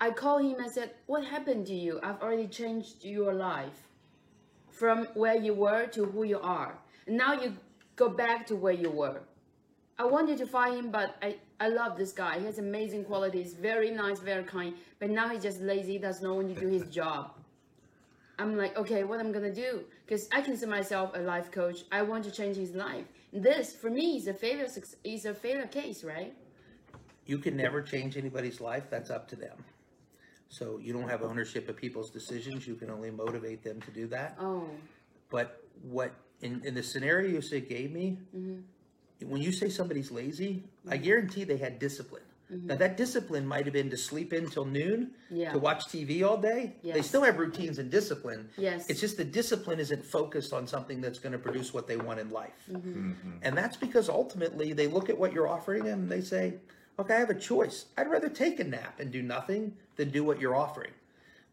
I 0.00 0.10
called 0.10 0.42
him 0.42 0.58
and 0.60 0.70
said, 0.70 0.94
"What 1.06 1.24
happened 1.24 1.66
to 1.66 1.74
you? 1.74 2.00
I've 2.02 2.22
already 2.22 2.48
changed 2.48 3.04
your 3.04 3.34
life 3.34 3.88
from 4.70 5.06
where 5.14 5.36
you 5.36 5.54
were 5.54 5.86
to 5.86 6.04
who 6.04 6.22
you 6.22 6.38
are. 6.38 6.78
And 7.06 7.16
now 7.16 7.32
you 7.34 7.56
go 7.96 8.08
back 8.08 8.46
to 8.46 8.54
where 8.54 8.72
you 8.72 8.90
were. 8.90 9.20
I 9.98 10.04
wanted 10.04 10.38
to 10.38 10.46
fire 10.46 10.74
him, 10.74 10.90
but 10.90 11.16
I, 11.22 11.36
I 11.58 11.68
love 11.68 11.98
this 11.98 12.12
guy. 12.12 12.38
He 12.38 12.46
has 12.46 12.58
amazing 12.58 13.04
qualities, 13.04 13.54
very 13.54 13.90
nice, 13.90 14.20
very 14.20 14.44
kind. 14.44 14.74
But 15.00 15.10
now 15.10 15.28
he's 15.28 15.42
just 15.42 15.60
lazy, 15.60 15.98
does 15.98 16.22
not 16.22 16.36
want 16.36 16.54
to 16.54 16.60
do 16.60 16.68
his 16.68 16.84
job. 17.00 17.32
I'm 18.38 18.56
like, 18.56 18.76
okay, 18.76 19.02
what 19.02 19.18
I'm 19.18 19.32
gonna 19.32 19.52
do? 19.52 19.82
Because 20.06 20.28
I 20.30 20.40
consider 20.40 20.70
myself 20.70 21.10
a 21.14 21.18
life 21.18 21.50
coach. 21.50 21.80
I 21.90 22.02
want 22.02 22.22
to 22.24 22.30
change 22.30 22.56
his 22.56 22.72
life. 22.72 23.04
This, 23.32 23.74
for 23.74 23.90
me, 23.90 24.16
is 24.16 24.28
a 24.28 24.34
failure. 24.34 24.68
Is 25.02 25.24
a 25.24 25.34
failure 25.34 25.66
case, 25.66 26.04
right? 26.04 26.32
You 27.26 27.38
can 27.38 27.56
never 27.56 27.82
change 27.82 28.16
anybody's 28.16 28.60
life. 28.60 28.84
That's 28.88 29.10
up 29.10 29.28
to 29.28 29.36
them. 29.36 29.64
So 30.48 30.78
you 30.78 30.92
don't 30.92 31.08
have 31.08 31.22
ownership 31.22 31.68
of 31.68 31.76
people's 31.76 32.10
decisions. 32.10 32.66
You 32.66 32.76
can 32.76 32.90
only 32.90 33.10
motivate 33.10 33.62
them 33.64 33.82
to 33.82 33.90
do 33.90 34.06
that. 34.06 34.36
Oh, 34.40 34.68
But 35.30 35.62
what 35.82 36.14
in, 36.40 36.62
in 36.64 36.74
the 36.74 36.82
scenario 36.82 37.40
you 37.40 37.60
gave 37.60 37.92
me, 37.92 38.18
mm-hmm. 38.34 38.60
When 39.24 39.42
you 39.42 39.52
say 39.52 39.68
somebody's 39.68 40.10
lazy, 40.10 40.62
I 40.86 40.94
mm-hmm. 40.94 41.04
guarantee 41.04 41.44
they 41.44 41.56
had 41.56 41.78
discipline. 41.78 42.22
Now 42.50 42.56
mm-hmm. 42.56 42.78
that 42.78 42.96
discipline 42.96 43.46
might 43.46 43.66
have 43.66 43.74
been 43.74 43.90
to 43.90 43.96
sleep 43.96 44.32
in 44.32 44.48
till 44.48 44.64
noon, 44.64 45.10
Yeah. 45.30 45.52
to 45.52 45.58
watch 45.58 45.86
TV 45.86 46.26
all 46.26 46.38
day. 46.38 46.76
They 46.82 47.02
still 47.02 47.22
have 47.22 47.38
routines 47.38 47.78
and 47.78 47.90
discipline. 47.90 48.48
Yes. 48.56 48.88
It's 48.88 49.00
just 49.00 49.18
the 49.18 49.24
discipline 49.24 49.78
isn't 49.80 50.02
focused 50.02 50.54
on 50.54 50.66
something 50.66 51.02
that's 51.02 51.18
going 51.18 51.32
to 51.32 51.38
produce 51.38 51.74
what 51.74 51.86
they 51.86 51.96
want 51.96 52.20
in 52.20 52.30
life. 52.30 52.64
Mm-hmm. 52.70 53.10
mm-hmm. 53.10 53.30
And 53.42 53.56
that's 53.56 53.76
because 53.76 54.08
ultimately 54.08 54.72
they 54.72 54.86
look 54.86 55.10
at 55.10 55.18
what 55.18 55.32
you're 55.32 55.48
offering 55.48 55.84
them 55.84 56.02
and 56.02 56.10
they 56.10 56.22
say, 56.22 56.54
okay, 56.98 57.14
I 57.14 57.18
have 57.18 57.30
a 57.30 57.38
choice. 57.38 57.86
I'd 57.98 58.10
rather 58.10 58.28
take 58.30 58.60
a 58.60 58.64
nap 58.64 58.98
and 58.98 59.10
do 59.10 59.22
nothing 59.22 59.76
than 59.96 60.10
do 60.10 60.24
what 60.24 60.40
you're 60.40 60.56
offering, 60.56 60.92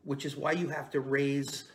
which 0.06 0.26
is 0.26 0.38
why 0.38 0.54
you 0.54 0.70
have 0.70 0.90
to 0.92 1.02
raise 1.02 1.66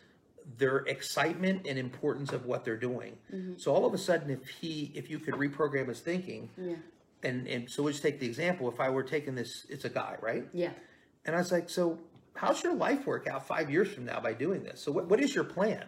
their 0.58 0.78
excitement 0.78 1.66
and 1.66 1.78
importance 1.78 2.32
of 2.32 2.46
what 2.46 2.64
they're 2.64 2.76
doing. 2.76 3.16
Mm-hmm. 3.32 3.54
So 3.58 3.72
all 3.72 3.86
of 3.86 3.94
a 3.94 3.98
sudden, 3.98 4.30
if 4.30 4.48
he, 4.48 4.90
if 4.94 5.10
you 5.10 5.18
could 5.18 5.34
reprogram 5.34 5.88
his 5.88 6.00
thinking, 6.00 6.48
yeah, 6.56 6.74
and, 7.22 7.46
and 7.46 7.70
so 7.70 7.82
we'll 7.82 7.92
just 7.92 8.02
take 8.02 8.18
the 8.18 8.26
example, 8.26 8.68
if 8.68 8.80
I 8.80 8.88
were 8.90 9.02
taking 9.02 9.34
this, 9.34 9.66
it's 9.68 9.84
a 9.84 9.90
guy, 9.90 10.16
right? 10.20 10.46
yeah. 10.52 10.70
And 11.26 11.36
I 11.36 11.38
was 11.38 11.52
like, 11.52 11.68
so 11.68 11.98
how's 12.34 12.62
your 12.62 12.74
life 12.74 13.06
work 13.06 13.26
out 13.26 13.46
five 13.46 13.70
years 13.70 13.92
from 13.92 14.06
now 14.06 14.20
by 14.20 14.32
doing 14.32 14.62
this? 14.62 14.80
So 14.80 14.90
what, 14.90 15.08
what 15.08 15.20
is 15.20 15.34
your 15.34 15.44
plan? 15.44 15.84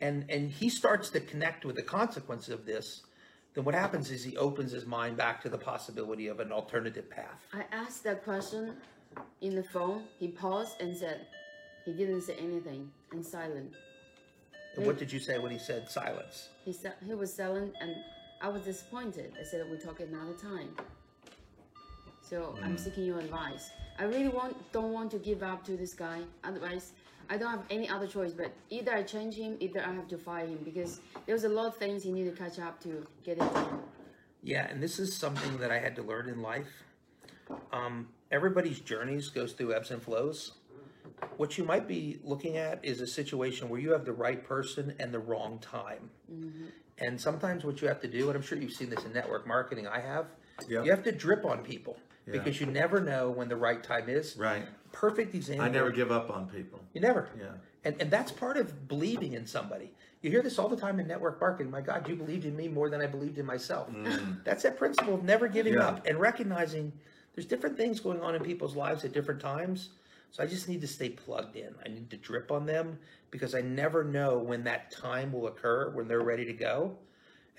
And 0.00 0.26
and 0.28 0.50
he 0.50 0.68
starts 0.68 1.10
to 1.10 1.20
connect 1.20 1.64
with 1.64 1.76
the 1.76 1.82
consequences 1.82 2.50
of 2.50 2.66
this. 2.66 3.02
Then 3.54 3.64
what 3.64 3.74
happens 3.74 4.10
is 4.10 4.24
he 4.24 4.36
opens 4.36 4.72
his 4.72 4.84
mind 4.84 5.16
back 5.16 5.42
to 5.42 5.48
the 5.48 5.58
possibility 5.58 6.26
of 6.26 6.40
an 6.40 6.52
alternative 6.52 7.08
path. 7.08 7.46
I 7.52 7.64
asked 7.70 8.02
that 8.04 8.24
question 8.24 8.74
in 9.40 9.54
the 9.54 9.62
phone. 9.62 10.04
He 10.18 10.28
paused 10.28 10.80
and 10.80 10.96
said, 10.96 11.26
he 11.84 11.92
didn't 11.92 12.22
say 12.22 12.34
anything 12.34 12.90
and 13.12 13.24
silent. 13.24 13.72
And 14.76 14.86
what 14.86 14.98
did 14.98 15.12
you 15.12 15.20
say 15.20 15.38
when 15.38 15.52
he 15.52 15.58
said 15.58 15.88
silence? 15.90 16.48
He 16.64 16.72
said 16.72 16.94
he 17.04 17.14
was 17.14 17.32
silent 17.32 17.74
and 17.80 17.94
I 18.40 18.48
was 18.48 18.62
disappointed. 18.62 19.32
I 19.40 19.44
said 19.44 19.64
we 19.70 19.76
talk 19.76 20.00
another 20.00 20.34
time. 20.34 20.70
So 22.20 22.56
I'm 22.62 22.78
seeking 22.78 23.04
your 23.04 23.18
advice. 23.18 23.70
I 23.98 24.04
really 24.04 24.28
want 24.28 24.56
don't 24.72 24.92
want 24.92 25.10
to 25.10 25.18
give 25.18 25.42
up 25.42 25.64
to 25.66 25.76
this 25.76 25.92
guy. 25.92 26.20
Otherwise, 26.42 26.92
I 27.28 27.36
don't 27.36 27.50
have 27.50 27.64
any 27.70 27.88
other 27.88 28.06
choice. 28.06 28.32
But 28.32 28.52
either 28.70 28.92
I 28.92 29.02
change 29.02 29.34
him, 29.34 29.56
either 29.60 29.80
I 29.80 29.92
have 29.92 30.08
to 30.08 30.18
fire 30.18 30.46
him 30.46 30.60
because 30.64 31.00
there's 31.26 31.44
a 31.44 31.48
lot 31.48 31.66
of 31.66 31.76
things 31.76 32.02
he 32.02 32.12
need 32.12 32.24
to 32.24 32.36
catch 32.36 32.58
up 32.58 32.82
to 32.84 33.06
get 33.22 33.36
it 33.36 33.54
done. 33.54 33.80
Yeah, 34.42 34.66
and 34.68 34.82
this 34.82 34.98
is 34.98 35.14
something 35.14 35.58
that 35.58 35.70
I 35.70 35.78
had 35.78 35.94
to 35.96 36.02
learn 36.02 36.28
in 36.28 36.42
life. 36.42 36.72
Um, 37.72 38.08
everybody's 38.30 38.80
journeys 38.80 39.28
goes 39.28 39.52
through 39.52 39.74
ebbs 39.74 39.90
and 39.90 40.02
flows. 40.02 40.52
What 41.36 41.56
you 41.58 41.64
might 41.64 41.86
be 41.88 42.18
looking 42.24 42.56
at 42.56 42.84
is 42.84 43.00
a 43.00 43.06
situation 43.06 43.68
where 43.68 43.80
you 43.80 43.92
have 43.92 44.04
the 44.04 44.12
right 44.12 44.42
person 44.44 44.94
and 44.98 45.12
the 45.12 45.18
wrong 45.18 45.58
time. 45.60 46.10
And 46.98 47.20
sometimes 47.20 47.64
what 47.64 47.80
you 47.80 47.88
have 47.88 48.00
to 48.00 48.08
do, 48.08 48.28
and 48.28 48.36
I'm 48.36 48.42
sure 48.42 48.58
you've 48.58 48.72
seen 48.72 48.90
this 48.90 49.04
in 49.04 49.12
network 49.12 49.46
marketing, 49.46 49.86
I 49.86 50.00
have, 50.00 50.26
Yep. 50.68 50.84
you 50.84 50.90
have 50.90 51.02
to 51.04 51.12
drip 51.12 51.44
on 51.44 51.64
people 51.64 51.98
Yeah. 52.26 52.32
because 52.34 52.60
you 52.60 52.66
never 52.66 53.00
know 53.00 53.30
when 53.30 53.48
the 53.48 53.56
right 53.56 53.82
time 53.82 54.08
is. 54.08 54.36
Right. 54.36 54.64
Perfect 54.92 55.34
example. 55.34 55.64
I 55.64 55.68
never 55.68 55.90
give 55.90 56.12
up 56.12 56.30
on 56.30 56.48
people. 56.48 56.80
You 56.92 57.00
never. 57.00 57.28
Yeah. 57.38 57.52
And, 57.84 58.00
and 58.00 58.10
that's 58.10 58.30
part 58.30 58.56
of 58.56 58.86
believing 58.86 59.32
in 59.32 59.46
somebody. 59.46 59.92
You 60.20 60.30
hear 60.30 60.42
this 60.42 60.58
all 60.58 60.68
the 60.68 60.76
time 60.76 61.00
in 61.00 61.08
network 61.08 61.40
marketing. 61.40 61.72
My 61.72 61.80
God, 61.80 62.08
you 62.08 62.14
believed 62.14 62.44
in 62.44 62.54
me 62.54 62.68
more 62.68 62.88
than 62.90 63.00
I 63.00 63.06
believed 63.06 63.38
in 63.38 63.46
myself. 63.46 63.88
That's 64.44 64.62
that 64.62 64.76
principle 64.76 65.14
of 65.14 65.24
never 65.24 65.48
giving 65.48 65.72
Mm. 65.74 65.78
Yeah. 65.78 65.88
up 65.88 66.06
and 66.06 66.20
recognizing 66.20 66.92
there's 67.34 67.46
different 67.46 67.76
things 67.76 67.98
going 67.98 68.20
on 68.20 68.36
in 68.36 68.42
people's 68.44 68.76
lives 68.76 69.04
at 69.04 69.12
different 69.12 69.40
times. 69.40 69.88
So 70.32 70.42
I 70.42 70.46
just 70.46 70.66
need 70.66 70.80
to 70.80 70.86
stay 70.86 71.10
plugged 71.10 71.56
in. 71.56 71.74
I 71.84 71.90
need 71.90 72.10
to 72.10 72.16
drip 72.16 72.50
on 72.50 72.64
them 72.64 72.98
because 73.30 73.54
I 73.54 73.60
never 73.60 74.02
know 74.02 74.38
when 74.38 74.64
that 74.64 74.90
time 74.90 75.30
will 75.30 75.46
occur, 75.46 75.90
when 75.90 76.08
they're 76.08 76.22
ready 76.22 76.46
to 76.46 76.54
go. 76.54 76.96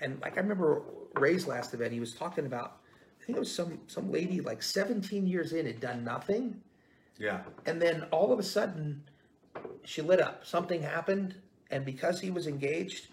And 0.00 0.20
like 0.20 0.36
I 0.36 0.40
remember 0.40 0.82
Ray's 1.14 1.46
last 1.46 1.72
event, 1.72 1.92
he 1.92 2.00
was 2.00 2.14
talking 2.14 2.46
about, 2.46 2.78
I 3.22 3.24
think 3.24 3.36
it 3.36 3.40
was 3.40 3.54
some 3.54 3.78
some 3.86 4.10
lady 4.10 4.40
like 4.40 4.60
17 4.60 5.24
years 5.24 5.52
in 5.52 5.66
had 5.66 5.80
done 5.80 6.02
nothing. 6.02 6.60
Yeah. 7.16 7.42
And 7.64 7.80
then 7.80 8.08
all 8.10 8.32
of 8.32 8.40
a 8.40 8.42
sudden, 8.42 9.04
she 9.84 10.02
lit 10.02 10.20
up. 10.20 10.44
Something 10.44 10.82
happened, 10.82 11.36
and 11.70 11.84
because 11.84 12.20
he 12.20 12.32
was 12.32 12.48
engaged, 12.48 13.06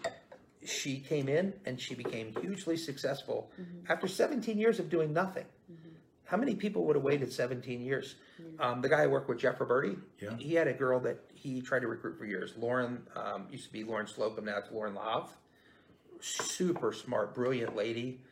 she 0.64 0.98
came 0.98 1.28
in 1.28 1.54
and 1.66 1.80
she 1.80 1.94
became 1.94 2.34
hugely 2.40 2.76
successful 2.76 3.50
mm-hmm. 3.60 3.90
after 3.90 4.08
17 4.08 4.58
years 4.58 4.80
of 4.80 4.90
doing 4.90 5.12
nothing. 5.12 5.44
How 6.32 6.38
many 6.38 6.54
people 6.54 6.86
would 6.86 6.96
have 6.96 7.04
waited 7.04 7.30
17 7.30 7.82
years? 7.82 8.14
Um, 8.58 8.80
the 8.80 8.88
guy 8.88 9.02
I 9.02 9.06
work 9.06 9.28
with, 9.28 9.38
Jeff 9.38 9.58
Roberti, 9.58 9.98
Yeah. 10.18 10.34
he 10.38 10.54
had 10.54 10.66
a 10.66 10.72
girl 10.72 10.98
that 11.00 11.18
he 11.34 11.60
tried 11.60 11.80
to 11.80 11.88
recruit 11.88 12.16
for 12.16 12.24
years. 12.24 12.54
Lauren 12.56 13.06
um, 13.14 13.48
used 13.50 13.66
to 13.66 13.72
be 13.72 13.84
Lauren 13.84 14.06
Slocum, 14.06 14.46
now 14.46 14.56
it's 14.56 14.72
Lauren 14.72 14.94
Lav. 14.94 15.28
Super 16.20 16.90
smart, 16.94 17.34
brilliant 17.34 17.76
lady. 17.76 18.22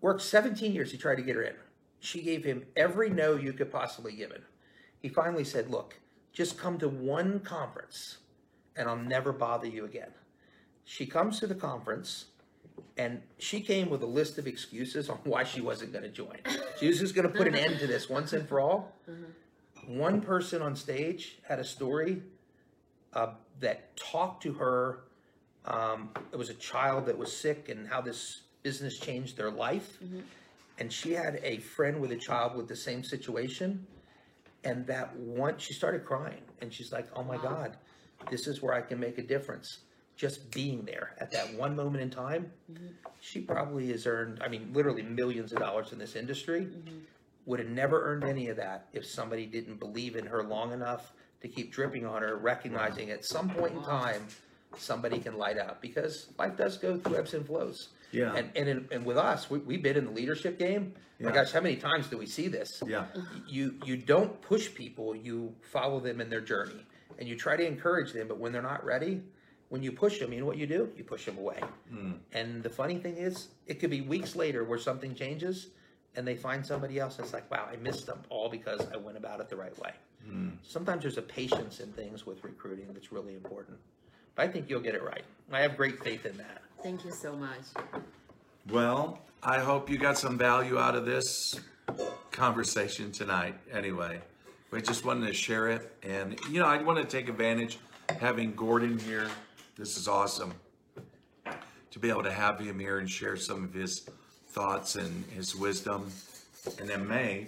Worked 0.00 0.22
17 0.22 0.72
years. 0.72 0.92
He 0.92 0.98
tried 0.98 1.16
to 1.16 1.22
get 1.22 1.34
her 1.34 1.42
in. 1.42 1.56
She 1.98 2.22
gave 2.22 2.44
him 2.44 2.64
every 2.76 3.10
no 3.10 3.34
you 3.34 3.54
could 3.54 3.72
possibly 3.72 4.12
give 4.12 4.30
him. 4.30 4.42
He 5.00 5.08
finally 5.08 5.42
said, 5.44 5.68
Look, 5.68 5.98
just 6.32 6.56
come 6.56 6.78
to 6.78 6.88
one 6.88 7.40
conference 7.40 8.18
and 8.76 8.88
I'll 8.88 8.96
never 8.96 9.32
bother 9.32 9.66
you 9.66 9.84
again. 9.84 10.12
She 10.84 11.06
comes 11.06 11.40
to 11.40 11.48
the 11.48 11.56
conference 11.56 12.26
and 12.96 13.22
she 13.38 13.60
came 13.60 13.90
with 13.90 14.02
a 14.02 14.06
list 14.06 14.38
of 14.38 14.46
excuses 14.46 15.08
on 15.08 15.18
why 15.24 15.44
she 15.44 15.60
wasn't 15.60 15.92
going 15.92 16.04
to 16.04 16.10
join. 16.10 16.38
She 16.78 16.86
was 16.88 16.98
just 16.98 17.14
going 17.14 17.26
to 17.30 17.32
put 17.36 17.46
an 17.46 17.54
end 17.54 17.78
to 17.80 17.86
this 17.86 18.08
once 18.08 18.32
and 18.32 18.48
for 18.48 18.60
all. 18.60 18.92
One 19.86 20.20
person 20.20 20.62
on 20.62 20.76
stage 20.76 21.38
had 21.48 21.58
a 21.58 21.64
story 21.64 22.22
uh, 23.14 23.28
that 23.60 23.96
talked 23.96 24.42
to 24.44 24.52
her. 24.54 25.00
Um, 25.64 26.10
it 26.32 26.36
was 26.36 26.50
a 26.50 26.54
child 26.54 27.06
that 27.06 27.16
was 27.18 27.34
sick 27.36 27.68
and 27.68 27.86
how 27.88 28.00
this 28.00 28.42
business 28.62 28.98
changed 28.98 29.36
their 29.36 29.50
life. 29.50 29.98
And 30.78 30.92
she 30.92 31.12
had 31.12 31.40
a 31.42 31.58
friend 31.58 32.00
with 32.00 32.12
a 32.12 32.16
child 32.16 32.56
with 32.56 32.68
the 32.68 32.76
same 32.76 33.02
situation. 33.04 33.86
And 34.64 34.86
that 34.86 35.14
one, 35.16 35.56
she 35.58 35.72
started 35.72 36.04
crying 36.04 36.42
and 36.60 36.72
she's 36.72 36.92
like, 36.92 37.08
oh 37.16 37.22
my 37.24 37.36
God, 37.38 37.76
this 38.30 38.46
is 38.46 38.60
where 38.62 38.74
I 38.74 38.82
can 38.82 39.00
make 39.00 39.18
a 39.18 39.22
difference. 39.22 39.78
Just 40.20 40.50
being 40.50 40.84
there 40.84 41.14
at 41.18 41.30
that 41.30 41.54
one 41.54 41.74
moment 41.74 42.02
in 42.02 42.10
time, 42.10 42.52
mm-hmm. 42.70 42.88
she 43.20 43.40
probably 43.40 43.88
has 43.92 44.06
earned, 44.06 44.42
I 44.44 44.48
mean, 44.48 44.68
literally 44.74 45.00
millions 45.02 45.50
of 45.50 45.60
dollars 45.60 45.92
in 45.92 45.98
this 45.98 46.14
industry. 46.14 46.66
Mm-hmm. 46.66 46.98
Would 47.46 47.58
have 47.58 47.70
never 47.70 48.04
earned 48.04 48.24
any 48.24 48.48
of 48.48 48.58
that 48.58 48.88
if 48.92 49.06
somebody 49.06 49.46
didn't 49.46 49.80
believe 49.80 50.16
in 50.16 50.26
her 50.26 50.42
long 50.42 50.74
enough 50.74 51.14
to 51.40 51.48
keep 51.48 51.72
dripping 51.72 52.04
on 52.04 52.20
her, 52.20 52.36
recognizing 52.36 53.10
at 53.10 53.24
some 53.24 53.48
point 53.48 53.72
in 53.72 53.82
time, 53.82 54.26
somebody 54.76 55.20
can 55.20 55.38
light 55.38 55.56
up 55.56 55.80
because 55.80 56.28
life 56.38 56.54
does 56.58 56.76
go 56.76 56.98
through 56.98 57.16
ebbs 57.16 57.32
and 57.32 57.46
flows. 57.46 57.88
Yeah. 58.12 58.34
And 58.34 58.50
and, 58.54 58.68
in, 58.68 58.88
and 58.92 59.06
with 59.06 59.16
us, 59.16 59.48
we, 59.48 59.58
we've 59.60 59.82
been 59.82 59.96
in 59.96 60.04
the 60.04 60.10
leadership 60.10 60.58
game. 60.58 60.92
My 61.18 61.32
gosh, 61.32 61.50
how 61.50 61.62
many 61.62 61.76
times 61.76 62.08
do 62.08 62.18
we 62.18 62.26
see 62.26 62.48
this? 62.48 62.82
Yeah. 62.86 63.06
You 63.48 63.74
you 63.86 63.96
don't 63.96 64.40
push 64.42 64.74
people, 64.74 65.16
you 65.16 65.54
follow 65.72 65.98
them 65.98 66.20
in 66.20 66.28
their 66.28 66.40
journey, 66.42 66.84
and 67.18 67.26
you 67.26 67.36
try 67.36 67.56
to 67.56 67.66
encourage 67.66 68.12
them. 68.12 68.28
But 68.28 68.38
when 68.38 68.52
they're 68.52 68.62
not 68.62 68.84
ready, 68.84 69.22
when 69.70 69.82
you 69.82 69.92
push 69.92 70.18
them, 70.18 70.32
you 70.32 70.40
know 70.40 70.46
what 70.46 70.58
you 70.58 70.66
do? 70.66 70.90
You 70.96 71.04
push 71.04 71.24
them 71.24 71.38
away. 71.38 71.60
Hmm. 71.88 72.12
And 72.32 72.62
the 72.62 72.68
funny 72.68 72.98
thing 72.98 73.16
is, 73.16 73.48
it 73.66 73.80
could 73.80 73.90
be 73.90 74.02
weeks 74.02 74.36
later 74.36 74.64
where 74.64 74.78
something 74.78 75.14
changes, 75.14 75.68
and 76.16 76.26
they 76.26 76.36
find 76.36 76.66
somebody 76.66 76.98
else 76.98 77.16
that's 77.16 77.32
like, 77.32 77.48
"Wow, 77.50 77.68
I 77.72 77.76
missed 77.76 78.06
them," 78.06 78.20
all 78.28 78.48
because 78.48 78.80
I 78.92 78.96
went 78.96 79.16
about 79.16 79.40
it 79.40 79.48
the 79.48 79.56
right 79.56 79.76
way. 79.78 79.92
Hmm. 80.26 80.50
Sometimes 80.62 81.02
there's 81.02 81.18
a 81.18 81.22
patience 81.22 81.80
in 81.80 81.92
things 81.92 82.26
with 82.26 82.42
recruiting 82.44 82.92
that's 82.92 83.12
really 83.12 83.34
important. 83.34 83.78
But 84.34 84.48
I 84.48 84.48
think 84.48 84.68
you'll 84.68 84.80
get 84.80 84.94
it 84.94 85.02
right. 85.02 85.24
I 85.52 85.60
have 85.60 85.76
great 85.76 86.02
faith 86.02 86.26
in 86.26 86.36
that. 86.36 86.62
Thank 86.82 87.04
you 87.04 87.12
so 87.12 87.34
much. 87.36 87.62
Well, 88.68 89.20
I 89.42 89.58
hope 89.58 89.88
you 89.88 89.98
got 89.98 90.18
some 90.18 90.36
value 90.36 90.78
out 90.78 90.96
of 90.96 91.06
this 91.06 91.60
conversation 92.30 93.12
tonight. 93.12 93.54
Anyway, 93.72 94.20
we 94.70 94.82
just 94.82 95.04
wanted 95.04 95.26
to 95.26 95.32
share 95.34 95.68
it. 95.68 95.92
And, 96.02 96.38
you 96.50 96.60
know, 96.60 96.66
I 96.66 96.82
want 96.82 96.98
to 96.98 97.04
take 97.04 97.28
advantage 97.28 97.78
having 98.18 98.52
Gordon 98.54 98.98
here. 98.98 99.28
This 99.80 99.96
is 99.96 100.08
awesome. 100.08 100.52
to 101.90 101.98
be 101.98 102.10
able 102.10 102.22
to 102.22 102.30
have 102.30 102.60
him 102.60 102.78
here 102.78 102.98
and 102.98 103.08
share 103.08 103.34
some 103.34 103.64
of 103.64 103.72
his 103.72 104.06
thoughts 104.48 104.96
and 104.96 105.24
his 105.34 105.56
wisdom. 105.56 106.10
And 106.78 106.86
then 106.86 107.08
May, 107.08 107.46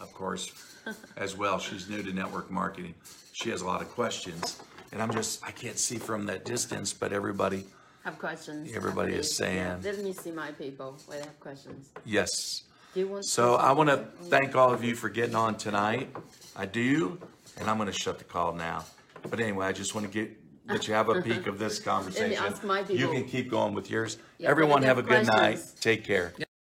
of 0.00 0.12
course, 0.12 0.50
as 1.16 1.36
well. 1.36 1.60
She's 1.60 1.88
new 1.88 2.02
to 2.02 2.12
network 2.12 2.50
marketing. 2.50 2.94
She 3.32 3.48
has 3.50 3.60
a 3.62 3.64
lot 3.64 3.80
of 3.80 3.88
questions. 3.90 4.60
And 4.90 5.00
I'm 5.00 5.12
just, 5.12 5.46
I 5.46 5.52
can't 5.52 5.78
see 5.78 5.98
from 5.98 6.26
that 6.26 6.44
distance, 6.44 6.92
but 6.92 7.12
everybody, 7.12 7.64
Have 8.02 8.18
questions. 8.18 8.72
Everybody 8.74 9.14
is 9.14 9.36
saying- 9.36 9.82
Let 9.84 10.02
me 10.02 10.12
see 10.12 10.32
my 10.32 10.50
people. 10.50 10.98
When 11.06 11.18
they 11.20 11.24
have 11.24 11.38
questions. 11.38 11.90
yes. 12.04 12.62
Do 12.92 12.98
you 12.98 13.06
want? 13.06 13.24
So 13.24 13.54
I 13.54 13.70
want 13.70 13.88
to 13.90 13.98
thank 14.24 14.56
all 14.56 14.72
of 14.74 14.82
you 14.82 14.96
for 14.96 15.08
getting 15.10 15.36
on 15.36 15.54
tonight. 15.58 16.08
I 16.56 16.66
do, 16.66 17.20
and 17.56 17.70
I'm 17.70 17.76
going 17.76 17.86
to 17.86 17.96
shut 17.96 18.18
the 18.18 18.24
call 18.24 18.52
now. 18.52 18.84
But 19.30 19.38
anyway, 19.38 19.66
I 19.66 19.72
just 19.72 19.94
want 19.94 20.10
to 20.10 20.12
get 20.12 20.36
let 20.68 20.86
you 20.88 20.94
have 20.94 21.08
a 21.08 21.20
peek 21.22 21.46
of 21.46 21.58
this 21.58 21.78
conversation. 21.92 22.42
ask 22.44 22.62
my 22.64 22.80
You 22.88 23.08
can 23.08 23.24
keep 23.24 23.50
going 23.50 23.74
with 23.74 23.90
yours. 23.90 24.18
Yeah, 24.38 24.50
Everyone 24.50 24.82
have 24.82 24.98
a 24.98 25.02
good 25.02 25.26
night. 25.26 25.52
questions. 25.56 25.74
Take 25.80 26.04
care. 26.04 26.32